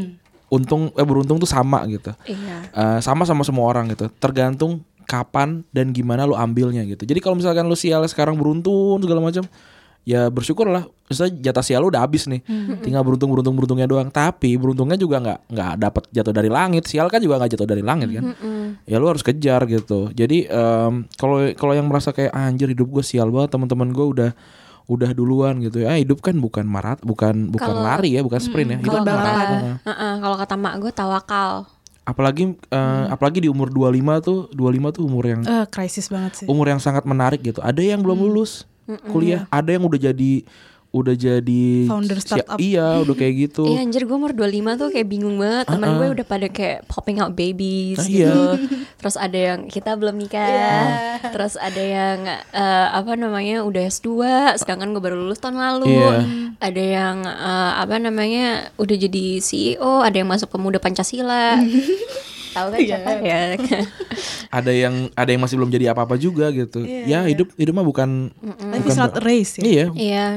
untung 0.48 0.96
eh 0.96 1.04
beruntung 1.04 1.36
tuh 1.40 1.50
sama 1.50 1.84
gitu. 1.92 2.16
Iya. 2.24 2.72
Eh, 2.72 3.00
sama 3.04 3.28
sama 3.28 3.44
semua 3.44 3.68
orang 3.68 3.92
gitu. 3.92 4.08
Tergantung 4.24 4.88
kapan 5.08 5.64
dan 5.72 5.92
gimana 5.96 6.28
lu 6.28 6.36
ambilnya 6.36 6.84
gitu. 6.84 7.08
Jadi 7.08 7.20
kalau 7.24 7.40
misalkan 7.40 7.68
lu 7.68 7.76
sial 7.76 8.04
sekarang 8.08 8.36
beruntun 8.36 9.00
segala 9.00 9.24
macam, 9.24 9.44
ya 10.08 10.32
bersyukurlah. 10.32 10.88
Misalnya 11.08 11.52
jatah 11.52 11.64
sial 11.64 11.84
lu 11.84 11.92
udah 11.92 12.00
habis 12.00 12.24
nih. 12.26 12.40
Tinggal 12.80 13.04
beruntung 13.04 13.28
beruntung 13.28 13.56
beruntungnya 13.56 13.84
doang. 13.84 14.08
Tapi 14.08 14.56
beruntungnya 14.56 14.96
juga 14.96 15.20
nggak 15.20 15.40
nggak 15.52 15.74
dapat 15.78 16.04
jatuh 16.10 16.32
dari 16.32 16.48
langit. 16.48 16.88
Sial 16.88 17.12
kan 17.12 17.20
juga 17.20 17.36
nggak 17.38 17.52
jatuh 17.54 17.68
dari 17.68 17.84
langit 17.84 18.08
kan. 18.12 18.24
Ya 18.84 18.96
lu 18.98 19.08
harus 19.08 19.20
kejar 19.22 19.68
gitu. 19.68 20.08
Jadi 20.12 20.48
kalau 21.14 21.52
kalau 21.54 21.74
yang 21.76 21.86
merasa 21.86 22.12
kayak 22.12 22.32
"Ah, 22.32 22.48
anjir 22.48 22.72
hidup 22.72 22.88
gue 22.90 23.04
sial 23.04 23.28
banget, 23.28 23.52
teman-teman 23.52 23.92
gue 23.92 24.08
udah 24.08 24.32
udah 24.88 25.12
duluan 25.12 25.60
gitu 25.60 25.84
ya. 25.84 25.92
Ah, 25.92 26.00
hidup 26.00 26.24
kan 26.24 26.40
bukan 26.40 26.64
marat, 26.64 27.04
bukan 27.04 27.52
bukan 27.52 27.76
lari 27.76 28.16
ya, 28.16 28.24
bukan 28.24 28.40
sprint 28.40 28.70
ya. 28.72 28.78
Hidup 28.80 28.92
Kalau 28.94 29.04
kata, 29.04 29.20
maraton. 29.20 29.60
Heeh, 29.84 30.14
kalau 30.24 30.36
kata 30.38 30.56
mak 30.56 30.74
gue 30.80 30.92
tawakal. 30.92 31.52
Apalagi 32.04 32.56
eh, 32.56 33.06
apalagi 33.12 33.44
di 33.44 33.50
umur 33.52 33.68
25 33.68 33.92
tuh 34.24 34.48
25 34.50 34.96
tuh 34.96 35.04
umur 35.04 35.24
yang 35.24 35.42
Eh, 35.44 35.66
krisis 35.68 36.08
banget 36.08 36.32
sih. 36.40 36.46
umur 36.48 36.68
yang 36.68 36.80
sangat 36.80 37.04
menarik 37.04 37.44
gitu. 37.44 37.60
Ada 37.60 37.84
yang 37.84 38.00
belum 38.00 38.16
lulus 38.22 38.64
kuliah, 39.08 39.46
ada 39.50 39.70
yang 39.70 39.84
udah 39.84 40.00
jadi 40.00 40.32
udah 40.88 41.14
jadi 41.14 41.66
Founder 41.86 42.18
startup. 42.18 42.58
Iya, 42.58 43.04
udah 43.04 43.12
kayak 43.14 43.34
gitu. 43.52 43.68
Iya 43.68 43.84
anjir 43.84 44.08
gue 44.08 44.18
umur 44.18 44.32
25 44.32 44.80
tuh 44.80 44.88
kayak 44.90 45.08
bingung 45.08 45.36
banget. 45.36 45.68
Temen 45.68 46.00
gue 46.00 46.08
udah 46.16 46.26
pada 46.26 46.48
kayak 46.48 46.88
popping 46.88 47.20
out 47.20 47.36
babies 47.36 48.00
Ah, 48.00 48.08
gitu. 48.08 48.24
iya. 48.24 48.56
Terus 49.04 49.16
ada 49.20 49.36
yang 49.38 49.60
kita 49.68 49.94
belum 49.94 50.16
nikah. 50.16 51.20
Terus 51.28 51.60
ada 51.60 51.84
yang 51.84 52.18
eh, 52.56 52.88
apa 52.90 53.14
namanya 53.14 53.68
udah 53.68 53.84
S2 53.84 54.10
Sedangkan 54.58 54.96
gue 54.96 55.04
baru 55.04 55.20
lulus 55.20 55.44
tahun 55.44 55.60
lalu. 55.60 55.92
Iya. 55.92 56.12
Ada 56.64 56.84
yang 57.04 57.18
eh, 57.28 57.72
apa 57.78 57.96
namanya 58.00 58.72
udah 58.80 58.96
jadi 58.98 59.44
CEO 59.44 60.02
Ada 60.02 60.24
yang 60.24 60.32
masuk 60.32 60.50
pemuda 60.50 60.80
Pancasila 60.80 61.60
Tahu 62.58 62.68
kan 62.74 62.80
siapa 62.82 63.12
ya 63.22 63.40
Ada 64.58 64.72
yang 64.74 64.96
ada 65.14 65.30
yang 65.30 65.42
masih 65.44 65.56
belum 65.62 65.70
jadi 65.70 65.94
apa-apa 65.94 66.18
juga 66.18 66.50
gitu. 66.50 66.82
Ya 66.84 67.22
hidup 67.30 67.54
hidup 67.60 67.74
mah 67.78 67.86
bukan 67.86 68.34
Life 68.74 68.88
is 68.90 68.98
not 68.98 69.14
a 69.14 69.22
race 69.22 69.60
ya. 69.60 69.64
Iya. 69.64 69.86
Iya 69.94 70.28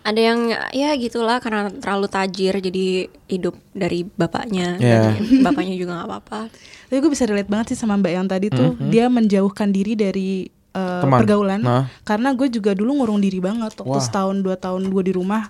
ada 0.00 0.16
yang 0.20 0.48
ya 0.72 0.96
gitulah 0.96 1.44
karena 1.44 1.68
terlalu 1.68 2.08
tajir 2.08 2.56
jadi 2.56 3.04
hidup 3.28 3.52
dari 3.76 4.08
bapaknya 4.08 4.80
Iya. 4.80 5.12
Dan 5.12 5.44
bapaknya 5.44 5.76
juga 5.76 5.92
nggak 6.00 6.08
apa-apa 6.08 6.40
Tapi 6.88 6.98
gue 7.04 7.10
bisa 7.12 7.28
relate 7.28 7.50
banget 7.52 7.76
sih 7.76 7.78
sama 7.84 8.00
Mbak 8.00 8.12
yang 8.12 8.26
tadi 8.26 8.46
tuh 8.48 8.80
dia 8.88 9.12
menjauhkan 9.12 9.68
diri 9.70 9.92
dari 9.94 10.48
uh, 10.74 11.02
Teman. 11.02 11.18
pergaulan. 11.22 11.60
Nah. 11.62 11.84
Karena 12.02 12.34
gue 12.34 12.48
juga 12.50 12.74
dulu 12.74 13.02
ngurung 13.02 13.20
diri 13.22 13.38
banget 13.42 13.74
waktu 13.78 13.98
Wah. 13.98 14.02
setahun 14.02 14.42
dua 14.42 14.58
tahun 14.58 14.90
gue 14.90 15.02
di 15.10 15.12
rumah. 15.14 15.46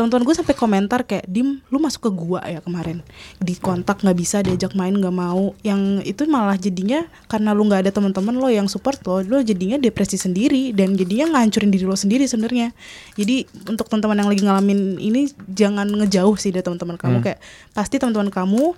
Teman-teman 0.00 0.24
gue 0.24 0.32
sampai 0.32 0.56
komentar 0.56 1.04
kayak 1.04 1.28
Dim, 1.28 1.60
lu 1.68 1.76
masuk 1.76 2.08
ke 2.08 2.10
gua 2.16 2.40
ya 2.48 2.64
kemarin. 2.64 3.04
Di 3.36 3.52
kontak 3.60 4.00
nggak 4.00 4.16
bisa 4.16 4.40
diajak 4.40 4.72
main 4.72 4.96
nggak 4.96 5.12
mau. 5.12 5.52
Yang 5.60 6.08
itu 6.08 6.24
malah 6.24 6.56
jadinya 6.56 7.04
karena 7.28 7.52
lu 7.52 7.68
nggak 7.68 7.84
ada 7.84 7.92
teman-teman 7.92 8.32
lo 8.32 8.48
yang 8.48 8.64
support 8.64 8.96
lo, 9.04 9.20
lo 9.20 9.44
jadinya 9.44 9.76
depresi 9.76 10.16
sendiri 10.16 10.72
dan 10.72 10.96
jadinya 10.96 11.36
ngancurin 11.36 11.68
diri 11.68 11.84
lo 11.84 12.00
sendiri 12.00 12.24
sebenarnya. 12.24 12.72
Jadi 13.12 13.44
untuk 13.68 13.92
teman-teman 13.92 14.24
yang 14.24 14.28
lagi 14.32 14.40
ngalamin 14.40 14.80
ini 14.96 15.28
jangan 15.52 15.84
ngejauh 15.84 16.32
sih 16.40 16.48
dari 16.48 16.64
teman-teman 16.64 16.96
kamu 16.96 17.20
kayak 17.20 17.38
pasti 17.76 18.00
teman-teman 18.00 18.32
kamu 18.32 18.72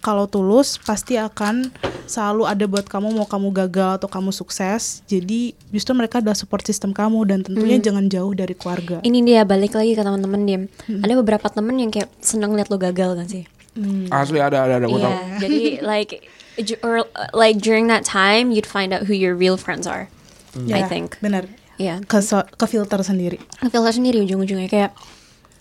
kalau 0.00 0.24
tulus 0.24 0.76
pasti 0.76 1.14
akan 1.14 1.68
selalu 2.04 2.42
ada 2.42 2.64
buat 2.64 2.84
kamu 2.84 3.12
mau 3.12 3.24
kamu 3.24 3.52
gagal 3.54 4.00
atau 4.00 4.08
kamu 4.08 4.32
sukses. 4.32 5.04
Jadi 5.04 5.52
justru 5.70 5.92
mereka 5.92 6.18
adalah 6.18 6.34
support 6.34 6.64
system 6.64 6.90
kamu 6.90 7.22
dan 7.24 7.38
tentunya 7.40 7.78
jangan 7.78 8.08
jauh 8.08 8.32
dari 8.32 8.52
keluarga. 8.52 8.98
Ini 9.00 9.18
dia 9.22 9.40
balik 9.44 9.72
lagi 9.72 9.92
ke 9.92 10.02
teman-teman 10.02 10.40
dia. 10.42 10.58
Ada 10.88 11.12
beberapa 11.14 11.46
temen 11.46 11.76
yang 11.76 11.92
kayak 11.92 12.10
seneng 12.18 12.52
liat 12.52 12.66
lo 12.66 12.76
gagal 12.76 13.14
kan 13.14 13.26
sih? 13.28 13.44
Asli 14.10 14.42
ada 14.42 14.66
ada 14.66 14.82
ada 14.82 14.86
gue 14.86 14.98
Iya. 14.98 15.06
tahu. 15.06 15.16
Jadi 15.38 15.58
like 15.92 16.10
or 16.82 17.06
like 17.30 17.62
during 17.62 17.86
that 17.86 18.02
time 18.02 18.50
you'd 18.50 18.66
find 18.66 18.90
out 18.90 19.06
who 19.06 19.14
your 19.14 19.36
real 19.36 19.54
friends 19.54 19.86
are. 19.86 20.10
I 20.66 20.82
Ya, 20.82 20.90
think. 20.90 21.14
benar. 21.22 21.46
Iya. 21.78 22.02
Ke, 22.04 22.18
so- 22.18 22.42
ke 22.44 22.66
filter 22.66 22.98
sendiri. 23.00 23.38
Filter 23.62 23.94
sendiri 23.94 24.18
ujung-ujungnya 24.20 24.66
kayak 24.66 24.90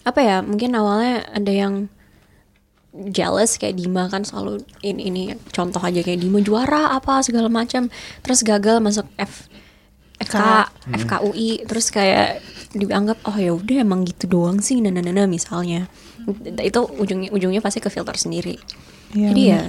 apa 0.02 0.20
ya? 0.20 0.38
Mungkin 0.42 0.74
awalnya 0.74 1.30
ada 1.30 1.52
yang 1.54 1.74
jealous 3.08 3.56
kayak 3.56 3.80
Dima 3.80 4.12
kan 4.12 4.28
selalu 4.28 4.64
ini 4.84 5.02
ini 5.08 5.24
contoh 5.56 5.80
aja 5.80 6.04
kayak 6.04 6.20
Dima 6.20 6.44
juara 6.44 6.92
apa 6.92 7.24
segala 7.24 7.48
macam. 7.48 7.88
Terus 8.22 8.44
gagal 8.44 8.84
masuk 8.84 9.08
F 9.16 9.48
FK 10.20 10.36
FKUI 11.00 11.64
terus 11.64 11.96
kayak 11.96 12.44
dianggap 12.76 13.24
oh 13.24 13.38
ya 13.40 13.56
udah 13.56 13.82
emang 13.82 14.04
gitu 14.04 14.28
doang 14.28 14.60
sih 14.60 14.84
nah, 14.84 14.92
nah, 14.92 15.26
misalnya. 15.26 15.88
Itu 16.60 16.86
ujungnya 17.00 17.32
ujungnya 17.32 17.64
pasti 17.64 17.80
ke 17.80 17.88
filter 17.88 18.20
sendiri. 18.20 18.60
Iya, 19.16 19.28
jadi 19.32 19.42
ya. 19.42 19.64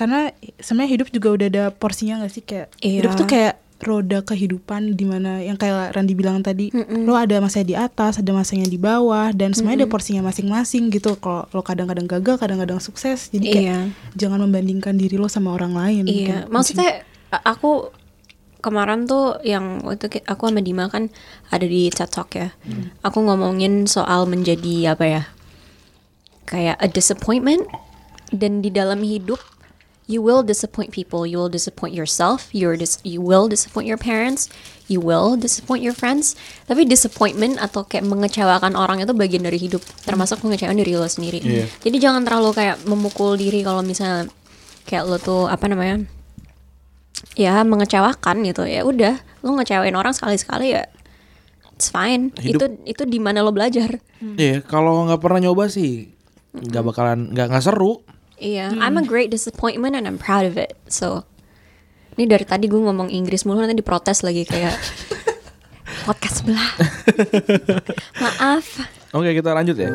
Karena 0.00 0.32
sebenarnya 0.56 0.90
hidup 0.96 1.08
juga 1.12 1.28
udah 1.36 1.46
ada 1.52 1.64
porsinya 1.76 2.24
gak 2.24 2.32
sih? 2.32 2.40
Kayak 2.40 2.72
Iya. 2.80 3.04
hidup 3.04 3.12
tuh 3.20 3.28
kayak 3.28 3.60
roda 3.80 4.20
kehidupan 4.20 4.92
di 4.92 5.04
mana 5.04 5.40
yang 5.40 5.54
kayak 5.54 5.92
Randi 5.92 6.12
bilang 6.12 6.40
tadi 6.40 6.68
lo 7.02 7.14
ada 7.14 7.38
masanya 7.38 7.66
di 7.66 7.74
atas 7.74 8.16
ada 8.16 8.30
masanya 8.30 8.64
di 8.64 8.76
bawah 8.76 9.30
dan 9.30 9.50
semuanya 9.50 9.82
ada 9.82 9.88
porsinya 9.88 10.22
masing-masing 10.22 10.88
gitu 10.88 11.16
kalau 11.16 11.48
lo 11.48 11.60
kadang-kadang 11.60 12.04
gagal 12.06 12.36
kadang-kadang 12.36 12.76
sukses 12.78 13.28
jadi 13.28 13.46
kayak 13.46 13.58
Iya. 13.62 13.78
jangan 14.14 14.40
membandingkan 14.42 14.94
diri 14.94 15.14
lo 15.14 15.26
sama 15.26 15.50
orang 15.50 15.72
lain 15.72 16.04
Iya, 16.04 16.44
Kayak 16.44 16.44
maksudnya 16.48 16.90
aku 17.42 17.88
kemarin 18.58 19.04
tuh 19.04 19.40
yang 19.40 19.80
waktu 19.80 20.20
aku 20.22 20.42
sama 20.44 20.60
Dima 20.60 20.84
kan 20.86 21.08
ada 21.48 21.64
di 21.64 21.88
TED 21.88 22.08
Talk 22.08 22.28
ya. 22.34 22.52
Aku 23.00 23.24
ngomongin 23.24 23.88
soal 23.88 24.28
menjadi 24.28 24.92
apa 24.92 25.04
ya? 25.06 25.22
Kayak 26.44 26.76
a 26.76 26.84
disappointment 26.84 27.64
dan 28.30 28.60
di 28.60 28.68
dalam 28.68 29.00
hidup 29.00 29.40
you 30.10 30.18
will 30.18 30.42
disappoint 30.42 30.90
people, 30.90 31.22
you 31.22 31.38
will 31.38 31.52
disappoint 31.52 31.94
yourself, 31.94 32.50
you 32.50 32.74
dis 32.74 32.98
you 33.06 33.22
will 33.22 33.46
disappoint 33.46 33.86
your 33.86 33.96
parents, 33.96 34.50
you 34.90 34.98
will 34.98 35.38
disappoint 35.38 35.86
your 35.86 35.94
friends. 35.94 36.34
Tapi 36.66 36.82
disappointment 36.82 37.62
atau 37.62 37.86
kayak 37.86 38.02
mengecewakan 38.10 38.74
orang 38.74 38.98
itu 38.98 39.14
bagian 39.14 39.46
dari 39.46 39.62
hidup, 39.62 39.78
termasuk 40.02 40.42
mengecewakan 40.42 40.82
diri 40.82 40.98
lo 40.98 41.06
sendiri. 41.06 41.38
Iya. 41.38 41.70
Jadi 41.86 41.96
jangan 42.02 42.26
terlalu 42.26 42.50
kayak 42.58 42.82
memukul 42.90 43.38
diri 43.38 43.62
kalau 43.62 43.86
misalnya 43.86 44.26
kayak 44.90 45.06
lo 45.06 45.16
tuh 45.22 45.46
apa 45.46 45.70
namanya? 45.70 46.02
ya 47.36 47.60
mengecewakan 47.62 48.42
gitu 48.48 48.64
ya 48.64 48.82
udah 48.82 49.20
lo 49.44 49.54
ngecewain 49.60 49.92
orang 49.92 50.16
sekali 50.16 50.40
sekali 50.40 50.72
ya 50.72 50.88
it's 51.76 51.92
fine 51.92 52.32
Hidup- 52.40 52.80
itu 52.84 52.96
itu 52.96 53.02
di 53.04 53.18
mana 53.20 53.44
lo 53.44 53.52
belajar 53.52 54.00
Iya, 54.20 54.60
kalau 54.64 55.08
nggak 55.08 55.20
pernah 55.20 55.48
nyoba 55.48 55.68
sih 55.72 56.12
nggak 56.52 56.82
bakalan 56.84 57.32
nggak 57.32 57.46
nggak 57.48 57.64
seru. 57.64 58.04
Iya 58.40 58.72
I'm 58.72 58.96
a 58.96 59.04
great 59.04 59.28
disappointment 59.30 59.94
and 59.94 60.08
I'm 60.08 60.16
proud 60.16 60.48
of 60.48 60.56
it 60.56 60.74
so 60.88 61.28
ini 62.16 62.26
dari 62.26 62.44
tadi 62.48 62.66
gue 62.66 62.80
ngomong 62.80 63.12
Inggris 63.12 63.44
mulu 63.44 63.60
nanti 63.62 63.78
diprotes 63.78 64.24
lagi 64.24 64.48
kayak 64.48 64.74
podcast 66.08 66.42
sebelah 66.42 66.70
maaf 68.18 68.66
Oke, 69.10 69.34
kita 69.34 69.50
lanjut 69.50 69.74
ya. 69.74 69.90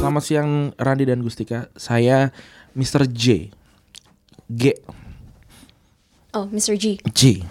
Selamat 0.00 0.24
siang 0.24 0.72
Randi 0.80 1.04
dan 1.04 1.20
Gustika. 1.20 1.68
Saya 1.76 2.32
Mr. 2.72 3.04
J. 3.04 3.52
G. 4.48 4.72
oh 6.32 6.48
Mr. 6.48 6.74
G 6.80 6.98
J. 7.12 7.44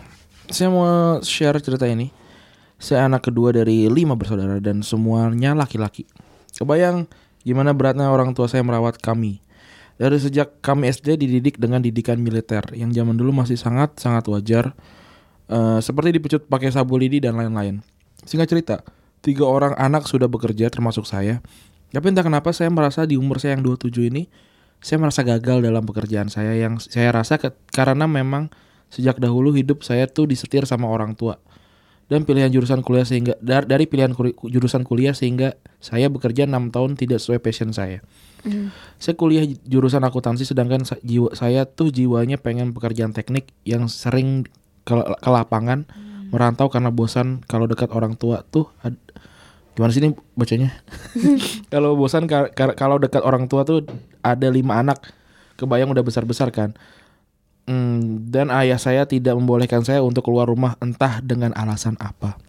Saya 0.49 0.73
mau 0.73 1.21
share 1.21 1.61
cerita 1.61 1.85
ini. 1.85 2.09
Saya 2.81 3.05
anak 3.05 3.29
kedua 3.29 3.53
dari 3.53 3.85
lima 3.85 4.17
bersaudara 4.17 4.57
dan 4.57 4.81
semuanya 4.81 5.53
laki-laki. 5.53 6.09
Kebayang 6.57 7.05
gimana 7.45 7.75
beratnya 7.75 8.09
orang 8.09 8.33
tua 8.33 8.49
saya 8.49 8.65
merawat 8.65 8.97
kami. 8.97 9.43
Dari 9.99 10.15
sejak 10.15 10.63
kami 10.63 10.89
SD 10.89 11.19
dididik 11.19 11.59
dengan 11.59 11.83
didikan 11.83 12.17
militer 12.23 12.63
yang 12.71 12.89
zaman 12.95 13.19
dulu 13.19 13.35
masih 13.35 13.59
sangat-sangat 13.59 14.25
wajar. 14.31 14.65
Eh, 15.51 15.79
seperti 15.83 16.15
dipecut 16.17 16.47
pakai 16.47 16.71
sabu 16.71 16.95
lidi 16.97 17.19
dan 17.19 17.35
lain-lain. 17.35 17.83
Singkat 18.23 18.47
cerita, 18.47 18.75
tiga 19.19 19.43
orang 19.43 19.75
anak 19.75 20.07
sudah 20.07 20.31
bekerja 20.31 20.71
termasuk 20.71 21.03
saya. 21.03 21.43
Tapi 21.91 22.05
entah 22.09 22.23
kenapa 22.23 22.55
saya 22.55 22.71
merasa 22.71 23.03
di 23.03 23.19
umur 23.19 23.37
saya 23.43 23.59
yang 23.59 23.65
27 23.65 24.07
ini, 24.07 24.29
saya 24.79 24.97
merasa 24.97 25.21
gagal 25.21 25.61
dalam 25.61 25.83
pekerjaan 25.83 26.31
saya 26.31 26.55
yang 26.55 26.79
saya 26.79 27.11
rasa 27.11 27.35
ke- 27.35 27.51
karena 27.75 28.07
memang 28.07 28.47
sejak 28.89 29.21
dahulu 29.21 29.53
hidup 29.53 29.85
saya 29.85 30.05
tuh 30.05 30.25
disetir 30.25 30.65
sama 30.65 30.89
orang 30.89 31.13
tua 31.13 31.37
dan 32.09 32.25
pilihan 32.25 32.49
jurusan 32.49 32.81
kuliah 32.81 33.05
sehingga 33.05 33.37
dar- 33.37 33.69
dari 33.69 33.85
pilihan 33.85 34.17
kuri- 34.17 34.33
jurusan 34.49 34.81
kuliah 34.81 35.13
sehingga 35.13 35.53
saya 35.77 36.09
bekerja 36.09 36.49
enam 36.49 36.73
tahun 36.73 36.97
tidak 36.97 37.21
sesuai 37.21 37.37
passion 37.37 37.69
saya. 37.69 38.01
Saya 38.97 39.13
kuliah 39.13 39.45
jurusan 39.69 40.01
akuntansi 40.01 40.41
sedangkan 40.41 40.89
sa- 40.89 40.97
jiwa 41.05 41.37
saya 41.37 41.69
tuh 41.69 41.93
jiwanya 41.93 42.41
pengen 42.41 42.73
pekerjaan 42.73 43.13
teknik 43.13 43.53
yang 43.61 43.85
sering 43.85 44.49
ke, 44.83 44.95
ke 44.97 45.29
lapangan 45.29 45.85
merantau 46.33 46.65
karena 46.73 46.89
bosan 46.89 47.45
kalau 47.45 47.69
dekat 47.69 47.93
orang 47.93 48.17
tua 48.17 48.41
tuh 48.41 48.73
ad- 48.81 48.97
gimana 49.77 49.93
sih 49.93 50.01
ini 50.01 50.17
bacanya? 50.33 50.73
kalau 51.73 51.93
bosan 51.93 52.25
ka- 52.25 52.49
ka- 52.49 52.73
kalau 52.73 52.97
dekat 52.97 53.21
orang 53.21 53.45
tua 53.45 53.61
tuh 53.69 53.85
ada 54.25 54.49
lima 54.49 54.81
anak 54.81 54.97
kebayang 55.61 55.93
udah 55.93 56.01
besar-besar 56.01 56.49
kan. 56.49 56.73
Hmm, 57.69 58.25
dan 58.33 58.49
ayah 58.49 58.81
saya 58.81 59.05
tidak 59.05 59.37
membolehkan 59.37 59.85
saya 59.85 60.01
untuk 60.01 60.25
keluar 60.25 60.49
rumah 60.49 60.73
entah 60.81 61.21
dengan 61.21 61.53
alasan 61.53 61.93
apa. 62.01 62.41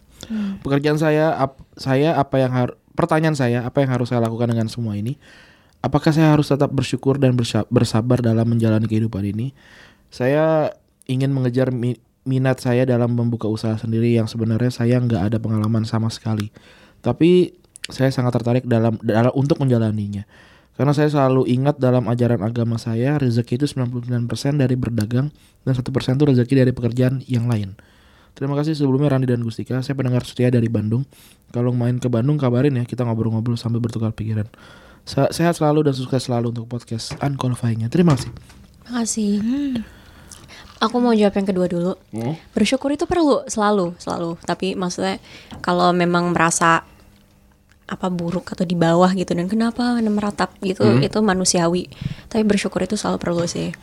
Pekerjaan 0.65 0.97
saya 0.97 1.37
ap- 1.37 1.61
saya 1.77 2.17
apa 2.17 2.41
yang 2.41 2.49
harus 2.49 2.73
pertanyaan 2.97 3.37
saya 3.37 3.61
apa 3.61 3.85
yang 3.85 3.93
harus 3.93 4.09
saya 4.09 4.25
lakukan 4.25 4.49
dengan 4.49 4.65
semua 4.65 4.97
ini? 4.97 5.21
Apakah 5.85 6.09
saya 6.09 6.33
harus 6.33 6.49
tetap 6.49 6.73
bersyukur 6.73 7.21
dan 7.21 7.37
bersabar 7.69 8.17
dalam 8.17 8.49
menjalani 8.49 8.89
kehidupan 8.89 9.21
ini? 9.21 9.53
Saya 10.09 10.73
ingin 11.05 11.29
mengejar 11.29 11.69
mi- 11.69 12.01
minat 12.25 12.57
saya 12.61 12.85
dalam 12.85 13.13
membuka 13.13 13.45
usaha 13.45 13.77
sendiri 13.77 14.13
yang 14.13 14.25
sebenarnya 14.25 14.73
saya 14.73 14.97
nggak 15.01 15.33
ada 15.33 15.37
pengalaman 15.37 15.85
sama 15.85 16.09
sekali. 16.09 16.49
Tapi 17.05 17.61
saya 17.89 18.09
sangat 18.09 18.41
tertarik 18.41 18.65
dalam 18.65 18.97
dalam 19.01 19.33
untuk 19.37 19.57
menjalaninya. 19.61 20.25
Karena 20.71 20.95
saya 20.95 21.11
selalu 21.11 21.45
ingat 21.51 21.77
dalam 21.77 22.07
ajaran 22.07 22.41
agama 22.41 22.79
saya 22.79 23.19
rezeki 23.19 23.59
itu 23.61 23.65
99% 23.75 24.07
dari 24.57 24.73
berdagang 24.79 25.29
dan 25.61 25.73
1% 25.75 25.83
itu 26.17 26.25
rezeki 26.25 26.53
dari 26.57 26.71
pekerjaan 26.71 27.21
yang 27.27 27.45
lain. 27.45 27.75
Terima 28.31 28.55
kasih 28.55 28.73
sebelumnya 28.73 29.11
Randi 29.11 29.27
dan 29.27 29.43
Gustika. 29.43 29.83
Saya 29.83 29.93
pendengar 29.93 30.23
setia 30.23 30.47
dari 30.47 30.71
Bandung. 30.71 31.03
Kalau 31.51 31.75
main 31.75 31.99
ke 31.99 32.07
Bandung 32.07 32.39
kabarin 32.39 32.79
ya, 32.79 32.87
kita 32.87 33.03
ngobrol-ngobrol 33.03 33.59
sambil 33.59 33.83
bertukar 33.83 34.15
pikiran. 34.15 34.47
Se- 35.03 35.35
Sehat 35.35 35.59
selalu 35.59 35.83
dan 35.83 35.93
sukses 35.93 36.23
selalu 36.23 36.55
untuk 36.55 36.65
podcast 36.71 37.11
Unqualifying-nya. 37.19 37.91
Terima 37.91 38.15
kasih. 38.15 38.31
makasih 38.87 39.33
aku 40.81 40.97
mau 40.97 41.13
jawab 41.13 41.31
yang 41.31 41.47
kedua 41.47 41.67
dulu 41.69 41.93
bersyukur 42.51 42.89
itu 42.91 43.05
perlu 43.05 43.45
selalu 43.45 43.93
selalu 43.95 44.35
tapi 44.41 44.73
maksudnya 44.73 45.21
kalau 45.61 45.93
memang 45.93 46.33
merasa 46.33 46.81
apa 47.91 48.07
buruk 48.07 48.55
atau 48.55 48.63
di 48.63 48.79
bawah 48.79 49.11
gitu. 49.11 49.35
Dan 49.35 49.51
kenapa 49.51 49.99
meratap 49.99 50.55
gitu 50.63 51.03
itu 51.03 51.17
manusiawi. 51.19 51.91
Tapi 52.31 52.47
bersyukur 52.47 52.87
itu 52.87 52.95
selalu 52.95 53.19
perlu 53.19 53.43
sih 53.43 53.75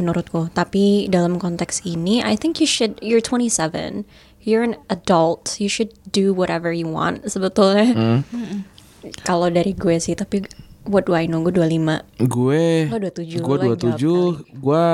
menurutku. 0.00 0.48
Tapi 0.56 1.12
dalam 1.12 1.36
konteks 1.36 1.84
ini 1.84 2.24
I 2.24 2.40
think 2.40 2.58
you 2.58 2.68
should 2.68 2.96
you're 3.04 3.20
27 3.20 4.08
you're 4.40 4.64
an 4.64 4.80
adult. 4.88 5.60
You 5.60 5.68
should 5.68 5.92
do 6.08 6.32
whatever 6.32 6.72
you 6.72 6.88
want 6.88 7.28
sebetulnya. 7.28 7.92
Kalau 9.28 9.52
dari 9.52 9.70
gue 9.76 10.02
sih 10.02 10.18
tapi 10.18 10.42
what 10.88 11.06
do 11.06 11.14
I 11.14 11.30
know? 11.30 11.38
Gue 11.44 11.54
25 11.54 12.26
Gue 12.26 12.90
Lo 12.90 12.98
27, 12.98 13.38
Gue 13.38 13.54
lo 13.54 13.62
yang 13.62 13.78
jawab 13.78 14.00
27 14.02 14.58
Gue 14.58 14.84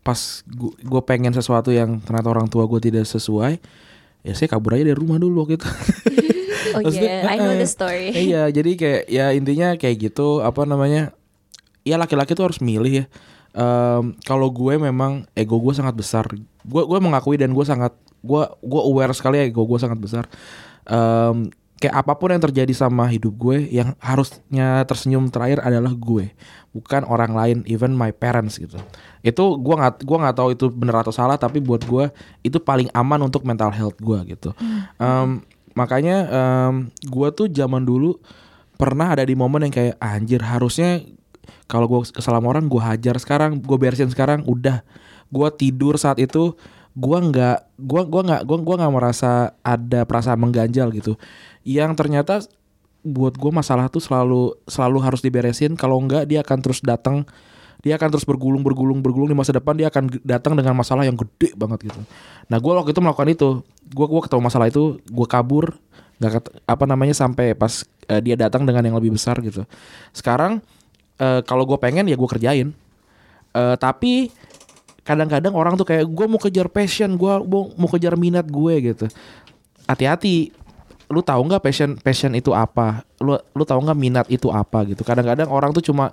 pas 0.00 0.20
gue 0.80 1.02
pengen 1.04 1.30
sesuatu 1.36 1.68
yang 1.70 2.00
ternyata 2.00 2.32
orang 2.32 2.48
tua 2.48 2.64
gue 2.64 2.80
tidak 2.80 3.04
sesuai 3.04 3.60
ya 4.24 4.32
saya 4.36 4.48
kabur 4.48 4.76
aja 4.76 4.88
dari 4.88 4.96
rumah 4.96 5.20
dulu 5.20 5.44
gitu 5.48 5.68
Oh 6.76 6.82
yeah, 6.92 7.26
I 7.26 7.36
know 7.38 7.54
the 7.56 7.66
story. 7.66 8.14
iya 8.14 8.46
jadi 8.50 8.70
kayak 8.76 9.02
ya 9.10 9.26
intinya 9.34 9.74
kayak 9.74 10.10
gitu 10.10 10.40
apa 10.44 10.62
namanya 10.68 11.14
ya 11.82 11.96
laki-laki 11.96 12.36
tuh 12.36 12.46
harus 12.50 12.60
milih 12.62 13.04
ya. 13.04 13.06
Em, 13.50 14.14
kalau 14.22 14.46
gue 14.52 14.78
memang 14.78 15.26
ego 15.34 15.58
gue 15.58 15.74
sangat 15.74 15.94
besar. 15.96 16.24
Gue 16.62 16.82
gue 16.86 16.98
mengakui 17.02 17.34
dan 17.40 17.50
gue 17.50 17.64
sangat 17.66 17.96
gue 18.22 18.42
gue 18.62 18.82
aware 18.84 19.10
sekali 19.16 19.42
ego 19.42 19.66
gue 19.66 19.78
sangat 19.80 19.98
besar. 19.98 20.24
Em, 20.86 21.50
kayak 21.80 21.96
apa 21.96 22.12
pun 22.12 22.28
yang 22.28 22.44
terjadi 22.44 22.70
sama 22.76 23.08
hidup 23.08 23.32
gue 23.40 23.64
yang 23.72 23.96
harusnya 24.04 24.84
tersenyum 24.84 25.32
terakhir 25.32 25.64
adalah 25.64 25.96
gue 25.96 26.28
bukan 26.76 27.02
orang 27.08 27.32
lain 27.32 27.58
even 27.66 27.96
my 27.96 28.12
parents 28.12 28.60
gitu. 28.60 28.76
Itu 29.24 29.56
gue 29.58 29.74
nggak 29.74 30.04
gua 30.06 30.28
nggak 30.28 30.36
tahu 30.36 30.48
itu 30.54 30.68
benar 30.70 31.02
atau 31.02 31.10
salah 31.10 31.40
tapi 31.40 31.58
buat 31.58 31.82
gue 31.82 32.12
itu 32.44 32.60
paling 32.60 32.92
aman 32.94 33.26
untuk 33.26 33.42
mental 33.48 33.72
health 33.72 33.96
gue 33.98 34.18
gitu. 34.36 34.52
Em, 35.00 35.40
makanya 35.78 36.16
em, 36.28 36.74
gue 37.06 37.28
tuh 37.34 37.46
zaman 37.50 37.82
dulu 37.86 38.18
pernah 38.80 39.12
ada 39.12 39.22
di 39.22 39.36
momen 39.36 39.68
yang 39.68 39.74
kayak 39.74 39.96
anjir 40.00 40.40
harusnya 40.40 41.04
kalau 41.70 41.86
gue 41.86 42.00
kesal 42.10 42.34
sama 42.34 42.50
orang 42.50 42.66
gue 42.66 42.82
hajar 42.82 43.16
sekarang 43.20 43.60
gue 43.62 43.76
beresin 43.78 44.10
sekarang 44.10 44.42
udah. 44.48 44.82
Gue 45.30 45.48
tidur 45.54 45.94
saat 45.94 46.18
itu 46.18 46.58
gue 46.90 47.18
nggak 47.30 47.78
gue 47.78 48.02
gua 48.10 48.22
nggak 48.26 48.42
gua 48.50 48.58
gua 48.66 48.76
nggak 48.82 48.94
merasa 48.94 49.54
ada 49.62 50.02
perasaan 50.02 50.42
mengganjal 50.42 50.90
gitu. 50.90 51.14
Yang 51.62 51.92
ternyata 51.94 52.34
buat 53.06 53.38
gue 53.38 53.52
masalah 53.54 53.86
tuh 53.86 54.02
selalu 54.02 54.58
selalu 54.66 54.98
harus 54.98 55.22
diberesin. 55.22 55.78
Kalau 55.78 56.02
enggak 56.02 56.26
dia 56.26 56.42
akan 56.42 56.58
terus 56.58 56.82
datang 56.82 57.24
dia 57.80 57.96
akan 57.96 58.08
terus 58.12 58.28
bergulung 58.28 58.60
bergulung 58.60 59.00
bergulung. 59.00 59.28
Di 59.32 59.36
masa 59.36 59.56
depan 59.56 59.72
dia 59.72 59.88
akan 59.88 60.20
datang 60.20 60.52
dengan 60.52 60.76
masalah 60.76 61.08
yang 61.08 61.16
gede 61.16 61.56
banget 61.56 61.88
gitu. 61.88 62.00
Nah 62.52 62.60
gue 62.60 62.72
waktu 62.72 62.92
itu 62.92 63.00
melakukan 63.00 63.28
itu. 63.32 63.48
Gue 63.90 64.06
gua 64.06 64.20
ketemu 64.22 64.42
masalah 64.44 64.66
itu 64.68 65.00
gue 65.00 65.26
kabur. 65.28 65.76
Nggak 66.20 66.52
apa 66.68 66.84
namanya 66.84 67.16
sampai 67.16 67.56
pas 67.56 67.88
eh, 68.08 68.20
dia 68.20 68.36
datang 68.36 68.68
dengan 68.68 68.84
yang 68.84 68.96
lebih 69.00 69.16
besar 69.16 69.40
gitu. 69.40 69.64
Sekarang 70.12 70.60
eh, 71.16 71.40
kalau 71.48 71.64
gue 71.64 71.80
pengen 71.80 72.04
ya 72.04 72.16
gue 72.20 72.28
kerjain. 72.28 72.68
Eh, 73.56 73.76
tapi 73.80 74.28
kadang-kadang 75.00 75.56
orang 75.56 75.74
tuh 75.80 75.88
kayak 75.88 76.04
gue 76.04 76.26
mau 76.28 76.38
kejar 76.38 76.68
passion 76.68 77.16
gue 77.16 77.34
mau 77.50 77.88
kejar 77.88 78.14
minat 78.20 78.44
gue 78.44 78.92
gitu. 78.92 79.08
Hati-hati. 79.88 80.52
Lu 81.10 81.24
tahu 81.24 81.42
nggak 81.48 81.64
passion 81.64 81.98
passion 81.98 82.30
itu 82.36 82.54
apa? 82.54 83.02
Lu 83.18 83.34
lu 83.56 83.64
tahu 83.66 83.82
nggak 83.82 83.98
minat 83.98 84.26
itu 84.30 84.46
apa 84.52 84.84
gitu? 84.86 85.02
Kadang-kadang 85.02 85.50
orang 85.50 85.74
tuh 85.74 85.82
cuma 85.82 86.12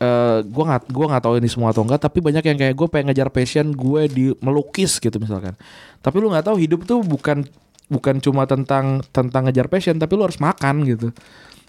eh 0.00 0.40
gue 0.40 0.64
nggak 0.64 0.88
gua 0.96 1.06
nggak 1.12 1.24
tahu 1.28 1.34
ini 1.36 1.48
semua 1.52 1.76
atau 1.76 1.84
enggak 1.84 2.00
tapi 2.00 2.24
banyak 2.24 2.40
yang 2.40 2.56
kayak 2.56 2.72
gue 2.72 2.88
pengen 2.88 3.12
ngejar 3.12 3.28
passion 3.28 3.68
gue 3.76 4.02
di 4.08 4.24
melukis 4.40 4.96
gitu 4.96 5.12
misalkan. 5.20 5.52
Tapi 6.00 6.16
lu 6.16 6.32
nggak 6.32 6.48
tahu 6.48 6.56
hidup 6.56 6.88
tuh 6.88 7.04
bukan 7.04 7.44
bukan 7.92 8.16
cuma 8.24 8.48
tentang 8.48 9.04
tentang 9.12 9.44
ngejar 9.44 9.68
passion 9.68 10.00
tapi 10.00 10.16
lu 10.16 10.24
harus 10.24 10.40
makan 10.40 10.88
gitu. 10.88 11.12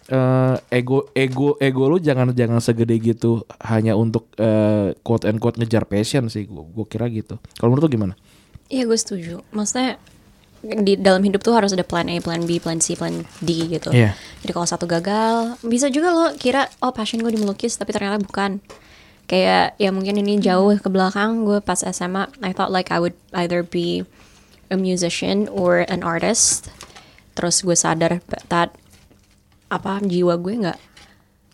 Eh 0.07 0.55
ego 0.79 1.11
ego 1.11 1.59
ego 1.59 1.83
lu 1.91 1.99
jangan 1.99 2.31
jangan 2.31 2.63
segede 2.63 2.95
gitu 3.03 3.43
hanya 3.67 3.99
untuk 3.99 4.31
eh, 4.39 4.95
quote 5.03 5.27
and 5.27 5.43
quote 5.43 5.59
ngejar 5.59 5.83
passion 5.83 6.31
sih 6.31 6.47
gue 6.47 6.63
gue 6.71 6.85
kira 6.87 7.11
gitu. 7.11 7.35
Kalau 7.59 7.75
menurut 7.75 7.91
lu 7.91 7.99
gimana? 7.99 8.13
Iya 8.71 8.87
gue 8.87 8.95
setuju. 8.95 9.43
Maksudnya 9.51 9.99
di 10.61 10.93
dalam 10.93 11.25
hidup 11.25 11.41
tuh 11.41 11.57
harus 11.57 11.73
ada 11.73 11.81
plan 11.81 12.05
A, 12.05 12.21
plan 12.21 12.45
B, 12.45 12.61
plan 12.61 12.77
C, 12.77 12.93
plan 12.93 13.25
D 13.41 13.65
gitu. 13.65 13.89
Iya. 13.89 14.13
Jadi 14.45 14.51
kalau 14.53 14.67
satu 14.69 14.85
gagal, 14.85 15.57
bisa 15.65 15.89
juga 15.89 16.13
lo 16.13 16.25
kira 16.37 16.69
oh 16.85 16.93
passion 16.93 17.21
gue 17.25 17.33
di 17.33 17.41
melukis 17.41 17.77
tapi 17.77 17.89
ternyata 17.93 18.21
bukan. 18.21 18.61
Kayak 19.25 19.79
ya 19.79 19.95
mungkin 19.95 20.19
ini 20.19 20.43
jauh 20.43 20.75
ke 20.75 20.89
belakang 20.91 21.47
gue 21.47 21.63
pas 21.63 21.79
SMA, 21.79 22.27
I 22.43 22.51
thought 22.51 22.69
like 22.69 22.91
I 22.91 22.99
would 22.99 23.15
either 23.31 23.63
be 23.63 24.03
a 24.69 24.77
musician 24.77 25.47
or 25.47 25.87
an 25.87 26.03
artist. 26.05 26.69
Terus 27.33 27.63
gue 27.63 27.77
sadar 27.77 28.19
that 28.51 28.75
apa 29.71 30.03
jiwa 30.03 30.35
gue 30.35 30.67
nggak 30.67 30.79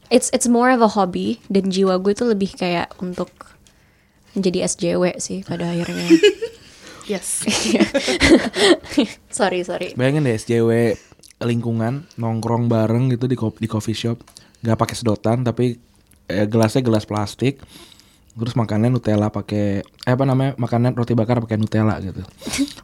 it's 0.09 0.33
it's 0.33 0.49
more 0.49 0.73
of 0.73 0.81
a 0.81 0.97
hobby 0.97 1.37
dan 1.53 1.69
jiwa 1.69 2.01
gue 2.01 2.17
tuh 2.17 2.33
lebih 2.33 2.55
kayak 2.57 2.89
untuk 2.97 3.29
menjadi 4.33 4.65
SJW 4.67 5.21
sih 5.21 5.45
pada 5.45 5.71
akhirnya. 5.71 6.07
Yes. 7.07 7.47
sorry 9.31 9.63
sorry. 9.63 9.95
Bayangin 9.95 10.27
deh 10.27 10.35
SJW 10.35 10.95
lingkungan 11.39 12.03
nongkrong 12.15 12.67
bareng 12.67 13.13
gitu 13.13 13.25
di 13.25 13.37
ko- 13.37 13.55
di 13.55 13.65
coffee 13.65 13.95
shop, 13.95 14.19
nggak 14.59 14.75
pakai 14.75 14.95
sedotan 14.95 15.41
tapi 15.41 15.79
eh, 16.27 16.45
gelasnya 16.45 16.83
gelas 16.83 17.07
plastik. 17.07 17.63
Terus 18.37 18.53
makannya 18.53 18.93
Nutella 18.93 19.33
pakai 19.33 19.81
eh 19.81 20.13
apa 20.13 20.21
namanya? 20.21 20.53
Makanan 20.61 20.93
roti 20.93 21.17
bakar 21.17 21.41
pakai 21.41 21.57
Nutella 21.57 21.97
gitu. 21.99 22.21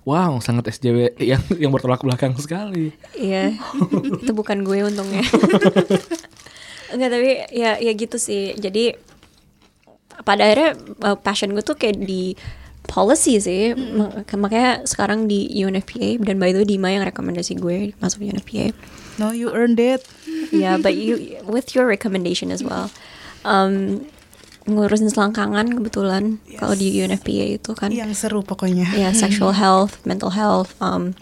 Wow, 0.03 0.43
sangat 0.43 0.67
SJW 0.67 1.15
yang 1.23 1.39
yang 1.55 1.71
bertolak 1.71 2.03
belakang 2.03 2.35
sekali. 2.35 2.91
Iya, 3.15 3.55
itu 4.19 4.31
bukan 4.35 4.67
gue 4.67 4.83
untungnya. 4.83 5.23
Enggak 6.91 7.09
tapi 7.09 7.31
ya 7.55 7.79
ya 7.79 7.91
gitu 7.93 8.19
sih. 8.19 8.51
Jadi 8.53 8.99
pada 10.27 10.43
akhirnya 10.43 10.75
uh, 11.01 11.15
passion 11.15 11.55
gue 11.55 11.63
tuh 11.63 11.79
kayak 11.79 12.03
di 12.03 12.35
policy 12.85 13.39
sih. 13.39 13.73
Mak- 13.73 14.29
Makanya 14.35 14.83
sekarang 14.85 15.25
di 15.25 15.47
UNFPA 15.55 16.19
dan 16.21 16.37
by 16.37 16.51
the 16.51 16.61
way 16.61 16.67
Dima 16.67 16.91
yang 16.91 17.03
rekomendasi 17.03 17.57
gue 17.57 17.95
masuk 17.99 18.27
UNFPA. 18.27 18.71
No, 19.17 19.29
you 19.29 19.49
earned 19.53 19.79
it. 19.79 20.03
Ya, 20.53 20.77
but 20.77 20.93
you 20.93 21.41
with 21.49 21.73
your 21.73 21.89
recommendation 21.89 22.53
as 22.53 22.61
well. 22.61 22.93
Um, 23.41 24.05
ngurusin 24.69 25.09
selangkangan 25.09 25.73
kebetulan 25.73 26.37
kalau 26.61 26.77
di 26.77 26.93
UNFPA 26.93 27.57
itu 27.57 27.73
kan. 27.73 27.89
Yang 27.89 28.21
seru 28.21 28.45
pokoknya. 28.45 28.85
ya 28.93 29.09
sexual 29.23 29.57
health, 29.57 29.97
mental 30.05 30.29
health, 30.37 30.77
um, 30.77 31.17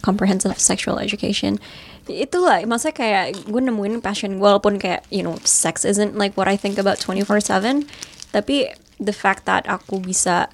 comprehensive 0.00 0.56
sexual 0.56 0.96
education. 0.96 1.60
Itulah, 2.08 2.64
maksudnya 2.64 2.96
kayak 2.96 3.44
gue 3.44 3.60
nemuin 3.60 4.00
passion 4.00 4.40
gue 4.40 4.42
walaupun 4.42 4.80
kayak 4.80 5.04
you 5.12 5.20
know 5.20 5.36
sex 5.44 5.84
isn't 5.84 6.16
like 6.16 6.32
what 6.32 6.48
I 6.48 6.56
think 6.56 6.80
about 6.80 6.96
24/7, 6.96 7.84
tapi 8.32 8.72
the 8.96 9.12
fact 9.12 9.44
that 9.44 9.68
aku 9.68 10.00
bisa 10.00 10.48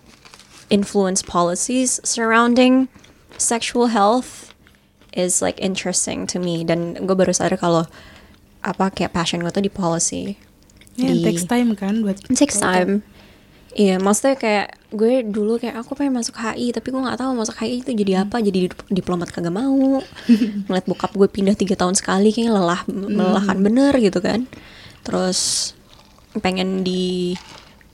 influence 0.68 1.24
policies 1.24 2.00
surrounding 2.04 2.88
sexual 3.36 3.88
health 3.88 4.52
is 5.16 5.40
like 5.40 5.56
interesting 5.58 6.28
to 6.28 6.36
me 6.38 6.62
dan 6.62 6.94
gue 6.94 7.16
baru 7.16 7.32
sadar 7.32 7.56
kalau 7.58 7.88
apa 8.60 8.90
kayak 8.92 9.14
passion 9.14 9.40
gue 9.40 9.50
tuh 9.50 9.64
di 9.64 9.72
policy. 9.72 10.36
Ya, 10.98 11.14
di- 11.14 11.22
takes 11.22 11.46
time 11.46 11.72
kan 11.78 12.02
buat 12.02 12.18
takes 12.34 12.58
time. 12.58 13.06
Iya, 13.78 14.02
maksudnya 14.02 14.34
kayak 14.34 14.66
gue 14.90 15.22
dulu 15.22 15.60
kayak 15.62 15.78
aku 15.78 15.94
pengen 15.94 16.18
masuk 16.18 16.34
HI, 16.34 16.74
tapi 16.74 16.90
gue 16.90 16.98
nggak 16.98 17.20
tahu 17.20 17.30
masuk 17.38 17.54
HI 17.62 17.86
itu 17.86 17.94
jadi 17.94 18.26
apa, 18.26 18.42
jadi 18.42 18.66
dip- 18.66 18.88
diplomat 18.90 19.30
kagak 19.30 19.54
mau. 19.54 20.02
Ngeliat 20.66 20.86
bokap 20.90 21.14
gue 21.14 21.28
pindah 21.30 21.54
tiga 21.54 21.78
tahun 21.78 21.94
sekali, 21.94 22.34
kayaknya 22.34 22.58
lelah, 22.58 22.82
melelahkan 22.90 23.62
bener 23.62 23.94
gitu 24.02 24.18
kan. 24.18 24.50
Terus 25.06 25.72
pengen 26.42 26.82
di 26.82 27.38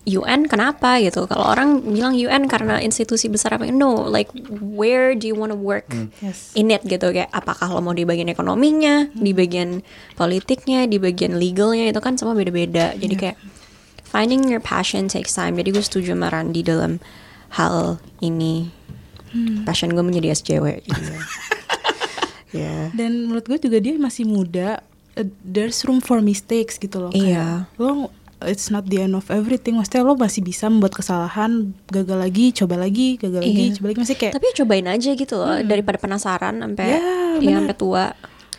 UN 0.04 0.44
kenapa 0.44 1.00
gitu? 1.00 1.24
Kalau 1.24 1.48
orang 1.48 1.80
bilang 1.80 2.12
UN 2.12 2.44
karena 2.44 2.76
institusi 2.78 3.32
besar 3.32 3.56
apa? 3.56 3.64
No, 3.68 4.04
like 4.04 4.28
where 4.60 5.16
do 5.16 5.24
you 5.24 5.32
want 5.32 5.48
to 5.48 5.56
work 5.56 5.88
Yes. 6.20 6.52
in 6.52 6.68
it 6.68 6.84
gitu 6.84 7.08
kayak 7.08 7.32
apakah 7.32 7.72
lo 7.72 7.80
mau 7.80 7.96
di 7.96 8.04
bagian 8.04 8.28
ekonominya, 8.28 9.08
di 9.10 9.32
bagian 9.32 9.80
politiknya, 10.12 10.84
di 10.84 11.00
bagian 11.00 11.40
legalnya 11.40 11.88
itu 11.88 12.00
kan 12.04 12.20
semua 12.20 12.36
beda-beda. 12.36 12.92
Jadi 12.94 13.14
kayak 13.16 13.36
finding 14.04 14.44
your 14.46 14.60
passion 14.60 15.08
takes 15.08 15.32
time. 15.32 15.56
Jadi 15.56 15.72
gue 15.72 15.80
setuju 15.80 16.12
sama 16.12 16.28
Randi 16.28 16.60
dalam 16.60 17.00
hal 17.56 17.96
ini. 18.20 18.68
Passion 19.66 19.90
gue 19.90 20.04
menjadi 20.04 20.30
SJW. 20.30 20.84
Jadi 20.84 21.02
ya. 21.08 21.20
Ya. 22.54 22.86
Dan 22.94 23.26
menurut 23.26 23.50
gue 23.50 23.58
juga 23.58 23.82
dia 23.82 23.98
masih 23.98 24.30
muda. 24.30 24.78
Uh, 25.18 25.26
There's 25.42 25.82
room 25.82 25.98
for 25.98 26.22
mistakes 26.22 26.78
gitu 26.78 27.02
loh. 27.02 27.10
Iya. 27.10 27.66
Kayak, 27.66 27.82
lo 27.82 28.14
it's 28.44 28.68
not 28.68 28.86
the 28.86 29.00
end 29.00 29.12
of 29.12 29.26
everything. 29.28 29.76
Maksudnya 29.76 30.04
lo 30.04 30.14
masih 30.14 30.40
bisa 30.40 30.68
membuat 30.68 30.94
kesalahan, 30.94 31.72
gagal 31.88 32.16
lagi, 32.16 32.52
coba 32.52 32.76
lagi, 32.76 33.16
gagal 33.16 33.40
lagi, 33.40 33.64
Iya. 33.68 33.74
coba 33.76 33.86
lagi. 33.90 33.98
Masih 34.00 34.16
kayak 34.16 34.32
Tapi 34.32 34.44
ya 34.46 34.54
cobain 34.60 34.86
aja 34.86 35.10
gitu 35.12 35.34
loh 35.34 35.56
daripada 35.60 35.96
penasaran 35.96 36.54
sampai 36.56 36.86
Ya, 36.86 37.00
ya, 37.40 37.56
sampai 37.58 37.74
tua. 37.74 38.06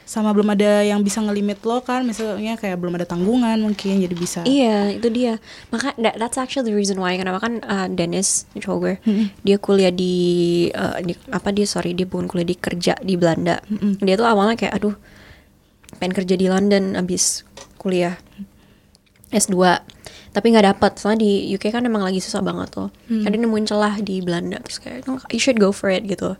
sama 0.05 0.29
belum 0.29 0.53
ada 0.53 0.85
yang 0.85 1.01
bisa 1.01 1.17
ngelimit 1.17 1.65
lo 1.65 1.81
kan. 1.81 2.05
Misalnya 2.05 2.53
kayak 2.55 2.77
belum 2.77 2.93
ada 2.93 3.09
tanggungan 3.09 3.57
mungkin 3.57 3.97
jadi 3.97 4.13
bisa. 4.13 4.45
Iya, 4.45 4.93
itu 4.93 5.09
dia. 5.09 5.41
Maka 5.69 5.97
that, 5.97 6.21
that's 6.21 6.37
actually 6.37 6.69
the 6.69 6.77
reason 6.77 7.01
why 7.01 7.17
kenapa 7.17 7.41
kan 7.41 7.57
uh, 7.65 7.89
Dennis 7.89 8.45
cowok 8.53 8.77
gue, 8.77 8.93
dia 9.41 9.57
kuliah 9.57 9.89
di, 9.89 10.13
uh, 10.69 11.01
di 11.01 11.17
apa 11.33 11.49
dia 11.49 11.65
sorry 11.65 11.97
dia 11.97 12.05
bukan 12.05 12.29
kuliah 12.29 12.45
di 12.45 12.53
kerja 12.53 12.93
di 13.01 13.17
Belanda. 13.17 13.57
Dia 13.97 14.13
tuh 14.13 14.29
awalnya 14.29 14.53
kayak 14.53 14.77
aduh 14.77 14.93
pengen 15.97 16.13
kerja 16.13 16.35
di 16.35 16.47
London 16.47 16.93
abis 16.93 17.41
kuliah 17.79 18.13
S2 19.35 19.55
tapi 20.31 20.51
nggak 20.51 20.67
dapat 20.69 20.91
soalnya 20.95 21.23
di 21.23 21.31
UK 21.49 21.69
kan 21.69 21.79
emang 21.81 22.01
lagi 22.01 22.19
susah 22.19 22.41
banget 22.41 22.67
tuh. 22.69 22.91
Kan 23.07 23.29
dia 23.29 23.39
nemuin 23.39 23.65
celah 23.65 23.95
di 23.97 24.19
Belanda 24.19 24.59
terus 24.59 24.77
kayak 24.77 25.03
"No, 25.03 25.15
you 25.29 25.37
should 25.37 25.55
go 25.55 25.69
for 25.69 25.87
it 25.87 26.03
gitu. 26.03 26.35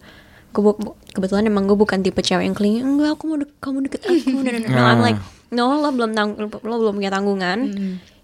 Gue 0.51 0.75
kebetulan 1.09 1.43
emang 1.45 1.63
gue 1.65 1.75
bukan 1.75 1.99
tipe 1.99 2.19
cewek 2.19 2.43
yang 2.43 2.51
clingy 2.51 2.79
enggak 2.79 3.13
aku 3.13 3.23
mau 3.25 3.37
dek- 3.37 3.55
kamu 3.57 3.77
deket 3.85 4.01
aku. 4.03 4.35
Dan 4.41 4.63
dan- 4.67 4.83
I'm 4.89 4.99
like 5.01 5.19
no 5.49 5.71
lo 5.73 5.89
belum 5.89 6.11
tang 6.11 6.35
lo 6.37 6.75
belum 6.77 6.93
punya 6.93 7.07
tanggungan. 7.09 7.59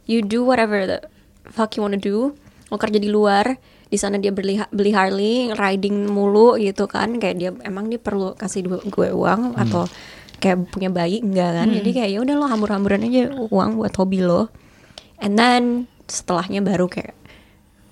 You 0.05 0.19
do 0.22 0.41
whatever 0.41 0.84
the 0.86 0.99
fuck 1.45 1.72
you 1.72 1.82
wanna 1.82 1.95
do. 1.95 2.36
Lo 2.67 2.76
kerja 2.76 2.97
di 2.97 3.07
luar 3.07 3.55
di 3.86 3.95
sana 3.95 4.15
dia 4.15 4.32
beli 4.32 4.59
beli 4.69 4.91
Harley 4.91 5.36
riding 5.51 6.03
mulu 6.05 6.55
gitu 6.57 6.84
kan. 6.86 7.15
Kayak 7.15 7.36
dia 7.38 7.51
emang 7.61 7.88
dia 7.88 7.95
perlu 7.97 8.32
kasih 8.34 8.59
gue 8.82 9.07
uang 9.09 9.55
atau 9.57 9.88
kayak 10.42 10.68
punya 10.68 10.89
bayi 10.89 11.22
enggak 11.22 11.54
kan? 11.56 11.68
Jadi 11.70 11.89
kayak 11.92 12.10
ya 12.10 12.20
udah 12.20 12.36
lo 12.36 12.46
hambur-hamburan 12.46 13.02
aja 13.02 13.30
uang 13.32 13.78
buat 13.78 13.94
hobi 13.94 14.20
lo. 14.20 14.50
And 15.18 15.38
then 15.38 15.64
setelahnya 16.06 16.60
baru 16.60 16.86
kayak 16.86 17.14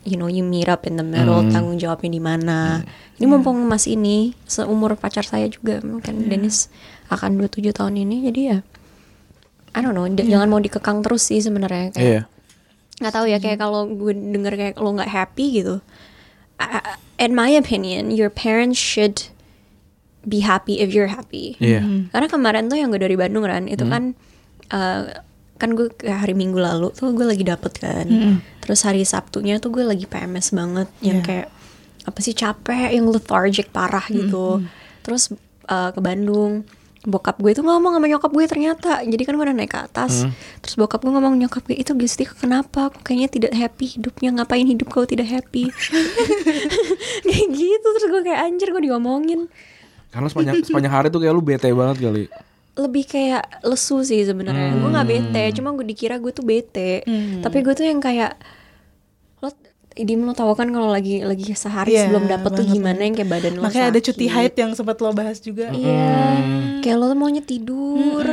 you 0.02 0.16
know 0.16 0.26
you 0.26 0.42
meet 0.42 0.66
up 0.66 0.84
in 0.84 0.96
the 0.96 1.06
middle 1.06 1.46
tanggung 1.46 1.78
jawabnya 1.78 2.10
di 2.10 2.20
mana. 2.20 2.82
Ini 3.16 3.26
mumpung 3.26 3.60
mas 3.62 3.84
ini 3.84 4.34
seumur 4.44 4.96
pacar 4.96 5.22
saya 5.22 5.46
juga 5.46 5.78
kan 5.80 6.16
Dennis 6.26 6.72
akan 7.08 7.36
27 7.38 7.70
tahun 7.72 8.00
ini 8.00 8.26
jadi 8.26 8.42
ya 8.48 8.58
I 9.70 9.80
don't 9.80 9.92
know 9.92 10.06
d- 10.06 10.24
jangan 10.24 10.48
mau 10.48 10.58
dikekang 10.58 11.02
terus 11.02 11.26
sih 11.26 11.38
sebenarnya 11.38 11.92
kayak 11.92 12.00
Iya. 12.00 12.22
nggak 12.98 13.14
tahu 13.14 13.26
ya 13.28 13.38
kayak 13.38 13.58
kalau 13.58 13.86
gue 13.86 14.14
denger 14.14 14.54
kayak 14.54 14.76
lo 14.78 14.94
nggak 14.94 15.10
happy 15.10 15.46
gitu 15.54 15.84
I- 16.58 16.96
in 17.18 17.34
my 17.34 17.52
opinion 17.52 18.08
your 18.10 18.30
parents 18.30 18.78
should 18.78 19.30
be 20.30 20.40
happy 20.40 20.78
if 20.78 20.94
you're 20.94 21.10
happy. 21.10 21.58
Iya. 21.58 21.82
karena 22.14 22.28
kemarin 22.30 22.70
tuh 22.70 22.78
yang 22.78 22.94
gue 22.94 23.02
dari 23.02 23.18
Bandung 23.18 23.44
kan 23.44 23.66
itu 23.66 23.82
kan 23.84 24.14
eh, 24.70 25.02
kan 25.60 25.70
gue 25.76 25.92
kayak 25.92 26.24
hari 26.24 26.32
Minggu 26.32 26.56
lalu 26.56 26.94
tuh 26.94 27.12
gue 27.12 27.26
lagi 27.26 27.44
dapet 27.44 27.74
kan. 27.76 28.06
Terus 28.62 28.86
hari 28.86 29.02
Sabtunya 29.04 29.58
tuh 29.58 29.74
gue 29.74 29.82
lagi 29.82 30.06
PMS 30.06 30.54
banget 30.54 30.88
yang 31.02 31.20
Iya. 31.20 31.26
kayak 31.26 31.48
apa 32.06 32.20
sih 32.22 32.32
capek 32.32 32.94
yang 32.94 33.10
lethargic 33.10 33.68
parah 33.70 34.06
gitu. 34.08 34.62
Terus 35.02 35.34
eh, 35.66 35.90
ke 35.90 36.00
Bandung 36.00 36.64
bokap 37.00 37.40
gue 37.40 37.56
itu 37.56 37.64
ngomong 37.64 37.96
sama 37.96 38.08
nyokap 38.08 38.28
gue 38.30 38.44
ternyata. 38.44 39.00
Jadi 39.02 39.24
kan 39.24 39.32
gue 39.34 39.44
udah 39.44 39.56
naik 39.56 39.72
ke 39.72 39.80
atas. 39.80 40.28
Terus 40.60 40.76
bokap 40.76 41.00
gue 41.00 41.12
ngomong 41.12 41.36
nyokap 41.36 41.64
gue 41.64 41.76
itu 41.76 41.96
Gusti 41.96 42.28
kenapa 42.28 42.92
aku 42.92 43.00
kayaknya 43.04 43.28
tidak 43.32 43.54
happy 43.56 44.00
hidupnya? 44.00 44.36
Ngapain 44.36 44.68
hidup 44.68 44.92
kau 44.92 45.04
tidak 45.04 45.28
happy? 45.28 45.72
Kayak 47.28 47.48
gitu. 47.52 47.88
Terus 48.00 48.08
gue 48.10 48.22
kayak 48.26 48.40
anjir 48.44 48.68
gue 48.72 48.84
diomongin 48.84 49.48
Karena 50.10 50.28
sepanjang 50.28 50.56
sepanjang 50.64 50.90
hari 50.92 51.08
tuh 51.08 51.20
kayak 51.20 51.32
lu 51.32 51.42
bete 51.42 51.70
banget 51.70 51.98
kali. 52.02 52.26
lebih 52.72 53.04
kayak 53.06 53.44
lesu 53.62 54.02
sih 54.02 54.24
sebenarnya. 54.24 54.72
Gue 54.74 54.90
nggak 54.90 55.08
bete, 55.08 55.44
cuma 55.54 55.70
gue 55.72 55.84
dikira 55.84 56.16
gue 56.16 56.32
tuh 56.32 56.42
bete. 56.42 57.04
Tapi 57.38 57.58
gue 57.60 57.74
tuh 57.74 57.84
yang 57.84 58.00
kayak 58.00 58.40
lo 59.38 59.52
Dim 59.92 60.24
lo 60.24 60.32
tau 60.32 60.54
kan 60.54 60.70
kalau 60.70 60.88
lagi 60.88 61.20
lagi 61.20 61.52
sehari 61.52 61.92
Iya, 61.92 62.08
sebelum 62.08 62.26
dapet 62.26 62.50
tuh 62.50 62.64
banget, 62.64 62.72
gimana 62.72 63.02
yang 63.04 63.16
kayak 63.16 63.30
badan 63.30 63.54
lo 63.54 63.62
Makanya 63.62 63.86
ada 63.86 64.00
sakit. 64.00 64.08
cuti 64.08 64.26
haid 64.26 64.54
yang 64.56 64.72
sempat 64.72 64.96
lo 64.98 65.12
bahas 65.12 65.38
juga. 65.40 65.68
Iya, 65.70 66.16
kayak 66.80 66.96
lo 66.96 67.06
tuh 67.06 67.18
maunya 67.20 67.44
tidur. 67.44 68.24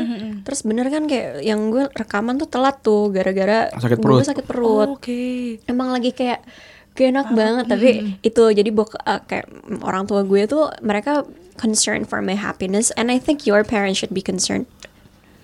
Terus 0.40 0.60
bener 0.62 0.86
kan 0.86 1.04
kayak 1.04 1.42
yang 1.42 1.60
gue 1.66 1.90
rekaman 1.90 2.38
tuh 2.38 2.46
telat 2.46 2.78
tuh 2.78 3.10
gara-gara 3.10 3.66
Sakit 3.74 3.98
gue 3.98 4.04
perut. 4.04 4.22
sakit 4.22 4.46
perut. 4.46 4.88
Oh, 4.88 4.94
Oke. 4.94 5.58
Emang 5.66 5.90
lagi 5.90 6.14
kayak 6.14 6.46
gak 6.94 7.08
enak 7.10 7.28
banget 7.30 7.64
tapi 7.66 7.88
itu 8.22 8.42
jadi 8.48 8.70
bok 8.70 8.96
uh, 8.96 9.20
kayak 9.20 9.50
orang 9.82 10.06
tua 10.06 10.22
gue 10.22 10.46
tuh 10.46 10.72
mereka 10.80 11.26
concerned 11.56 12.06
for 12.06 12.20
my 12.20 12.36
happiness 12.36 12.92
and 12.94 13.08
I 13.10 13.16
think 13.18 13.48
your 13.48 13.64
parents 13.64 13.98
should 13.98 14.12
be 14.12 14.20
concerned 14.22 14.68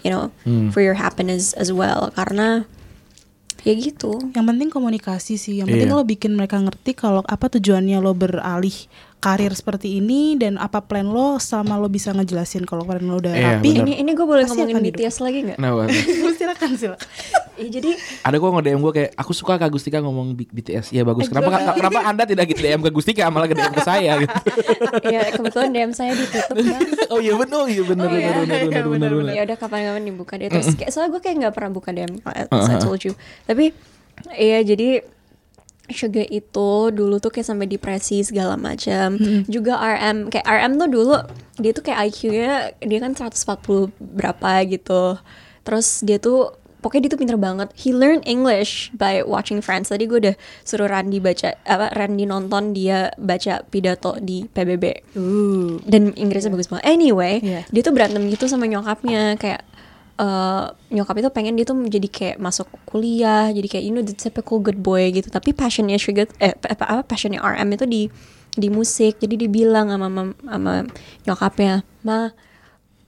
you 0.04 0.10
know 0.12 0.30
for 0.70 0.84
your 0.84 0.94
happiness 1.00 1.56
as 1.56 1.72
well 1.72 2.12
karena 2.14 2.68
ya 3.62 3.78
gitu. 3.78 4.18
Yang 4.34 4.46
penting 4.50 4.68
komunikasi 4.74 5.38
sih. 5.38 5.62
Yang 5.62 5.70
penting 5.70 5.90
Iya. 5.94 5.98
lo 5.98 6.02
bikin 6.02 6.34
mereka 6.34 6.58
ngerti 6.58 6.98
kalau 6.98 7.22
apa 7.22 7.46
tujuannya 7.46 8.02
lo 8.02 8.10
beralih 8.10 8.74
karir 9.22 9.54
seperti 9.54 9.96
ini 9.96 10.34
dan 10.34 10.58
apa 10.58 10.82
plan 10.82 11.06
lo 11.06 11.38
sama 11.38 11.78
lo 11.78 11.86
bisa 11.86 12.10
ngejelasin 12.10 12.66
kalau 12.66 12.82
plan 12.82 12.98
lo 13.00 13.16
udah 13.16 13.30
Iya, 13.30 13.46
rapi. 13.56 13.70
benar. 13.70 13.86
Ini 13.86 13.92
ini 13.98 14.10
gue 14.10 14.26
boleh 14.26 14.42
Pasti 14.42 14.58
ngomongin 14.58 14.82
BTS 14.84 15.16
lagi 15.18 15.38
nggak? 15.44 15.56
Kenapa? 15.56 15.82
silakan 16.38 16.70
silakan. 16.74 17.08
Ya, 17.52 17.68
jadi 17.70 17.90
Ada 18.22 18.36
kok 18.36 18.48
nge-DM 18.50 18.80
gue 18.80 18.92
kayak 18.92 19.10
aku 19.14 19.30
suka 19.30 19.54
Kak 19.54 19.70
Gustika 19.70 19.98
ngomong 19.98 20.32
BTS. 20.34 20.90
Ya 20.90 21.02
bagus. 21.02 21.30
Kenapa 21.30 21.48
kenapa 21.70 21.98
Anda 22.02 22.24
tidak 22.24 22.50
gitu 22.50 22.60
DM 22.60 22.80
ke 22.80 22.90
Gustika 22.90 23.28
malah 23.28 23.46
ke 23.46 23.54
DM 23.54 23.70
ke 23.70 23.80
saya 23.80 24.12
gitu. 24.22 24.34
ya 25.06 25.22
kebetulan 25.30 25.70
DM 25.70 25.92
saya 25.92 26.12
ditutup 26.12 26.56
bang. 26.58 26.82
oh 27.08 27.18
iya 27.18 27.34
benar, 27.36 27.64
iya 27.66 27.82
benar 27.84 28.04
Oh, 28.04 28.10
iya, 28.10 28.26
benar 28.26 28.42
benar 28.42 28.56
iya, 28.58 28.66
benar 28.66 28.82
benar. 28.82 28.84
benar, 28.90 29.10
benar. 29.14 29.32
ya 29.32 29.42
udah 29.44 29.56
kapan-kapan 29.56 30.02
dibuka 30.02 30.34
deh 30.34 30.48
terus 30.48 30.74
kayak 30.74 30.90
soalnya 30.90 31.10
gue 31.12 31.20
kayak 31.20 31.36
nggak 31.38 31.54
pernah 31.54 31.70
buka 31.70 31.90
DM 31.90 32.12
as 32.26 32.66
I 32.66 32.76
told 32.76 32.98
you 33.00 33.14
tapi 33.44 33.70
iya 34.34 34.58
jadi 34.60 35.04
Sugar 35.88 36.24
itu 36.26 36.70
dulu 36.88 37.18
tuh 37.18 37.28
kayak 37.28 37.48
sampai 37.48 37.66
depresi 37.66 38.22
segala 38.22 38.54
macam. 38.54 39.18
Juga 39.46 39.76
RM 39.76 40.30
kayak 40.30 40.46
RM 40.46 40.72
tuh 40.76 40.88
dulu 40.88 41.16
dia 41.58 41.72
tuh 41.72 41.82
kayak 41.82 41.98
IQ-nya 42.08 42.52
dia 42.78 42.98
kan 42.98 43.12
140 43.12 43.90
berapa 43.98 44.50
gitu. 44.64 45.18
Terus 45.62 46.00
dia 46.00 46.16
tuh 46.16 46.54
pokoknya 46.80 47.06
dia 47.06 47.12
tuh 47.14 47.20
pinter 47.20 47.38
banget. 47.38 47.70
He 47.76 47.94
learned 47.94 48.26
English 48.26 48.90
by 48.90 49.22
watching 49.22 49.62
Friends. 49.62 49.86
Tadi 49.86 50.06
gue 50.06 50.18
udah 50.18 50.34
suruh 50.62 50.90
Randy 50.90 51.22
baca 51.22 51.54
apa 51.62 51.94
Randy 51.94 52.26
nonton 52.26 52.74
dia 52.74 53.14
baca 53.14 53.62
pidato 53.62 54.18
di 54.18 54.46
PBB 54.46 55.14
Uh. 55.14 55.78
dan 55.86 56.10
Inggrisnya 56.18 56.50
bagus 56.50 56.66
banget. 56.66 56.88
Anyway, 56.88 57.38
Iya. 57.38 57.62
dia 57.70 57.82
tuh 57.82 57.94
berantem 57.94 58.26
gitu 58.26 58.50
sama 58.50 58.66
nyokapnya. 58.66 59.38
Kayak 59.38 59.62
eh, 60.14 60.64
nyokap 60.90 61.16
itu 61.16 61.28
pengen 61.28 61.54
dia 61.54 61.64
tuh 61.64 61.74
menjadi 61.74 62.08
kayak 62.08 62.36
masuk 62.38 62.68
kuliah, 62.84 63.48
jadi 63.48 63.66
kayak 63.68 63.84
you 63.84 63.92
know 63.92 64.00
the 64.00 64.12
typical 64.12 64.58
good 64.58 64.78
boy 64.78 65.08
gitu. 65.08 65.28
Tapi 65.28 65.52
passionnya 65.52 65.96
Sugar 65.96 66.28
eh 66.38 66.52
apa, 66.52 66.84
apa 66.84 67.02
passionnya 67.04 67.38
RM 67.38 67.68
itu 67.72 67.84
di 67.84 68.02
di 68.52 68.68
musik. 68.68 69.16
Jadi 69.16 69.48
dibilang 69.48 69.88
sama 69.88 70.06
mam- 70.06 70.36
sama 70.38 70.84
nyokapnya, 71.24 71.80
"Ma, 72.02 72.28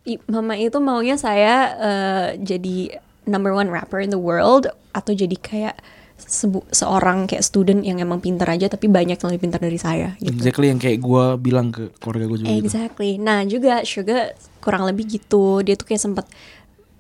i- 0.05 0.21
mama 0.27 0.55
itu 0.55 0.79
maunya 0.79 1.17
saya 1.17 1.55
eh, 1.75 2.27
jadi 2.39 3.01
number 3.25 3.53
one 3.53 3.69
rapper 3.69 4.01
in 4.01 4.09
the 4.09 4.21
world 4.21 4.69
atau 4.93 5.13
jadi 5.13 5.35
kayak 5.35 5.77
sebu- 6.15 6.65
seorang 6.71 7.27
kayak 7.27 7.43
student 7.43 7.83
yang 7.83 7.99
emang 7.99 8.21
pintar 8.21 8.47
aja 8.47 8.69
tapi 8.69 8.87
banyak 8.87 9.19
yang 9.19 9.29
lebih 9.29 9.43
pintar 9.43 9.61
dari 9.61 9.77
saya 9.77 10.15
gitu. 10.17 10.31
Exactly 10.31 10.71
yang 10.71 10.79
kayak 10.79 11.01
gue 11.01 11.25
bilang 11.37 11.69
ke 11.69 11.91
keluarga 11.99 12.25
gue 12.27 12.39
juga 12.39 12.49
gitu. 12.51 12.61
Exactly. 12.65 13.11
Nah 13.19 13.43
juga 13.45 13.83
Sugar 13.83 14.33
kurang 14.61 14.87
lebih 14.87 15.05
gitu. 15.11 15.61
Dia 15.61 15.75
tuh 15.75 15.85
kayak 15.85 16.01
sempet 16.01 16.25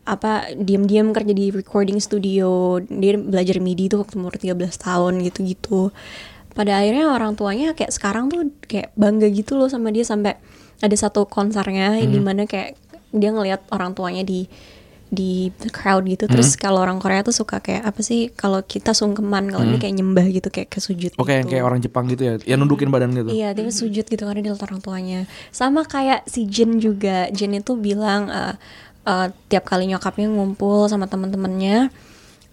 apa 0.04 0.52
diam-diam 0.56 1.12
kerja 1.16 1.32
di 1.32 1.48
recording 1.50 1.98
studio. 2.00 2.80
Dia 2.84 3.16
belajar 3.16 3.60
MIDI 3.60 3.88
tuh 3.88 4.04
waktu 4.04 4.20
umur 4.20 4.36
13 4.36 4.56
tahun 4.76 5.24
gitu-gitu. 5.24 5.90
Pada 6.54 6.78
akhirnya 6.78 7.10
orang 7.10 7.34
tuanya 7.34 7.74
kayak 7.74 7.90
sekarang 7.90 8.30
tuh 8.30 8.52
kayak 8.68 8.94
bangga 8.94 9.26
gitu 9.32 9.58
loh 9.58 9.66
sama 9.66 9.90
dia 9.90 10.06
sampai 10.06 10.38
ada 10.78 10.94
satu 10.94 11.26
konsernya 11.26 11.98
di 12.04 12.20
mana 12.22 12.46
kayak 12.46 12.78
dia 13.10 13.30
ngelihat 13.34 13.66
orang 13.74 13.94
tuanya 13.94 14.22
di 14.22 14.46
di 15.14 15.54
crowd 15.70 16.10
gitu 16.10 16.26
terus 16.26 16.58
kalau 16.58 16.82
orang 16.82 16.98
Korea 16.98 17.22
tuh 17.22 17.30
suka 17.30 17.62
kayak 17.62 17.86
apa 17.86 18.00
sih 18.02 18.34
kalau 18.34 18.58
kita 18.66 18.90
sungkeman 18.90 19.46
kalau 19.46 19.62
ini 19.62 19.78
kayak 19.78 19.94
nyembah 19.94 20.26
gitu 20.26 20.50
kayak 20.50 20.74
kesujud 20.74 21.14
Oke 21.14 21.30
yang 21.30 21.46
gitu. 21.46 21.54
kayak 21.54 21.64
orang 21.64 21.80
Jepang 21.80 22.04
gitu 22.10 22.22
ya, 22.26 22.34
yang 22.42 22.58
nundukin 22.66 22.90
badan 22.90 23.14
gitu. 23.14 23.30
Iya, 23.30 23.54
dia 23.54 23.70
sujud 23.70 24.04
gitu 24.10 24.22
karena 24.26 24.50
dia 24.50 24.54
orang 24.58 24.82
tuanya. 24.82 25.30
Sama 25.54 25.86
kayak 25.86 26.26
si 26.26 26.50
Jin 26.50 26.82
juga. 26.82 27.30
Jin 27.30 27.54
itu 27.54 27.78
bilang 27.78 28.26
eh, 28.26 28.58
eh, 29.04 29.26
tiap 29.46 29.64
kali 29.64 29.86
nyokapnya 29.86 30.26
ngumpul 30.26 30.86
sama 30.86 31.04
teman-temannya 31.04 31.88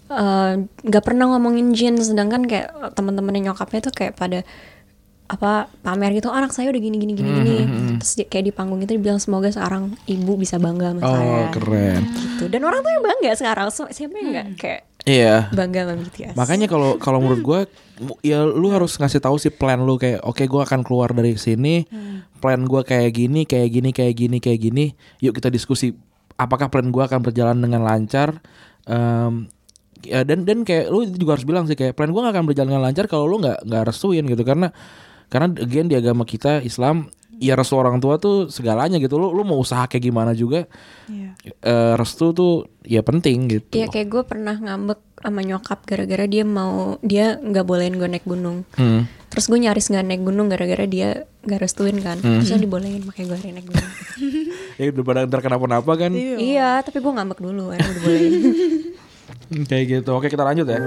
eh, 0.08 0.52
nggak 0.60 1.02
pernah 1.02 1.26
ngomongin 1.30 1.72
Jin, 1.72 1.96
sedangkan 1.96 2.44
kayak 2.44 2.68
teman-temannya 2.92 3.48
nyokapnya 3.48 3.80
tuh 3.82 3.92
kayak 3.92 4.14
pada 4.14 4.44
apa 5.32 5.64
pamer 5.80 6.12
gitu 6.12 6.28
anak 6.28 6.52
saya 6.52 6.68
udah 6.68 6.76
gini 6.76 7.00
gini 7.00 7.16
gini 7.16 7.30
gini. 7.32 7.56
Terus 7.96 8.12
dia, 8.14 8.26
kayak 8.28 8.44
di 8.44 8.52
panggung 8.52 8.76
itu 8.78 8.92
dibilang 8.92 9.16
semoga 9.16 9.48
sekarang 9.48 9.96
ibu 10.04 10.36
bisa 10.36 10.60
bangga 10.60 10.92
sama 10.92 11.00
Oh 11.00 11.08
saya. 11.08 11.48
keren. 11.48 12.00
gitu. 12.04 12.44
Dan 12.52 12.68
orang 12.68 12.84
tuh 12.84 12.92
yang 12.92 13.00
bangga 13.00 13.32
sekarang. 13.32 13.66
So, 13.72 13.88
siapa 13.88 14.12
yang 14.12 14.28
nggak 14.28 14.46
kayak 14.60 14.80
Iya. 15.02 15.48
bangga 15.50 15.88
sama 15.88 15.98
BTS 15.98 16.34
Makanya 16.36 16.66
kalau 16.68 17.00
kalau 17.00 17.18
menurut 17.18 17.40
gue 17.40 17.60
ya 18.20 18.44
lu 18.44 18.68
harus 18.70 18.92
ngasih 18.94 19.18
tahu 19.18 19.34
sih 19.34 19.48
plan 19.48 19.80
lu 19.80 19.96
kayak 19.96 20.20
oke 20.20 20.44
gue 20.44 20.60
akan 20.60 20.84
keluar 20.84 21.16
dari 21.16 21.32
sini. 21.34 21.88
Plan 22.36 22.60
gue 22.60 22.82
kayak 22.84 23.10
gini, 23.10 23.48
kayak 23.48 23.72
gini, 23.72 23.90
kayak 23.90 24.12
gini, 24.12 24.36
kayak 24.36 24.60
gini. 24.60 24.84
Yuk 25.18 25.32
kita 25.32 25.48
diskusi 25.48 25.96
apakah 26.36 26.68
plan 26.68 26.88
gue 26.88 27.02
akan 27.02 27.20
berjalan 27.20 27.58
dengan 27.58 27.82
lancar. 27.82 28.40
Em, 28.84 29.46
ya 30.02 30.26
dan 30.26 30.42
dan 30.42 30.66
kayak 30.66 30.90
lu 30.90 31.06
juga 31.06 31.38
harus 31.38 31.46
bilang 31.46 31.64
sih 31.70 31.78
kayak 31.78 31.94
plan 31.94 32.10
gue 32.10 32.18
gak 32.18 32.34
akan 32.34 32.46
berjalan 32.50 32.68
dengan 32.74 32.84
lancar 32.90 33.06
kalau 33.06 33.30
lu 33.30 33.38
nggak 33.38 33.62
nggak 33.62 33.82
restuin 33.86 34.26
gitu 34.26 34.42
karena 34.42 34.74
karena 35.30 35.54
again 35.62 35.86
di 35.86 35.94
agama 35.94 36.26
kita 36.26 36.58
Islam 36.66 37.06
ya 37.38 37.54
restu 37.54 37.78
orang 37.78 38.02
tua 38.02 38.18
tuh 38.18 38.50
segalanya 38.50 38.98
gitu 38.98 39.18
lu 39.18 39.30
lu 39.30 39.46
mau 39.46 39.58
usaha 39.58 39.86
kayak 39.86 40.02
gimana 40.02 40.34
juga 40.34 40.66
Iya. 41.06 41.38
eh, 41.42 41.94
restu 41.94 42.34
tuh 42.34 42.66
ya 42.82 43.02
penting 43.02 43.46
gitu 43.46 43.78
Iya 43.78 43.90
kayak 43.90 44.08
gue 44.10 44.22
pernah 44.26 44.58
ngambek 44.58 45.00
sama 45.22 45.40
nyokap 45.46 45.86
gara-gara 45.86 46.26
dia 46.26 46.42
mau 46.42 46.98
dia 47.02 47.38
nggak 47.38 47.62
bolehin 47.62 47.94
gue 47.94 48.10
naik 48.10 48.26
gunung. 48.26 48.66
Hmm. 48.74 49.06
Terus 49.32 49.48
gue 49.48 49.58
nyaris 49.64 49.88
nggak 49.88 50.04
naik 50.04 50.22
gunung 50.28 50.52
gara-gara 50.52 50.84
dia 50.84 51.24
nggak 51.48 51.60
restuin 51.64 51.96
kan. 52.04 52.20
Terus 52.20 52.52
dibolehin 52.60 53.00
makanya 53.08 53.32
gue 53.32 53.38
hari 53.40 53.50
naik 53.56 53.66
gunung. 53.72 53.90
ya 54.80 54.84
daripada 54.92 55.24
ntar 55.24 55.40
kenapa-napa 55.40 55.92
kan 55.96 56.12
iya, 56.12 56.80
tapi 56.84 57.00
gue 57.00 57.12
ngambek 57.12 57.40
dulu 57.40 57.72
akhirnya 57.72 57.88
udah 57.96 58.02
bolehin. 58.04 58.32
Hmm, 59.48 59.64
Kayak 59.64 59.84
gitu. 60.04 60.10
Oke, 60.12 60.28
kita 60.28 60.44
lanjut 60.44 60.68
ya. 60.68 60.80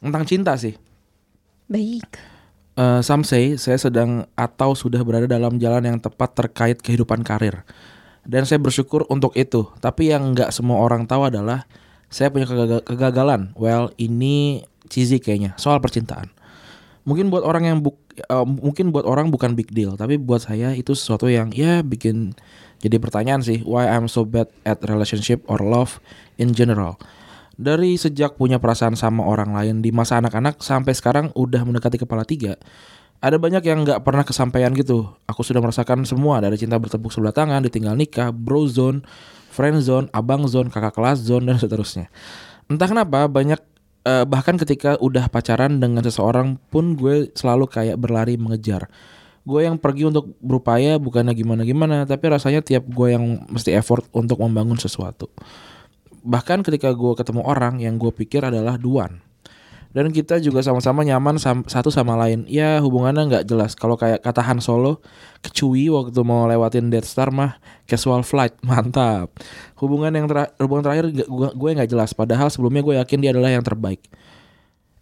Tentang 0.00 0.24
cinta 0.24 0.56
sih. 0.56 0.72
Baik. 1.68 2.30
Eh, 2.80 3.00
some 3.04 3.28
say 3.28 3.60
saya 3.60 3.76
sedang 3.76 4.24
atau 4.32 4.72
sudah 4.72 5.04
berada 5.04 5.28
dalam 5.28 5.60
jalan 5.60 5.84
yang 5.84 5.98
tepat 6.00 6.32
terkait 6.32 6.80
kehidupan 6.80 7.20
karir. 7.20 7.60
Dan 8.30 8.46
saya 8.46 8.62
bersyukur 8.62 9.10
untuk 9.10 9.34
itu. 9.34 9.66
Tapi 9.82 10.14
yang 10.14 10.38
nggak 10.38 10.54
semua 10.54 10.78
orang 10.78 11.10
tahu 11.10 11.26
adalah 11.26 11.66
saya 12.06 12.30
punya 12.30 12.46
kegaga- 12.46 12.86
kegagalan. 12.86 13.50
Well, 13.58 13.90
ini 13.98 14.62
cheesy 14.86 15.18
kayaknya 15.18 15.58
soal 15.58 15.82
percintaan. 15.82 16.30
Mungkin 17.02 17.26
buat 17.34 17.42
orang 17.42 17.66
yang 17.66 17.78
buk, 17.82 17.98
eh, 18.22 18.46
mungkin 18.46 18.94
buat 18.94 19.02
orang 19.02 19.34
bukan 19.34 19.58
big 19.58 19.74
deal, 19.74 19.98
tapi 19.98 20.14
buat 20.14 20.46
saya 20.46 20.78
itu 20.78 20.94
sesuatu 20.94 21.26
yang 21.26 21.50
ya 21.50 21.82
bikin 21.82 22.38
jadi 22.78 23.02
pertanyaan 23.02 23.42
sih. 23.42 23.66
Why 23.66 23.90
I'm 23.90 24.06
so 24.06 24.22
bad 24.22 24.46
at 24.62 24.78
relationship 24.86 25.42
or 25.50 25.58
love 25.58 25.98
in 26.38 26.54
general. 26.54 27.00
Dari 27.60 27.98
sejak 27.98 28.40
punya 28.40 28.56
perasaan 28.56 28.96
sama 28.96 29.26
orang 29.26 29.52
lain 29.52 29.84
di 29.84 29.92
masa 29.92 30.16
anak-anak 30.16 30.64
sampai 30.64 30.96
sekarang 30.96 31.28
udah 31.36 31.60
mendekati 31.66 32.00
kepala 32.00 32.24
tiga. 32.24 32.56
Ada 33.20 33.36
banyak 33.36 33.60
yang 33.64 33.84
nggak 33.84 34.00
pernah 34.00 34.24
kesampaian 34.24 34.72
gitu. 34.72 35.12
Aku 35.28 35.44
sudah 35.44 35.60
merasakan 35.60 36.08
semua 36.08 36.40
dari 36.40 36.56
cinta 36.56 36.80
bertepuk 36.80 37.12
sebelah 37.12 37.36
tangan, 37.36 37.60
ditinggal 37.60 37.92
nikah, 37.92 38.32
bro 38.32 38.64
zone, 38.64 39.04
friend 39.52 39.84
zone, 39.84 40.08
abang 40.16 40.48
zone, 40.48 40.72
kakak 40.72 40.96
kelas 40.96 41.20
zone 41.20 41.44
dan 41.44 41.60
seterusnya. 41.60 42.08
Entah 42.72 42.88
kenapa 42.88 43.28
banyak 43.28 43.60
eh, 44.08 44.24
bahkan 44.24 44.56
ketika 44.56 44.96
udah 45.04 45.28
pacaran 45.28 45.76
dengan 45.76 46.00
seseorang 46.00 46.56
pun 46.72 46.96
gue 46.96 47.28
selalu 47.36 47.68
kayak 47.68 48.00
berlari 48.00 48.40
mengejar. 48.40 48.88
Gue 49.44 49.68
yang 49.68 49.76
pergi 49.76 50.08
untuk 50.08 50.32
berupaya 50.40 50.96
bukannya 50.96 51.36
gimana-gimana, 51.36 52.08
tapi 52.08 52.28
rasanya 52.32 52.64
tiap 52.64 52.88
gue 52.88 53.08
yang 53.12 53.44
mesti 53.52 53.76
effort 53.76 54.08
untuk 54.16 54.40
membangun 54.40 54.80
sesuatu 54.80 55.28
bahkan 56.20 56.60
ketika 56.60 56.92
gue 56.92 57.12
ketemu 57.16 57.42
orang 57.44 57.80
yang 57.80 57.96
gue 57.96 58.12
pikir 58.12 58.44
adalah 58.44 58.76
duan 58.76 59.24
dan 59.90 60.14
kita 60.14 60.38
juga 60.38 60.62
sama-sama 60.62 61.02
nyaman 61.02 61.34
satu 61.66 61.90
sama 61.90 62.14
lain. 62.14 62.46
Ya 62.46 62.78
hubungannya 62.78 63.26
nggak 63.26 63.44
jelas. 63.50 63.74
Kalau 63.74 63.98
kayak 63.98 64.22
kata 64.22 64.38
Han 64.46 64.62
Solo 64.62 65.02
kecui 65.42 65.90
waktu 65.90 66.20
mau 66.22 66.46
lewatin 66.46 66.94
Death 66.94 67.10
Star 67.10 67.34
mah 67.34 67.58
casual 67.90 68.22
flight. 68.22 68.54
Mantap. 68.66 69.34
Hubungan 69.82 70.14
yang 70.14 70.30
tera- 70.30 70.54
hubungan 70.62 70.86
terakhir 70.86 71.10
gue 71.26 71.70
nggak 71.74 71.90
jelas. 71.90 72.14
Padahal 72.14 72.46
sebelumnya 72.54 72.86
gue 72.86 72.94
yakin 73.02 73.18
dia 73.18 73.30
adalah 73.34 73.50
yang 73.50 73.66
terbaik. 73.66 73.98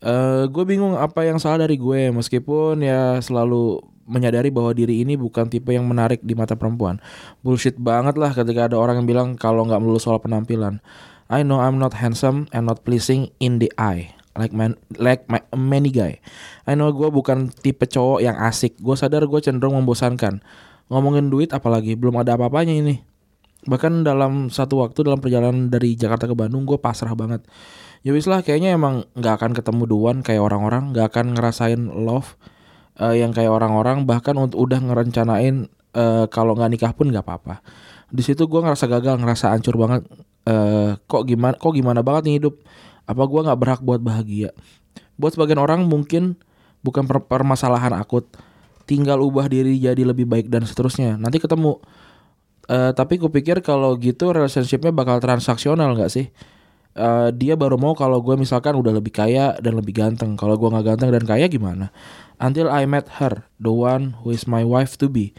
Eh 0.01 0.49
gue 0.49 0.64
bingung 0.64 0.97
apa 0.97 1.20
yang 1.28 1.36
salah 1.36 1.68
dari 1.68 1.76
gue 1.76 2.09
meskipun 2.09 2.80
ya 2.80 3.20
selalu 3.20 3.84
menyadari 4.09 4.49
bahwa 4.49 4.72
diri 4.72 5.05
ini 5.05 5.20
bukan 5.20 5.53
tipe 5.53 5.68
yang 5.68 5.84
menarik 5.84 6.24
di 6.24 6.32
mata 6.32 6.57
perempuan. 6.57 6.97
Bullshit 7.45 7.76
banget 7.76 8.16
lah 8.16 8.32
ketika 8.32 8.72
ada 8.72 8.80
orang 8.80 9.05
yang 9.05 9.09
bilang 9.09 9.28
kalau 9.36 9.68
nggak 9.68 9.84
melulu 9.84 10.01
soal 10.01 10.16
penampilan. 10.16 10.80
I 11.28 11.45
know 11.45 11.61
I'm 11.61 11.76
not 11.76 11.93
handsome 12.01 12.49
and 12.57 12.72
not 12.72 12.89
pleasing 12.89 13.28
in 13.36 13.61
the 13.61 13.68
eye 13.76 14.16
like 14.39 14.55
man 14.55 14.78
like 14.97 15.26
my, 15.26 15.43
many 15.53 15.91
guy. 15.91 16.22
I 16.64 16.78
know 16.78 16.95
gue 16.95 17.11
bukan 17.11 17.51
tipe 17.51 17.84
cowok 17.84 18.22
yang 18.22 18.39
asik. 18.39 18.78
Gue 18.78 18.95
sadar 18.95 19.26
gue 19.26 19.41
cenderung 19.43 19.74
membosankan. 19.74 20.41
Ngomongin 20.89 21.28
duit 21.28 21.51
apalagi 21.53 21.99
belum 21.99 22.22
ada 22.22 22.39
apa-apanya 22.39 22.72
ini. 22.72 23.03
Bahkan 23.66 24.07
dalam 24.07 24.49
satu 24.49 24.80
waktu 24.80 25.05
dalam 25.05 25.18
perjalanan 25.18 25.68
dari 25.68 25.99
Jakarta 25.99 26.30
ke 26.30 26.32
Bandung 26.32 26.64
gue 26.64 26.78
pasrah 26.78 27.12
banget. 27.12 27.43
Ya 28.07 28.14
wis 28.14 28.30
lah 28.30 28.47
kayaknya 28.47 28.78
emang 28.78 29.05
nggak 29.18 29.34
akan 29.43 29.51
ketemu 29.59 29.82
duan 29.91 30.16
kayak 30.22 30.41
orang-orang, 30.41 30.95
nggak 30.95 31.11
akan 31.11 31.34
ngerasain 31.34 31.82
love 31.91 32.39
eh, 33.03 33.18
yang 33.18 33.34
kayak 33.34 33.51
orang-orang 33.51 34.07
bahkan 34.07 34.39
untuk 34.39 34.62
udah 34.62 34.78
ngerencanain 34.78 35.66
eh, 35.99 36.24
kalau 36.30 36.55
nggak 36.55 36.70
nikah 36.70 36.93
pun 36.95 37.11
nggak 37.11 37.26
apa-apa. 37.26 37.61
Di 38.09 38.22
situ 38.22 38.47
gue 38.47 38.61
ngerasa 38.62 38.86
gagal, 38.89 39.18
ngerasa 39.20 39.53
hancur 39.53 39.74
banget. 39.76 40.07
Eh, 40.49 40.97
kok 41.05 41.28
gimana, 41.28 41.59
kok 41.59 41.74
gimana 41.74 42.01
banget 42.01 42.22
nih 42.30 42.34
hidup? 42.41 42.55
Apa 43.09 43.24
gue 43.24 43.40
nggak 43.48 43.59
berhak 43.59 43.80
buat 43.80 44.04
bahagia? 44.04 44.52
Buat 45.16 45.34
sebagian 45.34 45.59
orang 45.59 45.88
mungkin 45.88 46.36
bukan 46.84 47.09
per- 47.09 47.24
permasalahan 47.24 47.96
akut, 47.96 48.28
tinggal 48.84 49.24
ubah 49.24 49.48
diri 49.48 49.80
jadi 49.80 50.04
lebih 50.04 50.28
baik 50.28 50.46
dan 50.52 50.68
seterusnya. 50.68 51.16
Nanti 51.16 51.40
ketemu. 51.40 51.80
Eh, 52.68 52.92
tapi 52.92 53.16
kupikir 53.16 53.64
kalau 53.64 53.96
gitu 53.96 54.28
relationshipnya 54.28 54.92
bakal 54.92 55.16
transaksional 55.24 55.96
nggak 55.96 56.12
sih? 56.12 56.28
Eh, 56.98 57.28
dia 57.32 57.54
baru 57.56 57.80
mau 57.80 57.96
kalau 57.96 58.20
gue 58.20 58.36
misalkan 58.36 58.76
udah 58.76 58.92
lebih 58.92 59.14
kaya 59.14 59.56
dan 59.64 59.80
lebih 59.80 59.96
ganteng. 59.96 60.36
Kalau 60.36 60.61
gue 60.61 60.68
nggak 60.68 60.86
ganteng 60.94 61.11
dan 61.14 61.24
kaya 61.24 61.48
gimana? 61.48 61.88
Until 62.38 62.68
I 62.68 62.84
met 62.84 63.09
her, 63.18 63.48
the 63.56 63.72
one 63.72 64.20
who 64.20 64.30
is 64.30 64.44
my 64.44 64.62
wife 64.62 65.00
to 65.00 65.09
be. 65.09 65.32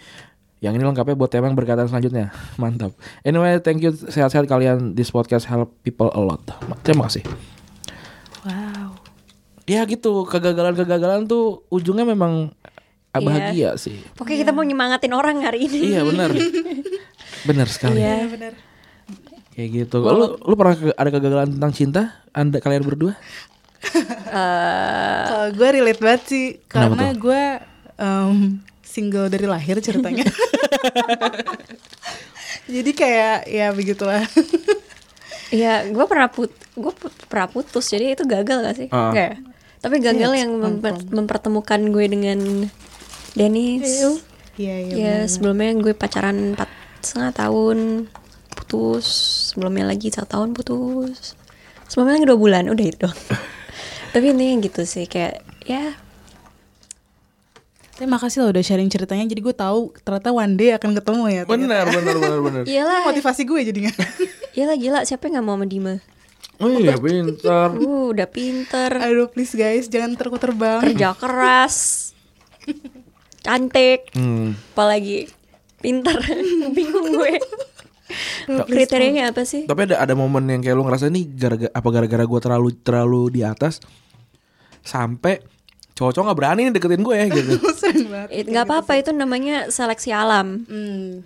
Yang 0.59 0.79
ini 0.79 0.83
lengkapnya 0.91 1.15
buat 1.15 1.31
tema 1.31 1.47
yang 1.47 1.55
selanjutnya. 1.87 2.35
Mantap. 2.61 2.91
Anyway, 3.23 3.59
thank 3.63 3.79
you 3.79 3.95
sehat-sehat 3.95 4.47
kalian. 4.47 4.95
This 4.95 5.11
podcast 5.11 5.47
help 5.47 5.71
people 5.83 6.11
a 6.11 6.19
lot. 6.19 6.43
Terima 6.83 7.07
kasih. 7.07 7.58
Ya 9.69 9.85
gitu, 9.85 10.25
kegagalan-kegagalan 10.25 11.23
tuh 11.23 11.61
ujungnya 11.69 12.01
memang 12.03 12.49
ah, 13.11 13.17
Iya. 13.17 13.21
bahagia 13.21 13.69
sih. 13.75 14.01
Pokoknya 14.13 14.39
kita 14.43 14.51
mau 14.51 14.61
nyemangatin 14.61 15.13
orang 15.13 15.39
hari 15.39 15.65
ini. 15.65 15.93
Iya 15.93 16.01
benar. 16.03 16.33
benar 17.47 17.67
sekali. 17.67 17.97
Iya. 17.97 18.15
Iya 18.15 18.27
benar. 18.27 18.53
Kayak 19.51 19.69
gitu. 19.77 19.97
Lu 19.99 20.39
lu 20.39 20.53
pernah 20.55 20.73
ke- 20.73 20.95
ada 20.95 21.09
kegagalan 21.09 21.49
tentang 21.51 21.71
cinta? 21.71 22.01
Anda 22.31 22.57
kalian 22.57 22.81
berdua? 22.81 23.13
Eh, 24.29 25.23
Kalau 25.25 25.49
gue 25.51 25.69
relate 25.71 25.97
banget 25.97 26.21
sih 26.25 26.45
karena 26.67 27.09
gue 27.11 27.41
em, 27.95 28.37
single 28.83 29.25
dari 29.25 29.47
lahir 29.47 29.79
ceritanya. 29.79 30.27
Jadi 32.67 32.91
kayak 32.91 33.47
ya 33.47 33.67
begitulah. 33.71 34.21
Iya, 35.49 35.89
gue 35.89 36.05
pernah 36.05 36.27
put, 36.27 36.53
gue 36.71 36.93
pernah 37.25 37.47
putus, 37.47 37.81
jadi 37.87 38.13
itu 38.13 38.21
gagal 38.21 38.61
gak 38.61 38.75
sih? 38.75 38.87
Enggak 38.87 39.25
ya? 39.25 39.35
Tapi 39.79 39.95
gagal 39.97 40.31
Iya, 40.31 40.41
yang 40.43 40.51
memper- 40.55 41.07
mempertemukan 41.07 41.79
gue 41.89 42.05
dengan 42.05 42.39
Dennis. 43.31 44.03
Iya 44.53 44.75
iya. 44.77 44.93
ya 44.93 45.15
sebelumnya 45.23 45.71
gue 45.73 45.93
pacaran 45.93 46.51
empat 46.51 46.67
setengah 46.99 47.31
tahun 47.33 47.77
putus, 48.51 49.07
sebelumnya 49.49 49.87
lagi 49.87 50.11
satu 50.11 50.27
tahun 50.29 50.51
putus, 50.51 51.31
sebelumnya 51.87 52.19
lagi 52.19 52.27
dua 52.27 52.35
bulan, 52.35 52.67
udah 52.67 52.85
itu 52.85 52.99
doang. 52.99 53.15
Tapi 54.11 54.25
intinya 54.27 54.55
gitu 54.59 54.83
sih, 54.83 55.05
kayak 55.05 55.39
ya 55.63 55.95
Tapi 57.91 58.03
makasih 58.05 58.41
lo 58.41 58.49
udah 58.49 58.59
sharing 58.59 58.87
ceritanya 58.87 59.23
jadi 59.25 59.39
gue 59.41 59.51
tahu 59.53 59.91
ternyata 59.97 60.31
one 60.31 60.55
day 60.55 60.71
akan 60.71 60.91
ketemu 60.93 61.23
ya. 61.29 61.41
Benar, 61.43 61.83
benar, 61.85 62.15
benar, 62.17 62.39
benar. 62.41 62.63
iyalah, 62.63 63.03
Motivasi 63.05 63.43
gue 63.43 63.59
jadinya. 63.61 63.91
iyalah 64.55 64.75
gila 64.75 64.99
siapa 65.03 65.27
yang 65.27 65.39
gak 65.39 65.45
mau 65.45 65.55
sama 65.55 65.67
Dima? 65.67 65.99
Oh 66.57 66.67
iya, 66.69 66.95
pintar. 66.95 67.71
Uh, 67.79 68.11
udah 68.11 68.27
pinter, 68.27 68.91
Aduh 68.91 69.27
please 69.27 69.53
guys 69.53 69.87
jangan 69.87 70.13
terku 70.13 70.35
terbang. 70.35 70.83
kerja 70.83 71.15
keras, 71.15 72.11
cantik, 73.39 74.11
Hmm. 74.11 74.59
apalagi 74.73 75.31
pinter, 75.77 76.19
bingung 76.75 77.07
gue. 77.09 77.39
Kriterianya 78.65 79.31
apa 79.31 79.45
sih? 79.45 79.63
Tapi 79.63 79.85
ada 79.85 80.01
ada 80.01 80.13
momen 80.13 80.43
yang 80.45 80.59
kayak 80.59 80.73
lu 80.73 80.83
ngerasa 80.83 81.07
nih 81.07 81.25
gara-gara 81.29 81.69
apa 81.69 81.87
gara-gara 81.87 82.23
gue 82.25 82.39
terlalu 82.41 82.69
terlalu 82.75 83.21
di 83.29 83.41
atas 83.41 83.77
sampai 84.81 85.39
cowok-cowok 85.93 86.25
nggak 86.25 86.39
berani 86.39 86.61
nih 86.65 86.73
deketin 86.73 87.03
gue 87.03 87.19
gitu. 87.29 87.51
Sering 87.79 88.09
banget. 88.09 88.29
Eh, 88.31 88.43
nggak 88.43 88.65
apa-apa 88.65 88.93
itu 88.97 89.11
namanya 89.13 89.69
seleksi 89.69 90.09
alam. 90.09 90.65
Hmm. 90.65 91.21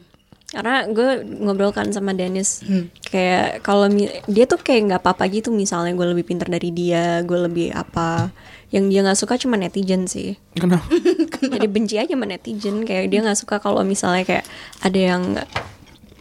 Karena 0.53 0.85
gue 0.85 1.09
ngobrol 1.35 1.73
kan 1.73 1.89
sama 1.89 2.13
Dennis 2.13 2.61
kayak 3.03 3.59
kalau 3.59 3.89
dia 4.23 4.45
tuh 4.45 4.57
kayak 4.57 4.81
nggak 4.87 5.01
apa-apa 5.01 5.25
gitu 5.27 5.49
misalnya 5.49 5.91
gue 5.91 6.07
lebih 6.07 6.25
pintar 6.25 6.45
dari 6.45 6.69
dia, 6.69 7.19
gue 7.19 7.39
lebih 7.41 7.73
apa. 7.73 8.29
Yang 8.69 8.85
dia 8.87 8.99
nggak 9.01 9.19
suka 9.19 9.33
cuma 9.35 9.53
netizen 9.53 10.05
sih. 10.05 10.37
Kenapa? 10.53 10.85
Jadi 11.53 11.65
benci 11.65 11.97
aja 11.97 12.09
sama 12.09 12.25
netizen 12.25 12.81
kayak 12.83 13.09
dia 13.09 13.19
nggak 13.19 13.35
suka 13.35 13.57
kalau 13.57 13.81
misalnya 13.81 14.21
kayak 14.23 14.45
ada 14.79 14.99
yang 14.99 15.23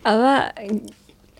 apa 0.02 0.50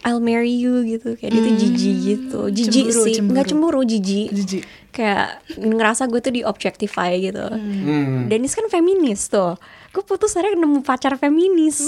I'll 0.02 0.18
marry 0.18 0.50
you 0.52 0.82
gitu 0.82 1.14
kayak 1.14 1.30
dia 1.30 1.40
tuh 1.40 1.54
jijik 1.56 1.96
gitu 2.00 2.40
jijik 2.48 2.86
Cemburu, 2.90 3.02
sih 3.02 3.14
nggak 3.18 3.46
cemburu. 3.46 3.80
jijik 3.82 4.28
Jijik. 4.30 4.62
kayak 4.90 5.26
ngerasa 5.56 6.06
gue 6.06 6.18
tuh 6.18 6.30
di 6.30 6.42
objectify 6.42 7.14
gitu 7.16 7.42
Hmm. 7.46 8.26
Dennis 8.26 8.52
kan 8.52 8.66
feminis 8.66 9.26
tuh 9.26 9.54
gue 9.90 10.02
putus 10.02 10.32
akhirnya 10.32 10.58
nemu 10.60 10.82
pacar 10.82 11.14
feminis 11.16 11.86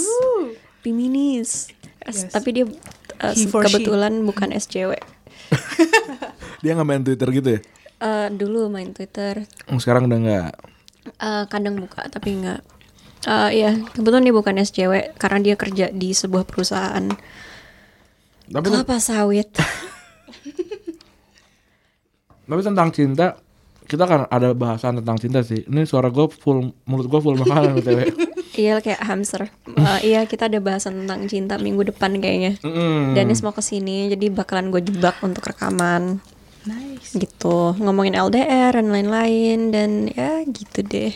feminis 0.85 1.73
Yes. 2.05 2.29
tapi 2.29 2.53
dia 2.53 2.69
uh, 3.17 3.33
He 3.33 3.49
for 3.49 3.65
she. 3.65 3.81
kebetulan 3.81 4.21
bukan 4.21 4.53
SCW 4.53 4.93
Dia 6.61 6.71
nggak 6.73 6.85
main 6.85 7.01
Twitter 7.01 7.25
gitu 7.31 7.49
ya? 7.49 7.59
Eh, 7.97 8.27
dulu 8.29 8.69
main 8.69 8.93
Twitter 8.93 9.41
Oh, 9.65 9.77
Sekarang 9.77 10.05
udah 10.05 10.19
nggak. 10.19 10.51
Eh, 11.07 11.43
kadang 11.49 11.81
buka 11.81 12.05
tapi 12.05 12.37
enggak 12.37 12.61
Eh 13.25 13.57
iya 13.57 13.73
kebetulan 13.89 14.21
dia 14.21 14.33
bukan 14.33 14.53
SCW 14.55 15.17
karena 15.17 15.39
dia 15.41 15.55
kerja 15.55 15.89
di 15.89 16.13
sebuah 16.13 16.45
perusahaan 16.45 17.09
Tapi 18.45 18.65
kelapa 18.69 19.01
sawit 19.01 19.49
tapi 22.45 22.61
tentang 22.61 22.93
cinta 22.93 23.41
kita 23.85 24.03
kan 24.03 24.19
ada 24.27 24.51
bahasan 24.51 24.97
tentang 24.97 25.15
cinta 25.15 25.39
sih. 25.39 25.63
Ini 25.63 25.85
suara 25.85 26.09
gue 26.09 26.25
full 26.27 26.73
mulut 26.83 27.05
gue 27.05 27.19
full 27.19 27.37
makanan 27.37 27.77
btw. 27.77 27.99
iya 28.55 28.79
kayak 28.79 29.01
hamster 29.01 29.51
Eh, 29.67 29.99
iya 30.05 30.23
kita 30.23 30.47
ada 30.47 30.57
bahasan 30.57 31.03
tentang 31.03 31.27
cinta 31.27 31.55
minggu 31.55 31.85
depan 31.85 32.17
kayaknya 32.17 32.55
Mm. 32.61 33.13
Dennis 33.13 33.39
mau 33.39 33.51
ke 33.51 33.59
sini 33.59 34.07
jadi 34.07 34.31
bakalan 34.31 34.69
gue 34.69 34.79
jebak 34.81 35.19
untuk 35.21 35.43
rekaman 35.45 36.23
Nice. 36.63 37.13
gitu 37.13 37.75
ngomongin 37.77 38.15
LDR 38.15 38.73
dan 38.73 38.89
lain-lain 38.89 39.69
dan 39.69 39.89
ya 40.09 40.41
gitu 40.45 40.81
deh 40.81 41.13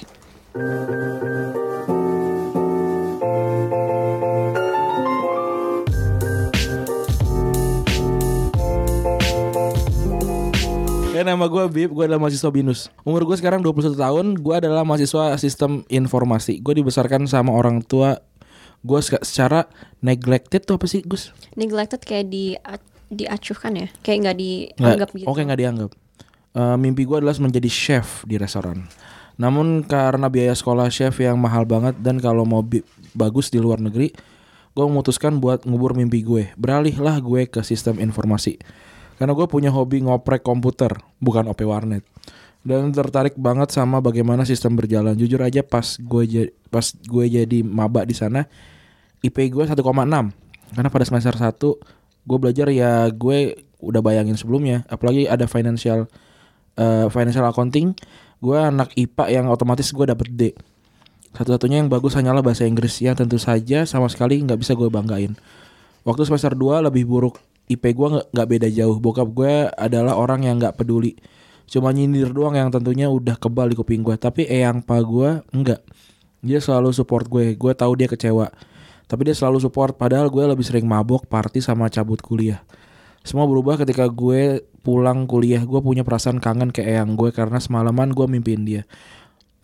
Ya 11.19 11.27
nama 11.27 11.51
gue 11.51 11.59
Bib, 11.67 11.91
gue 11.91 12.03
adalah 12.07 12.15
mahasiswa 12.15 12.47
BINUS. 12.47 12.87
Umur 13.03 13.27
gue 13.27 13.35
sekarang 13.35 13.59
21 13.59 13.91
tahun, 13.91 14.39
gue 14.39 14.55
adalah 14.55 14.87
mahasiswa 14.87 15.35
sistem 15.35 15.83
informasi. 15.91 16.63
Gue 16.63 16.79
dibesarkan 16.79 17.27
sama 17.27 17.51
orang 17.51 17.83
tua 17.83 18.23
Gue 18.79 19.03
se- 19.03 19.19
secara 19.19 19.67
neglected 19.99 20.63
tuh 20.63 20.79
apa 20.79 20.87
sih 20.87 21.03
Gus? 21.03 21.35
neglected 21.59 21.99
kayak 21.99 22.31
di 22.31 22.55
diacuhkan 23.11 23.75
ya? 23.75 23.91
Kayak 23.99 24.31
nggak 24.31 24.35
Nggak- 24.39 24.79
dianggap 24.79 25.09
gitu? 25.11 25.27
Oke 25.27 25.41
nggak 25.43 25.59
dianggap. 25.59 25.91
Eh, 26.55 26.77
Mimpi 26.79 27.03
gue 27.03 27.19
adalah 27.19 27.35
menjadi 27.35 27.67
chef 27.67 28.23
di 28.23 28.39
restoran. 28.39 28.87
Namun 29.35 29.83
karena 29.83 30.31
biaya 30.31 30.55
sekolah 30.55 30.87
chef 30.87 31.19
yang 31.19 31.35
mahal 31.35 31.63
banget 31.63 31.95
Dan 31.99 32.19
kalau 32.19 32.47
mau 32.47 32.63
bagus 33.11 33.47
di 33.47 33.59
luar 33.59 33.79
negeri 33.79 34.15
Gue 34.71 34.83
memutuskan 34.87 35.43
buat 35.43 35.67
ngubur 35.67 35.91
mimpi 35.91 36.23
gue. 36.23 36.55
Beralihlah 36.55 37.19
gue 37.19 37.51
ke 37.51 37.59
sistem 37.59 37.99
informasi 37.99 38.55
Karena 39.19 39.35
gue 39.35 39.47
punya 39.51 39.67
hobi 39.67 39.99
ngoprek 39.99 40.47
komputer 40.47 40.95
Bukan 41.19 41.51
OP 41.51 41.59
warnet. 41.67 42.07
Dan 42.63 42.95
tertarik 42.95 43.35
banget 43.35 43.71
sama 43.75 43.99
bagaimana 43.99 44.47
sistem 44.47 44.79
berjalan. 44.79 45.15
Jujur 45.19 45.43
aja 45.43 45.59
pas 45.63 45.99
gue 45.99 46.55
pas 46.71 46.83
gue 46.83 47.25
jadi 47.27 47.59
maba 47.63 48.07
di 48.07 48.15
sana 48.15 48.47
IP 49.19 49.51
gue 49.51 49.63
1,6 49.63 49.75
Karena 50.75 50.89
pada 50.91 51.05
semester 51.07 51.35
1 51.35 51.55
gue 52.23 52.37
belajar 52.39 52.67
ya 52.71 53.07
gue 53.11 53.59
udah 53.83 53.99
bayangin 53.99 54.39
sebelumnya. 54.39 54.87
Apalagi 54.87 55.27
ada 55.27 55.47
financial 55.47 56.07
eh, 56.79 57.07
financial 57.11 57.47
accounting 57.47 57.95
gue 58.39 58.55
anak 58.55 58.95
IPA 58.95 59.25
yang 59.35 59.45
otomatis 59.51 59.91
gue 59.91 60.07
dapet 60.07 60.27
D. 60.31 60.43
Satu-satunya 61.35 61.83
yang 61.83 61.91
bagus 61.91 62.15
hanyalah 62.15 62.43
bahasa 62.43 62.63
Inggris. 62.63 62.99
Yang 63.03 63.27
tentu 63.27 63.37
saja 63.39 63.83
sama 63.83 64.07
sekali 64.07 64.39
nggak 64.43 64.59
bisa 64.59 64.75
gue 64.75 64.87
banggain. 64.87 65.35
Waktu 66.07 66.23
semester 66.27 66.55
2 66.55 66.87
lebih 66.87 67.07
buruk 67.07 67.39
IP 67.69 67.93
gue 67.93 68.07
nggak 68.33 68.47
beda 68.49 68.67
jauh. 68.73 68.97
Bokap 68.97 69.29
gue 69.29 69.69
adalah 69.77 70.17
orang 70.17 70.41
yang 70.41 70.57
nggak 70.57 70.73
peduli. 70.73 71.13
Cuma 71.69 71.93
nyindir 71.93 72.33
doang 72.33 72.57
yang 72.57 72.73
tentunya 72.73 73.05
udah 73.13 73.37
kebal 73.37 73.69
di 73.69 73.77
kuping 73.77 74.01
gue 74.01 74.17
tapi 74.17 74.49
eyang 74.49 74.81
pa 74.81 74.97
gue 75.05 75.45
enggak 75.53 75.85
dia 76.41 76.57
selalu 76.57 76.89
support 76.95 77.29
gue. 77.29 77.53
Gue 77.53 77.71
tahu 77.77 77.93
dia 77.93 78.09
kecewa. 78.09 78.49
Tapi 79.05 79.21
dia 79.29 79.35
selalu 79.37 79.61
support. 79.61 79.93
Padahal 79.99 80.31
gue 80.31 80.43
lebih 80.43 80.65
sering 80.65 80.87
mabok 80.87 81.29
party 81.29 81.61
sama 81.61 81.91
cabut 81.91 82.19
kuliah. 82.23 82.63
Semua 83.21 83.45
berubah 83.45 83.77
ketika 83.77 84.07
gue 84.09 84.63
pulang 84.81 85.27
kuliah. 85.29 85.61
Gue 85.61 85.83
punya 85.83 86.01
perasaan 86.01 86.41
kangen 86.41 86.73
ke 86.73 86.81
eyang 86.81 87.13
gue 87.19 87.29
karena 87.35 87.61
semalaman 87.61 88.15
gue 88.15 88.25
mimpiin 88.25 88.63
dia. 88.63 88.83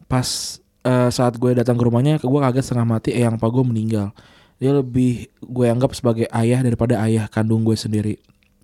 Pas 0.05 0.59
eh, 0.85 1.09
saat 1.09 1.39
gue 1.39 1.51
datang 1.57 1.79
ke 1.79 1.83
rumahnya 1.87 2.21
gue 2.21 2.39
kaget 2.51 2.63
setengah 2.69 2.87
mati 2.99 3.09
eyang 3.15 3.41
pa 3.41 3.49
gue 3.49 3.63
meninggal 3.65 4.13
dia 4.55 4.71
lebih 4.71 5.27
gue 5.43 5.65
anggap 5.67 5.91
sebagai 5.91 6.31
ayah 6.31 6.63
daripada 6.63 6.99
ayah 7.03 7.27
kandung 7.27 7.67
gue 7.67 7.75
sendiri. 7.75 8.15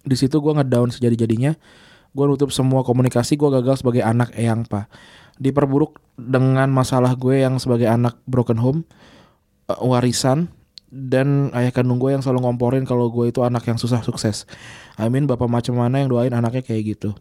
Di 0.02 0.16
situ 0.16 0.39
gue 0.39 0.54
ngedown 0.56 0.89
sejadi 0.89 1.28
jadinya 1.28 1.54
gue 2.12 2.26
nutup 2.28 2.52
semua 2.52 2.84
komunikasi 2.84 3.39
gue 3.39 3.48
gagal 3.48 3.84
sebagai 3.84 4.04
anak 4.04 4.36
eyang 4.36 4.68
pa 4.68 4.92
diperburuk 5.39 6.04
dengan 6.20 6.68
masalah 6.68 7.16
gue 7.16 7.39
yang 7.39 7.56
sebagai 7.56 7.88
anak 7.88 8.20
broken 8.28 8.60
home 8.60 8.80
eh, 9.72 9.80
warisan 9.80 10.52
dan 10.92 11.48
ayah 11.56 11.72
kandung 11.72 12.04
gue 12.04 12.12
yang 12.12 12.20
selalu 12.20 12.52
ngomporin 12.52 12.84
kalau 12.84 13.08
gue 13.08 13.32
itu 13.32 13.39
anak 13.48 13.64
yang 13.64 13.80
susah 13.80 14.04
sukses. 14.04 14.44
I 15.00 15.08
mean 15.08 15.24
bapak 15.24 15.48
macam 15.48 15.80
mana 15.80 16.04
yang 16.04 16.12
doain 16.12 16.36
anaknya 16.36 16.68
kayak 16.68 17.00
gitu. 17.00 17.16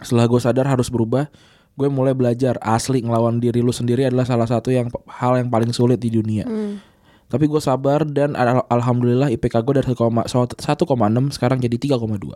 Setelah 0.00 0.24
gue 0.24 0.40
sadar 0.40 0.64
harus 0.64 0.88
berubah 0.88 1.28
gue 1.76 1.88
mulai 1.92 2.16
belajar. 2.16 2.56
Asli 2.64 3.04
ngelawan 3.04 3.36
diri 3.36 3.60
lu 3.60 3.72
sendiri 3.72 4.08
adalah 4.08 4.24
salah 4.24 4.48
satu 4.48 4.72
yang 4.72 4.88
hal 5.12 5.36
yang 5.36 5.52
paling 5.52 5.76
sulit 5.76 6.00
di 6.00 6.08
dunia 6.08 6.48
tapi 7.30 7.46
gue 7.46 7.62
sabar 7.62 8.02
dan 8.02 8.34
al- 8.34 8.66
alhamdulillah 8.66 9.30
IPK 9.30 9.62
gue 9.62 9.74
dari 9.78 9.86
1,6 9.94 10.58
sekarang 11.30 11.58
jadi 11.62 11.76
3,2 11.78 12.34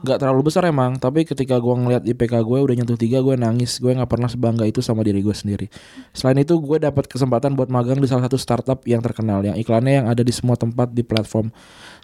Gak 0.00 0.16
terlalu 0.16 0.48
besar 0.48 0.64
emang 0.64 0.96
Tapi 0.96 1.28
ketika 1.28 1.60
gue 1.60 1.74
ngeliat 1.76 2.08
IPK 2.08 2.40
gue 2.40 2.58
udah 2.64 2.72
nyentuh 2.72 2.96
3 2.96 3.20
Gue 3.20 3.36
nangis. 3.36 3.76
Gue 3.84 3.92
gak 3.92 4.08
pernah 4.08 4.32
sebangga 4.32 4.64
itu 4.64 4.80
sama 4.80 5.04
diri 5.04 5.20
gue 5.20 5.36
sendiri. 5.36 5.68
Selain 6.16 6.40
itu 6.40 6.56
gue 6.56 6.80
dapat 6.80 7.04
kesempatan 7.04 7.52
buat 7.52 7.68
magang 7.68 8.00
di 8.00 8.08
salah 8.08 8.24
satu 8.24 8.40
startup 8.40 8.80
yang 8.88 9.04
terkenal 9.04 9.44
Yang 9.44 9.60
iklannya 9.60 10.00
yang 10.00 10.06
ada 10.08 10.24
di 10.24 10.32
semua 10.32 10.56
tempat 10.56 10.88
di 10.96 11.04
platform. 11.04 11.52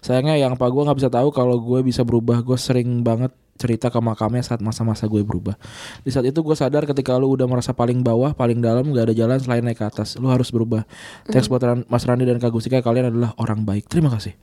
Sayangnya 0.05 0.37
yang 0.37 0.53
pak 0.61 0.69
gue 0.69 0.81
gak 0.85 0.97
bisa 0.97 1.09
tahu 1.09 1.33
kalau 1.33 1.57
gue 1.57 1.81
bisa 1.81 2.05
berubah. 2.05 2.45
Gue 2.45 2.57
sering 2.61 3.01
banget 3.01 3.33
cerita 3.57 3.89
ke 3.89 3.99
makamnya 3.99 4.45
saat 4.45 4.61
masa-masa 4.61 5.09
gue 5.09 5.25
berubah 5.25 5.57
Di 6.05 6.13
saat 6.13 6.29
itu 6.29 6.39
gue 6.45 6.53
sadar 6.53 6.85
ketika 6.85 7.17
lu 7.17 7.33
udah 7.33 7.49
merasa 7.49 7.73
paling 7.73 8.05
bawah 8.05 8.37
Paling 8.37 8.61
dalam 8.61 8.93
gak 8.93 9.11
ada 9.11 9.15
jalan 9.17 9.41
selain 9.41 9.65
naik 9.65 9.81
ke 9.81 9.85
atas 9.89 10.15
Lu 10.21 10.29
harus 10.29 10.53
berubah 10.53 10.85
Thanks 11.27 11.49
buat 11.49 11.65
Mas 11.89 12.05
Randi 12.05 12.23
dan 12.23 12.37
Kak 12.37 12.53
Gustika 12.53 12.79
Kalian 12.85 13.09
adalah 13.09 13.33
orang 13.41 13.65
baik 13.65 13.89
Terima 13.89 14.13
kasih 14.13 14.37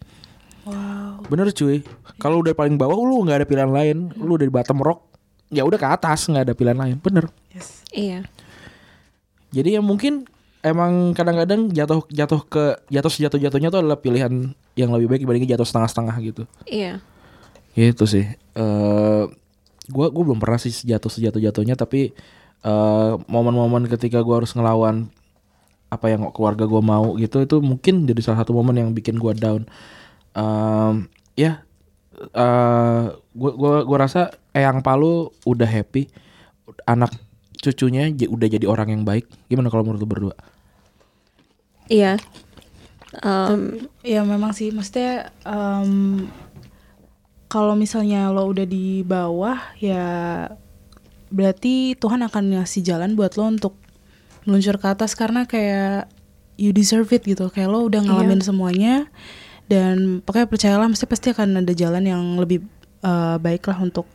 Wow. 0.65 1.21
Bener 1.29 1.53
cuy. 1.53 1.85
Kalau 2.17 2.41
udah 2.41 2.57
paling 2.57 2.81
bawah 2.81 2.97
lu 2.97 3.21
nggak 3.25 3.45
ada 3.45 3.47
pilihan 3.49 3.71
lain. 3.71 3.97
Lu 4.17 4.41
dari 4.41 4.49
bottom 4.49 4.81
rock 4.81 5.13
ya 5.53 5.63
udah 5.63 5.77
ke 5.77 5.89
atas 5.89 6.27
nggak 6.27 6.51
ada 6.51 6.55
pilihan 6.57 6.79
lain. 6.81 6.97
Bener. 6.99 7.29
Yes. 7.53 7.85
Iya. 7.93 8.25
Jadi 9.53 9.79
ya 9.79 9.81
mungkin 9.85 10.25
emang 10.65 11.13
kadang-kadang 11.13 11.69
jatuh 11.71 12.09
jatuh 12.09 12.41
ke 12.49 12.65
jatuh 12.89 13.13
sejatuh 13.13 13.39
jatuhnya 13.39 13.69
tuh 13.69 13.85
adalah 13.85 14.01
pilihan 14.01 14.57
yang 14.75 14.91
lebih 14.91 15.07
baik 15.13 15.21
dibandingin 15.23 15.55
jatuh 15.55 15.69
setengah-setengah 15.69 16.17
gitu. 16.25 16.43
Iya. 16.65 17.05
Gitu 17.75 18.05
sih. 18.07 18.27
Eh 18.55 19.23
gua 19.91 20.07
gua 20.09 20.23
belum 20.25 20.41
pernah 20.41 20.57
sih 20.57 20.73
jatuh 20.73 21.13
sejatuh 21.13 21.43
jatuhnya 21.43 21.77
tapi 21.77 22.15
eh 22.65 23.13
momen-momen 23.29 23.85
ketika 23.91 24.25
gua 24.25 24.41
harus 24.41 24.55
ngelawan 24.57 25.11
apa 25.93 26.07
yang 26.11 26.27
keluarga 26.33 26.65
gua 26.67 26.81
mau 26.83 27.15
gitu 27.21 27.45
itu 27.45 27.61
mungkin 27.61 28.09
jadi 28.09 28.19
salah 28.25 28.43
satu 28.43 28.57
momen 28.57 28.79
yang 28.81 28.91
bikin 28.97 29.19
gua 29.21 29.35
down. 29.37 29.67
Em, 30.35 31.07
ya 31.37 31.61
eh 32.35 33.05
gua 33.35 33.53
gua 33.59 33.73
gua 33.85 33.99
rasa 34.07 34.31
Eyang 34.55 34.81
Palu 34.81 35.35
udah 35.45 35.67
happy 35.67 36.07
anak 36.87 37.11
cucunya 37.59 38.09
j- 38.11 38.31
udah 38.31 38.49
jadi 38.49 38.65
orang 38.71 38.89
yang 38.95 39.03
baik. 39.03 39.27
Gimana 39.51 39.69
kalau 39.69 39.83
menurut 39.85 40.01
lu 40.01 40.09
berdua? 40.09 40.35
Iya. 41.91 42.17
Em, 43.21 43.87
Ya 44.03 44.25
memang 44.25 44.51
sih, 44.57 44.73
maksudnya 44.73 45.31
em, 45.45 46.27
kalau 47.55 47.79
misalnya 47.79 48.35
lo 48.35 48.51
udah 48.51 48.67
di 48.67 49.07
bawah 49.07 49.55
ya 49.79 50.51
berarti 51.31 51.95
Tuhan 51.95 52.27
akan 52.27 52.59
ngasih 52.59 52.83
jalan 52.83 53.15
buat 53.15 53.39
lo 53.39 53.47
untuk 53.47 53.79
meluncur 54.43 54.83
ke 54.83 54.91
atas 54.91 55.15
karena 55.15 55.47
kayak 55.47 56.11
you 56.59 56.75
deserve 56.75 57.07
it 57.15 57.23
gitu, 57.23 57.47
kayak 57.55 57.71
lo 57.71 57.87
udah 57.87 58.03
ngalamin 58.03 58.43
semuanya 58.43 59.07
dan 59.71 60.19
pokoknya 60.27 60.51
percayalah 60.51 60.91
mesti 60.91 61.07
pasti 61.07 61.31
akan 61.31 61.63
ada 61.63 61.73
jalan 61.73 62.03
yang 62.03 62.23
lebih 62.43 62.67
eh, 63.07 63.37
baik 63.39 63.71
lah 63.71 63.79
untuk 63.79 64.11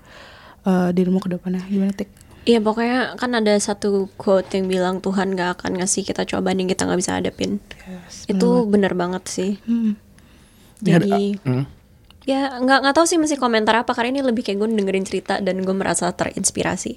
eh, 0.68 0.92
dirimu 0.92 1.24
ke 1.24 1.32
depannya. 1.32 1.64
Gimana 1.64 1.96
Tik? 1.96 2.12
Iya 2.44 2.60
pokoknya 2.60 3.20
kan 3.20 3.36
ada 3.36 3.56
satu 3.60 4.12
quote 4.20 4.52
yang 4.56 4.68
bilang 4.72 4.96
Tuhan 5.04 5.36
gak 5.36 5.60
akan 5.60 5.80
ngasih 5.84 6.08
kita 6.08 6.24
cobaan 6.24 6.60
yang 6.60 6.72
kita 6.72 6.88
nggak 6.88 7.00
bisa 7.00 7.20
hadapin. 7.20 7.60
Yes, 7.88 8.28
Itu 8.28 8.68
bener 8.68 8.96
banget 8.96 9.28
sih. 9.28 9.52
Hmm. 9.64 9.96
Ya, 10.84 11.00
Jadi 11.00 11.40
Hmm. 11.44 11.79
Ya 12.30 12.62
nggak 12.62 12.86
nggak 12.86 12.94
tahu 12.94 13.06
sih 13.10 13.18
mesti 13.18 13.42
komentar 13.42 13.74
apa 13.82 13.90
karena 13.98 14.14
ini 14.14 14.22
lebih 14.22 14.46
kayak 14.46 14.62
gue 14.62 14.70
dengerin 14.70 15.02
cerita 15.02 15.42
dan 15.42 15.66
gue 15.66 15.74
merasa 15.74 16.14
terinspirasi 16.14 16.94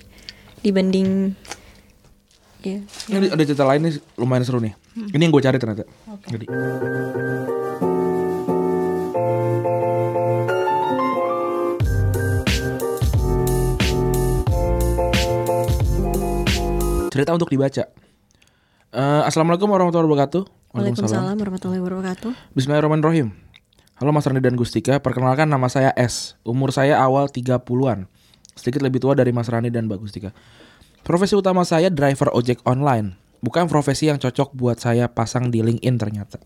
dibanding 0.61 1.33
ya 2.61 2.79
Ini 3.09 3.33
ada 3.33 3.43
cerita 3.43 3.65
lain 3.65 3.81
nih 3.89 3.99
lumayan 4.21 4.45
seru 4.47 4.63
nih. 4.63 4.71
Ini 4.95 5.19
yang 5.19 5.35
gue 5.35 5.43
cari 5.43 5.59
ternyata. 5.59 5.83
Jadi. 6.31 6.47
Cerita 17.11 17.35
untuk 17.35 17.51
dibaca. 17.51 17.85
Eh, 18.95 19.23
Assalamualaikum 19.27 19.67
warahmatullahi 19.67 20.07
wabarakatuh. 20.07 20.43
Waalaikumsalam 20.71 21.35
warahmatullahi 21.35 21.83
wabarakatuh. 21.83 22.31
Bismillahirrahmanirrahim. 22.55 23.42
Halo 24.03 24.11
Mas 24.11 24.27
Rani 24.27 24.43
dan 24.43 24.59
Gustika, 24.59 24.99
perkenalkan 24.99 25.47
nama 25.47 25.71
saya 25.71 25.95
S. 25.95 26.35
Umur 26.43 26.75
saya 26.75 26.99
awal 26.99 27.31
30-an. 27.31 28.11
Sedikit 28.59 28.83
lebih 28.83 28.99
tua 28.99 29.15
dari 29.15 29.31
Mas 29.31 29.47
Rani 29.47 29.71
dan 29.71 29.87
Mbak 29.87 30.03
Gustika. 30.03 30.35
Profesi 31.07 31.39
utama 31.39 31.63
saya 31.63 31.87
driver 31.87 32.35
ojek 32.35 32.67
online. 32.67 33.15
Bukan 33.47 33.71
profesi 33.71 34.11
yang 34.11 34.19
cocok 34.19 34.59
buat 34.59 34.83
saya 34.83 35.07
pasang 35.07 35.55
di 35.55 35.63
LinkedIn 35.63 36.03
ternyata. 36.03 36.43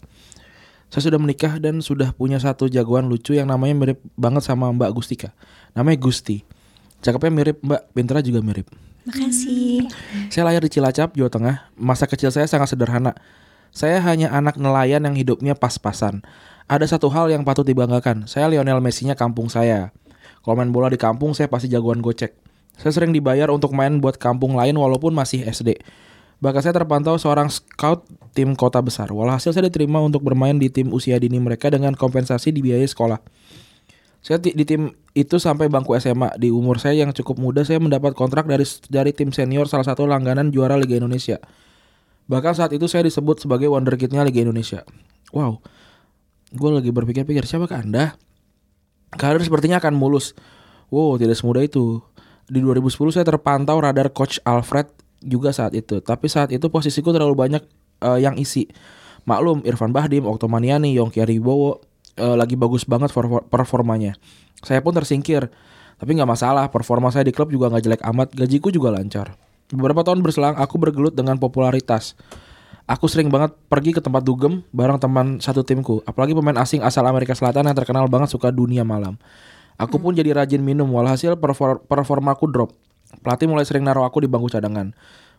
Saya 0.93 1.09
sudah 1.09 1.17
menikah 1.17 1.57
dan 1.57 1.81
sudah 1.81 2.13
punya 2.13 2.37
satu 2.37 2.69
jagoan 2.69 3.09
lucu 3.09 3.33
yang 3.33 3.49
namanya 3.49 3.73
mirip 3.73 4.05
banget 4.21 4.45
sama 4.45 4.69
Mbak 4.77 4.93
Gustika. 4.93 5.33
Namanya 5.73 5.97
Gusti. 5.97 6.45
Cakepnya 7.01 7.33
mirip 7.33 7.57
Mbak, 7.65 7.83
pinternya 7.97 8.25
juga 8.37 8.45
mirip. 8.45 8.69
Makasih. 9.09 9.89
Saya 10.29 10.45
lahir 10.45 10.61
di 10.61 10.69
Cilacap, 10.69 11.17
Jawa 11.17 11.33
Tengah. 11.33 11.73
Masa 11.73 12.05
kecil 12.05 12.29
saya 12.29 12.45
sangat 12.45 12.77
sederhana. 12.77 13.17
Saya 13.77 14.01
hanya 14.01 14.33
anak 14.33 14.57
nelayan 14.57 15.05
yang 15.05 15.13
hidupnya 15.13 15.53
pas-pasan. 15.53 16.25
Ada 16.65 16.97
satu 16.97 17.13
hal 17.13 17.29
yang 17.29 17.45
patut 17.45 17.61
dibanggakan. 17.61 18.25
Saya 18.25 18.49
Lionel 18.49 18.81
Messi-nya 18.81 19.13
kampung 19.13 19.53
saya. 19.53 19.93
Kalau 20.41 20.57
main 20.57 20.73
bola 20.73 20.89
di 20.89 20.97
kampung, 20.97 21.37
saya 21.37 21.53
pasti 21.53 21.69
jagoan 21.69 22.01
gocek. 22.01 22.33
Saya 22.81 22.97
sering 22.97 23.13
dibayar 23.13 23.53
untuk 23.53 23.77
main 23.77 24.01
buat 24.01 24.17
kampung 24.17 24.57
lain 24.57 24.81
walaupun 24.81 25.13
masih 25.13 25.45
SD. 25.45 25.77
Bahkan 26.41 26.65
saya 26.65 26.73
terpantau 26.73 27.21
seorang 27.21 27.53
scout 27.53 28.09
tim 28.33 28.57
kota 28.57 28.81
besar. 28.81 29.13
Walhasil 29.13 29.53
saya 29.53 29.69
diterima 29.69 30.01
untuk 30.01 30.25
bermain 30.25 30.57
di 30.57 30.73
tim 30.73 30.89
usia 30.89 31.21
dini 31.21 31.37
mereka 31.37 31.69
dengan 31.69 31.93
kompensasi 31.93 32.57
di 32.57 32.65
biaya 32.65 32.89
sekolah. 32.89 33.21
Saya 34.25 34.41
di 34.41 34.65
tim 34.65 34.97
itu 35.13 35.37
sampai 35.37 35.69
bangku 35.69 35.93
SMA. 36.01 36.33
Di 36.41 36.49
umur 36.49 36.81
saya 36.81 37.05
yang 37.05 37.13
cukup 37.13 37.37
muda, 37.37 37.61
saya 37.61 37.77
mendapat 37.77 38.17
kontrak 38.17 38.49
dari 38.49 38.65
dari 38.89 39.13
tim 39.13 39.37
senior 39.37 39.69
salah 39.69 39.85
satu 39.85 40.09
langganan 40.09 40.49
juara 40.49 40.81
Liga 40.81 40.97
Indonesia. 40.97 41.37
Bahkan 42.27 42.53
saat 42.59 42.75
itu 42.75 42.91
saya 42.91 43.07
disebut 43.07 43.39
sebagai 43.39 43.71
wonderkidnya 43.71 44.27
Liga 44.27 44.43
Indonesia. 44.43 44.83
Wow, 45.31 45.63
gue 46.51 46.71
lagi 46.71 46.91
berpikir-pikir 46.91 47.47
siapakah 47.47 47.83
anda? 47.87 48.19
Karir 49.15 49.43
sepertinya 49.43 49.79
akan 49.79 49.95
mulus. 49.95 50.35
Wow, 50.91 51.19
tidak 51.19 51.39
semudah 51.39 51.63
itu. 51.63 52.03
Di 52.47 52.63
2010 52.63 53.15
saya 53.15 53.27
terpantau 53.27 53.79
radar 53.79 54.11
coach 54.11 54.39
Alfred 54.43 54.91
juga 55.23 55.51
saat 55.51 55.75
itu. 55.75 55.99
Tapi 56.03 56.27
saat 56.31 56.51
itu 56.55 56.67
posisiku 56.71 57.11
terlalu 57.11 57.35
banyak 57.35 57.63
eh, 58.03 58.19
yang 58.23 58.39
isi. 58.39 58.71
Maklum, 59.27 59.67
Irfan 59.67 59.91
Bahdim, 59.91 60.23
Oktomaniani, 60.27 60.95
Yongki 60.95 61.23
Aribowo 61.23 61.83
eh, 62.19 62.37
lagi 62.39 62.55
bagus 62.55 62.87
banget 62.87 63.11
for- 63.11 63.47
performanya. 63.47 64.15
Saya 64.63 64.83
pun 64.83 64.95
tersingkir. 64.95 65.51
Tapi 65.97 66.11
nggak 66.13 66.29
masalah, 66.29 66.69
performa 66.69 67.09
saya 67.09 67.25
di 67.25 67.33
klub 67.33 67.49
juga 67.49 67.73
nggak 67.73 67.83
jelek 67.83 68.03
amat, 68.05 68.29
gajiku 68.37 68.69
juga 68.69 68.93
lancar. 68.93 69.33
Beberapa 69.73 70.07
tahun 70.07 70.23
berselang, 70.23 70.55
aku 70.55 70.79
bergelut 70.79 71.15
dengan 71.17 71.41
popularitas. 71.43 72.15
Aku 72.87 73.11
sering 73.11 73.35
banget 73.35 73.51
pergi 73.67 73.91
ke 73.91 73.99
tempat 73.99 74.23
dugem 74.23 74.63
bareng 74.71 75.03
teman 75.03 75.43
satu 75.43 75.67
timku, 75.67 76.07
apalagi 76.07 76.39
pemain 76.39 76.55
asing 76.55 76.87
asal 76.87 77.03
Amerika 77.03 77.35
Selatan 77.35 77.67
yang 77.67 77.75
terkenal 77.75 78.07
banget 78.07 78.31
suka 78.31 78.55
dunia 78.55 78.87
malam. 78.87 79.19
Aku 79.75 79.99
pun 79.99 80.15
jadi 80.15 80.31
rajin 80.31 80.63
minum, 80.63 80.87
walhasil 80.95 81.35
perfor- 81.35 81.83
performaku 81.83 82.47
drop. 82.47 82.71
Pelatih 83.27 83.51
mulai 83.51 83.67
sering 83.67 83.83
naruh 83.83 84.07
aku 84.07 84.23
di 84.23 84.31
bangku 84.31 84.47
cadangan. 84.47 84.95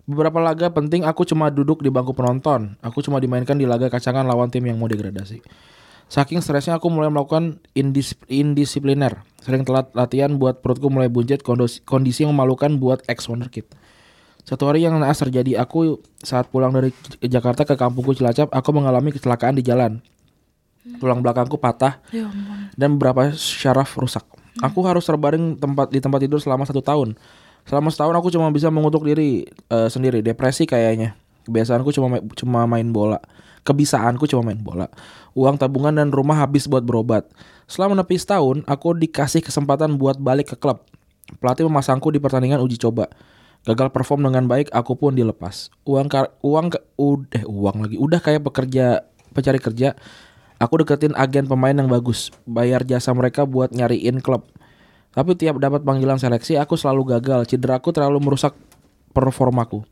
Beberapa 0.08 0.44
laga 0.44 0.68
penting 0.72 1.08
aku 1.08 1.24
cuma 1.24 1.48
duduk 1.48 1.80
di 1.80 1.88
bangku 1.88 2.12
penonton. 2.12 2.76
Aku 2.84 3.00
cuma 3.00 3.24
dimainkan 3.24 3.56
di 3.56 3.64
laga 3.64 3.88
kacangan 3.88 4.28
lawan 4.28 4.52
tim 4.52 4.68
yang 4.68 4.76
mau 4.76 4.92
degradasi. 4.92 5.40
Saking 6.08 6.40
stresnya 6.40 6.80
aku 6.80 6.88
mulai 6.88 7.12
melakukan 7.12 7.60
indis 7.76 8.16
indisipliner. 8.32 9.24
Sering 9.44 9.68
telat 9.68 9.92
latihan 9.92 10.36
buat 10.40 10.64
perutku 10.64 10.88
mulai 10.88 11.12
buncit 11.12 11.44
kondisi, 11.44 11.84
kondisi 11.84 12.24
yang 12.24 12.32
memalukan 12.32 12.80
buat 12.80 13.04
ex 13.12 13.28
wonderkid. 13.28 13.68
Satu 14.48 14.64
hari 14.72 14.88
yang 14.88 14.96
naas 14.96 15.20
terjadi 15.20 15.60
aku 15.60 16.00
saat 16.24 16.48
pulang 16.48 16.72
dari 16.72 16.96
Jakarta 17.20 17.68
ke 17.68 17.76
kampungku 17.76 18.16
Cilacap, 18.16 18.48
aku 18.48 18.70
mengalami 18.72 19.12
kecelakaan 19.12 19.60
di 19.60 19.64
jalan. 19.68 20.00
Tulang 21.04 21.20
belakangku 21.20 21.60
patah 21.60 22.00
Ya 22.16 22.32
dan 22.80 22.96
beberapa 22.96 23.36
syaraf 23.36 24.00
rusak. 24.00 24.24
Aku 24.64 24.88
harus 24.88 25.04
terbaring 25.04 25.60
tempat 25.60 25.92
di 25.92 26.00
tempat 26.00 26.24
tidur 26.24 26.40
selama 26.40 26.64
satu 26.64 26.80
tahun. 26.80 27.20
Selama 27.68 27.92
setahun 27.92 28.16
aku 28.16 28.32
cuma 28.32 28.48
bisa 28.56 28.72
mengutuk 28.72 29.04
diri 29.04 29.44
eh, 29.68 29.90
sendiri, 29.92 30.24
depresi 30.24 30.64
kayaknya. 30.64 31.20
Kebiasaanku 31.44 31.92
cuma 31.92 32.08
ma- 32.08 32.24
cuma 32.40 32.64
main 32.64 32.88
bola. 32.88 33.20
Kebisaanku 33.68 34.32
cuma 34.32 34.48
main 34.48 34.64
bola. 34.64 34.88
Uang 35.36 35.60
tabungan 35.60 35.92
dan 35.92 36.08
rumah 36.08 36.40
habis 36.40 36.72
buat 36.72 36.88
berobat. 36.88 37.28
Setelah 37.68 38.00
menepi 38.00 38.16
setahun, 38.16 38.64
aku 38.64 38.96
dikasih 38.96 39.44
kesempatan 39.44 40.00
buat 40.00 40.16
balik 40.16 40.56
ke 40.56 40.58
klub. 40.60 40.88
Pelatih 41.44 41.68
memasangku 41.68 42.08
di 42.16 42.24
pertandingan 42.24 42.64
uji 42.64 42.80
coba. 42.80 43.12
Gagal 43.68 43.92
perform 43.92 44.32
dengan 44.32 44.48
baik, 44.48 44.72
aku 44.72 44.96
pun 44.96 45.12
dilepas. 45.12 45.68
Uang 45.84 46.08
kar- 46.08 46.32
uang 46.40 46.72
ke, 46.72 46.80
udah 46.96 47.44
uang 47.44 47.84
lagi. 47.84 48.00
Udah 48.00 48.24
kayak 48.24 48.48
pekerja 48.48 49.04
pencari 49.36 49.60
kerja. 49.60 49.92
Aku 50.58 50.80
deketin 50.80 51.12
agen 51.20 51.52
pemain 51.52 51.76
yang 51.76 51.92
bagus, 51.92 52.32
bayar 52.48 52.88
jasa 52.88 53.12
mereka 53.12 53.44
buat 53.44 53.76
nyariin 53.76 54.24
klub. 54.24 54.48
Tapi 55.12 55.36
tiap 55.36 55.60
dapat 55.60 55.84
panggilan 55.84 56.16
seleksi, 56.16 56.56
aku 56.56 56.80
selalu 56.80 57.20
gagal. 57.20 57.44
Cederaku 57.46 57.92
terlalu 57.92 58.24
merusak 58.24 58.56
performaku. 59.12 59.84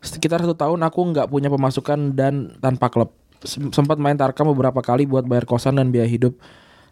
Sekitar 0.00 0.40
satu 0.42 0.56
tahun 0.56 0.80
aku 0.86 1.00
nggak 1.12 1.28
punya 1.28 1.52
pemasukan 1.52 2.16
dan 2.16 2.56
tanpa 2.64 2.88
klub. 2.88 3.12
Sem- 3.44 3.70
Sempat 3.76 4.00
main 4.00 4.16
Tarkam 4.16 4.48
beberapa 4.50 4.80
kali 4.80 5.04
buat 5.04 5.28
bayar 5.28 5.44
kosan 5.44 5.76
dan 5.76 5.92
biaya 5.92 6.08
hidup. 6.08 6.34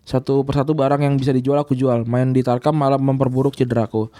Satu 0.04 0.44
persatu 0.44 0.76
barang 0.76 1.00
yang 1.00 1.16
bisa 1.16 1.32
dijual 1.32 1.64
aku 1.64 1.72
jual. 1.72 2.04
Main 2.04 2.36
di 2.36 2.44
Tarkam 2.44 2.76
malah 2.76 3.00
memperburuk 3.00 3.56
cederaku. 3.56 4.12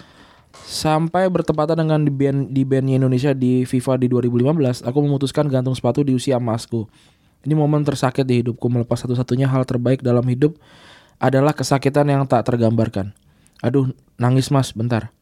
Sampai 0.63 1.27
bertepatan 1.27 1.75
dengan 1.83 1.99
di 2.01 2.11
band 2.13 2.55
di 2.55 2.63
bandnya 2.63 2.95
Indonesia 2.95 3.35
di 3.35 3.67
FIFA 3.67 3.99
di 3.99 4.07
2015, 4.07 4.87
aku 4.87 4.97
memutuskan 5.03 5.51
gantung 5.51 5.75
sepatu 5.75 6.01
di 6.07 6.15
usia 6.15 6.39
emasku. 6.39 6.87
Ini 7.45 7.53
momen 7.53 7.85
tersakit 7.85 8.25
di 8.25 8.41
hidupku 8.41 8.65
melepas 8.71 9.03
satu-satunya 9.03 9.45
hal 9.45 9.67
terbaik 9.67 10.01
dalam 10.01 10.25
hidup 10.25 10.57
adalah 11.21 11.53
kesakitan 11.53 12.09
yang 12.09 12.23
tak 12.25 12.47
tergambarkan. 12.47 13.13
Aduh, 13.61 13.93
nangis 14.17 14.49
mas, 14.49 14.71
bentar. 14.71 15.13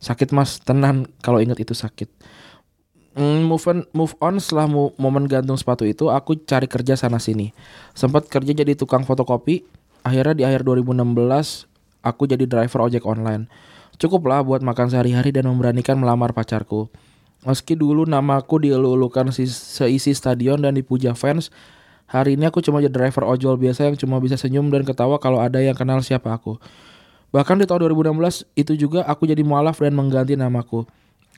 Sakit 0.00 0.32
mas, 0.32 0.62
tenang 0.62 1.08
kalau 1.20 1.40
ingat 1.40 1.60
itu 1.60 1.74
sakit. 1.76 2.08
Mm, 3.16 3.48
move 3.48 3.64
on, 3.64 3.78
move 3.96 4.12
on 4.20 4.36
setelah 4.36 4.68
mo- 4.68 4.92
momen 5.00 5.24
gantung 5.24 5.56
sepatu 5.56 5.88
itu, 5.88 6.12
aku 6.12 6.36
cari 6.44 6.68
kerja 6.68 7.00
sana 7.00 7.16
sini. 7.16 7.56
Sempat 7.96 8.28
kerja 8.28 8.52
jadi 8.52 8.76
tukang 8.76 9.08
fotokopi. 9.08 9.64
Akhirnya 10.04 10.34
di 10.36 10.44
akhir 10.44 10.68
2016, 10.68 11.64
aku 12.04 12.28
jadi 12.28 12.44
driver 12.44 12.84
ojek 12.84 13.08
online. 13.08 13.48
Cukuplah 13.96 14.44
buat 14.44 14.60
makan 14.60 14.92
sehari-hari 14.92 15.32
dan 15.32 15.48
memberanikan 15.48 15.96
melamar 15.96 16.36
pacarku. 16.36 16.92
Meski 17.48 17.72
dulu 17.72 18.04
namaku 18.04 18.68
dielu-elukan 18.68 19.32
si- 19.32 19.48
seisi 19.48 20.12
stadion 20.12 20.60
dan 20.60 20.76
dipuja 20.76 21.16
fans, 21.16 21.48
hari 22.04 22.36
ini 22.36 22.44
aku 22.44 22.60
cuma 22.60 22.84
jadi 22.84 22.92
driver 22.92 23.24
ojol 23.24 23.56
biasa 23.56 23.88
yang 23.88 23.96
cuma 23.96 24.20
bisa 24.20 24.36
senyum 24.36 24.68
dan 24.68 24.84
ketawa 24.84 25.16
kalau 25.16 25.40
ada 25.40 25.64
yang 25.64 25.72
kenal 25.72 26.04
siapa 26.04 26.28
aku. 26.28 26.60
Bahkan 27.32 27.56
di 27.56 27.64
tahun 27.64 27.88
2016 27.88 28.44
itu 28.52 28.76
juga 28.76 29.00
aku 29.08 29.24
jadi 29.24 29.40
mualaf 29.40 29.80
dan 29.80 29.96
mengganti 29.96 30.36
namaku. 30.36 30.84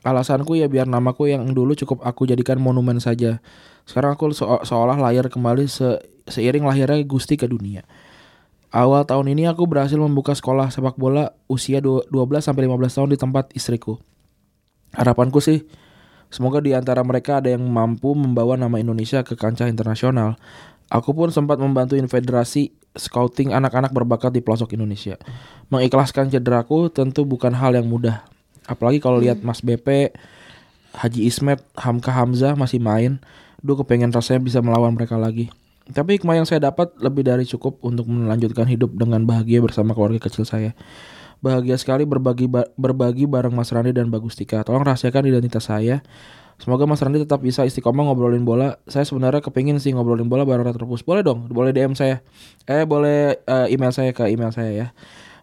Alasanku 0.03 0.55
ya 0.55 0.67
biar 0.71 0.87
namaku 0.87 1.31
yang 1.31 1.43
dulu 1.51 1.75
cukup 1.75 2.03
aku 2.03 2.27
jadikan 2.27 2.59
monumen 2.59 2.99
saja. 3.03 3.43
Sekarang 3.83 4.15
aku 4.15 4.31
seo- 4.31 4.63
seolah 4.63 4.95
lahir 4.99 5.27
kembali 5.27 5.67
se- 5.67 5.99
seiring 6.27 6.63
lahirnya 6.67 7.03
Gusti 7.07 7.35
ke 7.35 7.47
dunia. 7.47 7.83
Awal 8.69 9.01
tahun 9.01 9.33
ini 9.33 9.49
aku 9.49 9.65
berhasil 9.65 9.97
membuka 9.97 10.37
sekolah 10.37 10.69
sepak 10.69 10.93
bola 10.93 11.33
usia 11.49 11.81
du- 11.81 12.05
12 12.13 12.45
sampai 12.45 12.69
15 12.69 12.93
tahun 13.01 13.09
di 13.09 13.17
tempat 13.17 13.45
istriku. 13.57 13.97
Harapanku 14.93 15.41
sih 15.41 15.65
semoga 16.29 16.61
di 16.61 16.77
antara 16.77 17.01
mereka 17.01 17.41
ada 17.41 17.49
yang 17.49 17.65
mampu 17.65 18.13
membawa 18.13 18.53
nama 18.53 18.77
Indonesia 18.77 19.25
ke 19.25 19.33
kancah 19.33 19.65
internasional. 19.65 20.37
Aku 20.89 21.13
pun 21.17 21.33
sempat 21.33 21.57
membantuin 21.57 22.05
federasi 22.05 22.73
scouting 22.97 23.53
anak-anak 23.53 23.93
berbakat 23.93 24.33
di 24.33 24.41
pelosok 24.41 24.73
Indonesia. 24.73 25.17
Mengikhlaskan 25.69 26.29
cederaku 26.29 26.89
tentu 26.89 27.25
bukan 27.25 27.53
hal 27.53 27.77
yang 27.77 27.85
mudah. 27.85 28.25
Apalagi 28.65 29.01
kalau 29.01 29.17
lihat 29.17 29.41
Mas 29.41 29.61
BP, 29.65 30.13
Haji 30.93 31.21
Ismet, 31.25 31.61
Hamka 31.77 32.13
Hamzah 32.13 32.53
masih 32.53 32.81
main. 32.81 33.21
Duh 33.61 33.77
kepengen 33.77 34.13
rasanya 34.13 34.41
bisa 34.41 34.61
melawan 34.61 34.93
mereka 34.93 35.17
lagi. 35.17 35.53
Tapi 35.89 36.21
hikmah 36.21 36.37
yang 36.37 36.45
saya 36.45 36.61
dapat 36.69 36.93
lebih 37.01 37.25
dari 37.25 37.49
cukup 37.49 37.81
untuk 37.81 38.05
melanjutkan 38.05 38.69
hidup 38.69 38.93
dengan 38.93 39.25
bahagia 39.25 39.57
bersama 39.59 39.97
keluarga 39.97 40.21
kecil 40.21 40.45
saya. 40.45 40.77
Bahagia 41.41 41.79
sekali 41.79 42.05
berbagi 42.05 42.45
ba- 42.45 42.69
berbagi 42.75 43.25
bareng 43.25 43.55
Mas 43.55 43.73
Randi 43.73 43.95
dan 43.95 44.13
Bagus 44.13 44.37
Tika. 44.37 44.61
Tolong 44.61 44.85
rahasiakan 44.85 45.25
identitas 45.25 45.65
saya. 45.65 46.05
Semoga 46.59 46.83
Mas 46.83 46.99
Randi 46.99 47.23
tetap 47.23 47.39
bisa 47.39 47.63
istiqomah 47.63 48.05
ngobrolin 48.11 48.43
bola. 48.43 48.77
Saya 48.85 49.07
sebenarnya 49.07 49.39
kepingin 49.39 49.79
sih 49.79 49.95
ngobrolin 49.95 50.27
bola 50.27 50.43
bareng 50.43 50.67
Retropus. 50.67 51.01
Boleh 51.01 51.23
dong, 51.23 51.47
boleh 51.47 51.71
DM 51.71 51.95
saya. 51.95 52.19
Eh 52.67 52.83
boleh 52.83 53.39
eh, 53.39 53.67
email 53.71 53.95
saya 53.95 54.11
ke 54.11 54.27
email 54.27 54.51
saya 54.51 54.71
ya. 54.75 54.87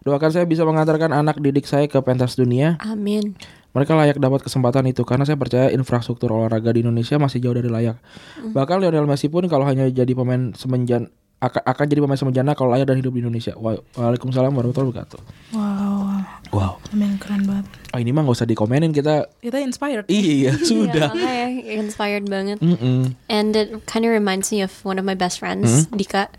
Doakan 0.07 0.31
saya 0.31 0.47
bisa 0.47 0.63
mengantarkan 0.63 1.11
anak 1.11 1.37
didik 1.37 1.67
saya 1.67 1.83
ke 1.85 1.99
pentas 1.99 2.33
dunia. 2.33 2.79
Amin. 2.79 3.35
Mereka 3.69 3.91
layak 3.91 4.17
dapat 4.17 4.39
kesempatan 4.39 4.87
itu 4.87 5.03
karena 5.03 5.21
saya 5.21 5.35
percaya 5.35 5.67
infrastruktur 5.69 6.31
olahraga 6.31 6.71
di 6.71 6.79
Indonesia 6.79 7.19
masih 7.19 7.37
jauh 7.37 7.53
dari 7.53 7.67
layak. 7.67 7.99
Bahkan 8.47 8.79
Lionel 8.79 9.03
Messi 9.03 9.27
pun 9.27 9.43
kalau 9.45 9.67
hanya 9.67 9.83
jadi 9.85 10.09
pemain 10.09 10.55
semenjan 10.55 11.11
akan, 11.37 11.61
akan 11.61 11.85
jadi 11.85 12.01
pemain 12.01 12.17
semenjana 12.17 12.57
kalau 12.57 12.71
layak 12.71 12.87
dan 12.87 12.97
hidup 12.97 13.13
di 13.13 13.21
Indonesia. 13.21 13.53
Wa- 13.53 13.77
Waalaikumsalam 13.93 14.49
warahmatullahi 14.49 14.89
wabarakatuh. 14.89 15.19
Wow, 15.53 16.09
Wow. 16.49 16.73
amin 16.89 17.19
keren 17.19 17.45
banget. 17.45 17.67
Oh 17.91 17.99
ini 17.99 18.09
mah 18.09 18.23
nggak 18.23 18.33
usah 18.33 18.47
dikomenin 18.47 18.89
kita. 18.89 19.29
Kita 19.37 19.59
inspired. 19.59 20.07
Iya 20.07 20.57
sudah. 20.63 21.11
Iya, 21.11 21.21
makanya 21.45 21.47
inspired 21.77 22.25
banget. 22.25 22.57
Mm-mm. 22.57 23.13
And 23.27 23.53
it 23.53 23.69
kind 23.85 24.01
of 24.01 24.09
reminds 24.09 24.49
me 24.49 24.63
of 24.63 24.73
one 24.81 24.97
of 24.97 25.05
my 25.05 25.13
best 25.13 25.37
friends, 25.37 25.85
Dika. 25.91 26.31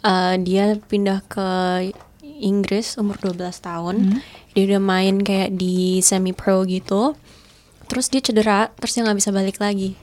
Uh, 0.00 0.34
dia 0.34 0.80
pindah 0.82 1.22
ke 1.28 1.46
Inggris 2.40 2.96
umur 2.96 3.20
12 3.20 3.52
tahun. 3.60 3.96
Dia 4.56 4.62
udah 4.66 4.82
main 4.82 5.20
kayak 5.20 5.54
di 5.54 6.00
semi 6.00 6.32
pro 6.32 6.64
gitu. 6.64 7.14
Terus 7.86 8.06
dia 8.08 8.22
cedera, 8.22 8.70
terus 8.78 8.96
dia 8.96 9.02
nggak 9.04 9.18
bisa 9.18 9.30
balik 9.30 9.58
lagi 9.60 9.94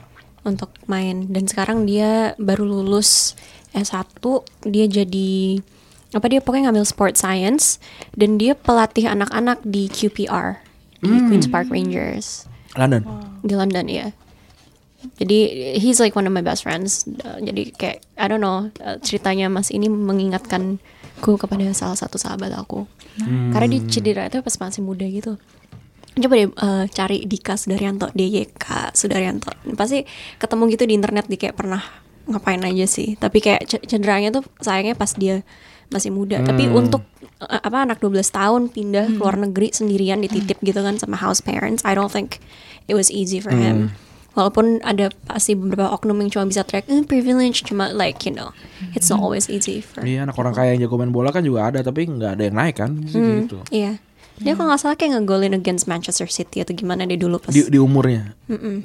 untuk 0.46 0.70
main. 0.86 1.28
Dan 1.28 1.50
sekarang 1.50 1.84
dia 1.84 2.38
baru 2.38 2.64
lulus 2.64 3.34
S1, 3.76 4.22
dia 4.64 4.86
jadi 4.88 5.60
apa 6.16 6.24
dia 6.32 6.40
pokoknya 6.40 6.72
ngambil 6.72 6.88
sport 6.88 7.20
science 7.20 7.76
dan 8.16 8.40
dia 8.40 8.56
pelatih 8.56 9.04
anak-anak 9.12 9.60
di 9.60 9.92
QPR 9.92 10.56
di 11.04 11.16
Queens 11.28 11.46
Park 11.52 11.68
Rangers 11.68 12.48
London. 12.80 13.04
di 13.44 13.52
London 13.52 13.86
ya. 13.92 14.08
Jadi 15.20 15.38
he's 15.78 16.00
like 16.02 16.18
one 16.18 16.26
of 16.26 16.34
my 16.34 16.42
best 16.42 16.66
friends. 16.66 17.06
Uh, 17.22 17.38
jadi 17.38 17.70
kayak 17.76 17.98
I 18.18 18.26
don't 18.26 18.42
know 18.42 18.66
uh, 18.82 18.98
ceritanya 18.98 19.46
Mas 19.46 19.70
ini 19.70 19.86
mengingatkanku 21.18 21.42
kepada 21.42 21.74
salah 21.74 21.98
satu 21.98 22.16
sahabat 22.16 22.54
aku. 22.54 22.86
Karena 23.52 23.66
dia 23.66 23.82
cedera 23.90 24.22
itu 24.30 24.38
pas 24.40 24.56
masih 24.62 24.82
muda 24.86 25.04
gitu. 25.04 25.34
Coba 26.18 26.34
deh 26.34 26.50
uh, 26.50 26.84
cari 26.90 27.26
Dika 27.26 27.54
Sudaryanto, 27.54 28.10
DYK 28.14 28.94
Sudaryanto. 28.94 29.50
Pasti 29.74 30.02
ketemu 30.38 30.62
gitu 30.74 30.84
di 30.86 30.94
internet 30.94 31.26
di 31.30 31.38
kayak 31.38 31.54
pernah 31.54 31.82
ngapain 32.26 32.62
aja 32.62 32.86
sih. 32.86 33.14
Tapi 33.18 33.38
kayak 33.38 33.66
cederanya 33.86 34.34
tuh 34.34 34.42
sayangnya 34.58 34.98
pas 34.98 35.14
dia 35.14 35.46
masih 35.90 36.10
muda. 36.10 36.42
Tapi 36.42 36.66
untuk 36.70 37.06
uh, 37.42 37.60
apa 37.62 37.86
anak 37.86 37.98
12 38.02 38.22
tahun 38.34 38.62
pindah 38.70 39.06
ke 39.14 39.18
luar 39.18 39.38
negeri 39.38 39.70
sendirian 39.70 40.22
dititip 40.22 40.58
gitu 40.62 40.82
kan 40.82 40.98
sama 40.98 41.18
house 41.18 41.42
parents, 41.42 41.86
I 41.86 41.94
don't 41.94 42.10
think 42.10 42.42
it 42.90 42.98
was 42.98 43.10
easy 43.10 43.38
for 43.38 43.54
him. 43.54 43.94
Walaupun 44.38 44.78
ada 44.86 45.10
pasti 45.26 45.58
beberapa 45.58 45.90
oknum 45.90 46.14
yang 46.22 46.30
cuma 46.30 46.46
bisa 46.46 46.62
track 46.62 46.86
eh, 46.86 47.02
privilege, 47.02 47.66
cuma 47.66 47.90
like 47.90 48.22
you 48.22 48.30
know, 48.30 48.54
it's 48.94 49.10
not 49.10 49.18
always 49.18 49.50
easy 49.50 49.82
for. 49.82 50.06
Iya 50.06 50.30
anak 50.30 50.38
orang 50.38 50.54
kaya 50.54 50.78
yang 50.78 50.86
jago 50.86 50.94
main 50.94 51.10
bola 51.10 51.34
kan 51.34 51.42
juga 51.42 51.74
ada 51.74 51.82
tapi 51.82 52.06
nggak 52.06 52.38
ada 52.38 52.42
yang 52.46 52.54
naik 52.54 52.78
kan 52.78 53.02
gitu. 53.02 53.58
Iya. 53.74 53.98
Dia 54.38 54.54
kalau 54.54 54.70
nggak 54.70 54.78
salah 54.78 54.94
kayak 54.94 55.18
ngegolin 55.18 55.58
against 55.58 55.90
Manchester 55.90 56.30
City 56.30 56.62
atau 56.62 56.70
gimana 56.70 57.02
dia 57.02 57.18
dulu 57.18 57.42
pas. 57.42 57.50
Di, 57.50 57.66
di 57.66 57.82
umurnya. 57.82 58.38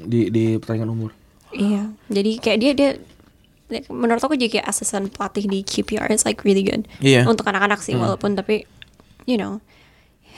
Di 0.10 0.34
di 0.34 0.58
pertandingan 0.58 0.90
umur. 0.90 1.14
Iya. 1.54 1.94
Jadi 2.10 2.32
kayak 2.42 2.58
dia 2.58 2.72
dia 2.74 2.90
menurut 3.94 4.26
aku 4.26 4.34
jadi 4.34 4.60
kayak 4.60 4.68
asisten 4.74 5.14
pelatih 5.14 5.46
di 5.46 5.62
QPR 5.62 6.10
is 6.10 6.26
like 6.26 6.42
really 6.42 6.66
good. 6.66 6.90
Iya. 6.98 7.30
Untuk 7.30 7.46
anak-anak 7.46 7.86
sih 7.86 7.94
walaupun 7.94 8.34
tapi 8.34 8.66
you 9.30 9.38
know 9.38 9.62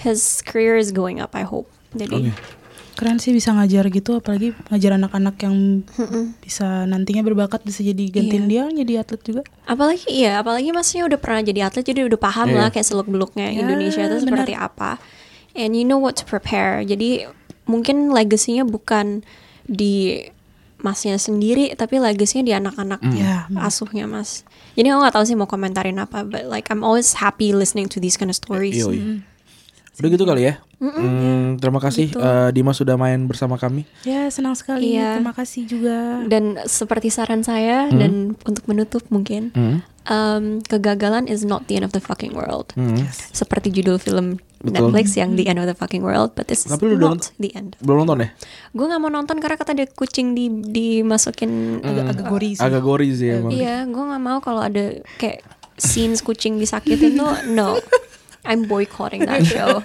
his 0.04 0.44
career 0.44 0.76
is 0.76 0.92
going 0.92 1.24
up 1.24 1.32
I 1.32 1.48
hope. 1.48 1.72
Jadi 1.96 2.36
Keren 2.96 3.20
sih 3.20 3.30
bisa 3.30 3.52
ngajar 3.52 3.84
gitu, 3.88 4.16
apalagi 4.16 4.56
ngajar 4.68 4.96
anak-anak 4.96 5.36
yang 5.40 5.84
bisa 6.40 6.84
nantinya 6.86 7.22
berbakat 7.22 7.62
bisa 7.62 7.80
jadi 7.80 8.04
gantiin 8.10 8.48
dia 8.48 8.64
jadi 8.68 9.04
atlet 9.04 9.22
juga. 9.22 9.42
apalagi 9.66 10.08
iya 10.08 10.40
apalagi 10.40 10.72
masnya 10.72 11.04
udah 11.04 11.18
pernah 11.18 11.42
jadi 11.42 11.68
atlet 11.68 11.84
jadi 11.84 12.06
udah 12.06 12.16
paham 12.16 12.50
Iya. 12.50 12.58
lah 12.58 12.70
kayak 12.70 12.86
seluk 12.86 13.06
beluknya 13.06 13.52
Ya, 13.52 13.62
Indonesia 13.62 14.00
itu 14.02 14.18
seperti 14.22 14.54
apa. 14.54 14.96
And 15.52 15.72
you 15.72 15.84
know 15.84 15.98
what 15.98 16.16
to 16.16 16.24
prepare. 16.24 16.82
Jadi 16.82 17.28
mungkin 17.66 18.10
legasinya 18.10 18.64
bukan 18.64 19.24
di 19.64 20.24
masnya 20.78 21.18
sendiri 21.18 21.74
tapi 21.74 21.98
legasinya 21.98 22.46
di 22.46 22.54
anak-anak 22.54 23.00
Ya, 23.12 23.50
asuhnya 23.58 24.06
mas. 24.06 24.48
Jadi 24.74 24.88
aku 24.88 25.00
nggak 25.02 25.16
tahu 25.16 25.26
sih 25.26 25.34
mau 25.34 25.48
komentarin 25.48 25.98
apa 25.98 26.24
but 26.24 26.46
like 26.46 26.68
I'm 26.70 26.80
always 26.80 27.12
happy 27.16 27.52
listening 27.52 27.92
to 27.92 28.00
these 28.00 28.16
kind 28.16 28.28
of 28.28 28.38
stories. 28.38 28.78
Yoi. 28.78 29.20
Udah 29.96 30.10
gitu 30.10 30.24
kali 30.24 30.42
ya. 30.44 30.60
Hmm, 30.76 31.56
terima 31.56 31.80
kasih 31.80 32.12
eh, 32.12 32.50
Dimas 32.52 32.76
sudah 32.76 32.94
main 32.94 33.24
bersama 33.24 33.56
kami. 33.56 33.88
Ya 34.04 34.28
senang 34.28 34.54
sekali. 34.54 34.94
Iya. 34.94 35.18
Terima 35.18 35.32
kasih 35.32 35.62
juga. 35.66 35.98
dan 36.26 36.60
seperti 36.66 37.08
saran 37.08 37.42
saya 37.42 37.88
dan 37.88 38.36
untuk 38.42 38.66
menutup 38.66 39.04
mungkin 39.08 39.50
Hmm. 39.52 39.80
um, 40.06 40.44
kegagalan 40.62 41.26
is 41.26 41.42
not 41.42 41.66
the 41.66 41.76
end 41.76 41.84
of 41.84 41.92
the 41.92 42.00
fucking 42.00 42.34
world 42.34 42.74
Hmm. 42.74 43.08
seperti 43.32 43.72
judul 43.72 43.96
film 43.96 44.36
Betul. 44.58 44.90
Netflix 44.90 45.14
yang 45.14 45.34
the 45.34 45.46
end 45.46 45.58
of 45.58 45.66
the 45.66 45.74
fucking 45.74 46.02
world 46.02 46.34
but 46.34 46.46
this 46.46 46.66
is 46.66 46.74
Tapi 46.74 46.92
udah 46.92 47.14
not 47.14 47.30
the 47.38 47.54
end 47.54 47.78
Belum 47.80 48.04
nonton 48.04 48.26
ya? 48.26 48.30
gue 48.72 48.86
nggak 48.86 48.98
mau 49.00 49.10
nonton 49.10 49.38
karena 49.38 49.56
kata 49.56 49.72
dia 49.74 49.88
kucing 49.88 50.34
di 50.34 50.50
dimasukin 50.50 51.80
Agak, 51.80 52.06
agak 52.12 52.26
gori 52.28 52.52
sih. 52.52 52.62
Agak 52.62 52.82
gori 52.82 53.08
sih 53.12 53.30
emang. 53.32 53.52
Iya, 53.52 53.86
gue 53.86 54.04
nggak 54.04 54.24
mau 54.24 54.38
kalau 54.40 54.60
ada 54.60 54.84
kayak 55.16 55.46
scenes 55.76 56.20
kucing 56.20 56.56
disakitin 56.56 57.16
tuh 57.16 57.30
no. 57.50 57.78
I'm 58.46 58.70
boycotting 58.70 59.26
that 59.26 59.44
show. 59.44 59.82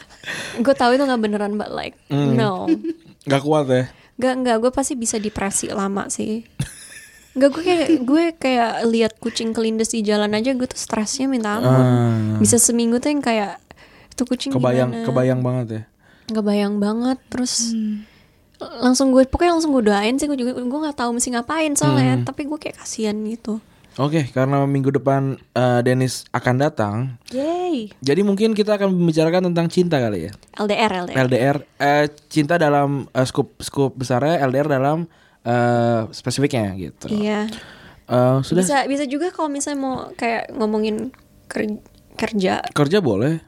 gue 0.64 0.74
tahu 0.74 0.96
itu 0.96 1.02
nggak 1.04 1.22
beneran, 1.22 1.54
but 1.58 1.70
like 1.70 1.94
no. 2.10 2.66
Gak 3.26 3.42
kuat 3.42 3.66
ya. 3.66 3.90
Gak 4.16 4.34
nggak, 4.42 4.56
gue 4.62 4.70
pasti 4.72 4.94
bisa 4.96 5.18
depresi 5.18 5.68
lama 5.68 6.08
sih. 6.08 6.46
Gak 7.36 7.50
gue 7.52 7.62
kayak 7.62 7.88
gue 8.00 8.24
kayak 8.38 8.72
lihat 8.88 9.12
kucing 9.20 9.52
kelindes 9.52 9.92
di 9.92 10.00
jalan 10.00 10.32
aja 10.32 10.56
gue 10.56 10.64
tuh 10.64 10.78
stresnya 10.80 11.28
minta 11.28 11.60
ampun. 11.60 11.68
Ah. 11.68 12.38
Bisa 12.40 12.56
seminggu 12.56 12.96
tuh 12.96 13.12
yang 13.12 13.20
kayak 13.20 13.60
itu 14.16 14.22
kucing 14.24 14.50
Kebayang 14.56 14.88
gimana? 14.94 15.04
kebayang 15.04 15.40
banget 15.44 15.66
ya. 15.68 15.82
Kebayang 16.32 16.80
banget 16.80 17.18
terus 17.28 17.76
langsung 18.56 19.12
gue 19.12 19.28
pokoknya 19.28 19.52
langsung 19.60 19.76
gue 19.76 19.84
doain 19.84 20.16
sih 20.16 20.24
gue 20.24 20.38
juga 20.40 20.56
gue 20.56 20.64
nggak 20.64 20.96
tahu 20.96 21.12
mesti 21.20 21.28
ngapain 21.36 21.76
soalnya 21.76 22.24
tapi 22.24 22.48
gue 22.48 22.56
kayak 22.56 22.80
kasihan 22.80 23.12
gitu. 23.28 23.60
Oke, 23.96 24.28
karena 24.28 24.68
minggu 24.68 24.92
depan 24.92 25.40
eh, 25.56 25.80
Dennis 25.80 26.28
akan 26.28 26.54
datang, 26.60 26.94
Yay. 27.32 27.96
jadi 28.04 28.20
mungkin 28.20 28.52
kita 28.52 28.76
akan 28.76 28.92
membicarakan 28.92 29.48
tentang 29.48 29.72
cinta 29.72 29.96
kali 29.96 30.28
ya. 30.28 30.32
LDR 30.60 31.08
LDR. 31.08 31.16
LDR, 31.24 31.56
eh, 31.80 32.04
cinta 32.28 32.60
dalam 32.60 33.08
eh, 33.08 33.24
scoop 33.24 33.56
scoop 33.56 33.96
besarnya, 33.96 34.36
LDR 34.44 34.68
dalam 34.68 35.08
eh, 35.40 36.00
spesifiknya 36.12 36.76
gitu. 36.76 37.08
Iya. 37.08 37.48
Eh, 38.06 38.36
sudah 38.44 38.60
Bisa 38.60 38.76
bisa 38.84 39.04
juga 39.08 39.32
kalau 39.32 39.48
misalnya 39.48 39.80
mau 39.80 39.96
kayak 40.12 40.52
ngomongin 40.52 41.08
ker- 41.48 41.80
kerja. 42.16 42.64
kerja 42.72 42.98
boleh 43.04 43.38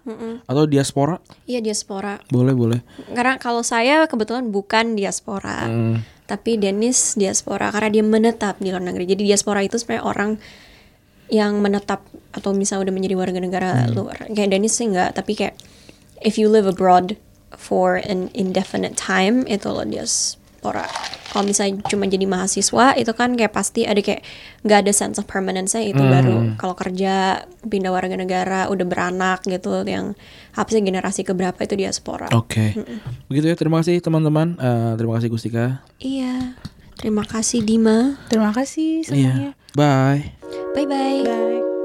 atau 0.44 0.64
diaspora 0.68 1.18
Iya 1.48 1.64
diaspora. 1.64 2.20
boleh 2.28 2.54
boleh. 2.54 2.80
Karena 3.16 3.40
kalau 3.40 3.64
saya 3.64 4.04
kebetulan 4.06 4.52
bukan 4.52 4.94
diaspora. 4.94 5.66
Hmm. 5.66 6.04
Tapi 6.28 6.60
Dennis 6.60 7.16
diaspora 7.16 7.72
karena 7.72 7.88
dia 7.88 8.04
menetap 8.04 8.60
di 8.60 8.68
luar 8.68 8.84
negeri. 8.84 9.08
Jadi 9.08 9.24
diaspora 9.32 9.64
itu 9.64 9.80
sebenarnya 9.80 10.04
orang 10.04 10.30
yang 11.32 11.60
menetap 11.60 12.04
atau 12.36 12.52
misalnya 12.52 12.88
udah 12.88 12.94
menjadi 12.94 13.14
warga 13.16 13.40
negara 13.40 13.70
luar. 13.92 14.28
Kayak 14.32 14.52
Dennis 14.52 14.76
sih 14.76 14.92
enggak, 14.92 15.16
tapi 15.16 15.32
kayak 15.36 15.56
if 16.20 16.36
you 16.36 16.52
live 16.52 16.68
abroad 16.68 17.16
for 17.56 17.96
an 18.04 18.28
indefinite 18.36 18.96
time 19.00 19.48
itu 19.48 19.68
lo 19.72 19.84
diaspora. 19.88 20.84
Kalau 21.28 21.44
misalnya 21.44 21.84
cuma 21.92 22.08
jadi 22.08 22.24
mahasiswa 22.24 22.96
itu 22.96 23.12
kan 23.12 23.36
kayak 23.36 23.52
pasti 23.52 23.84
ada 23.84 24.00
kayak 24.00 24.24
nggak 24.64 24.78
ada 24.88 24.92
sense 24.96 25.20
of 25.20 25.28
permanence-nya 25.28 25.84
itu 25.84 26.00
baru 26.00 26.56
kalau 26.56 26.72
kerja 26.72 27.44
pindah 27.68 27.92
warga 27.92 28.16
negara 28.16 28.72
udah 28.72 28.86
beranak 28.88 29.44
gitu 29.44 29.84
yang 29.84 30.16
habisnya 30.56 30.82
generasi 30.88 31.28
keberapa 31.28 31.60
itu 31.60 31.76
diaspora. 31.76 32.32
Oke, 32.32 32.74
begitu 33.28 33.52
ya. 33.52 33.56
Terima 33.60 33.84
kasih 33.84 34.00
teman-teman. 34.00 34.56
Eh, 34.56 34.92
terima 34.96 35.20
kasih 35.20 35.28
Gustika. 35.28 35.84
Iya. 36.00 36.56
Terima 36.98 37.22
kasih 37.22 37.62
Dima. 37.62 38.18
Terima 38.26 38.50
kasih 38.50 39.06
semuanya. 39.06 39.34
Iya. 39.34 39.50
Bye. 39.78 40.22
Bye 40.74 40.86
bye. 40.88 41.22
Bye. 41.22 41.77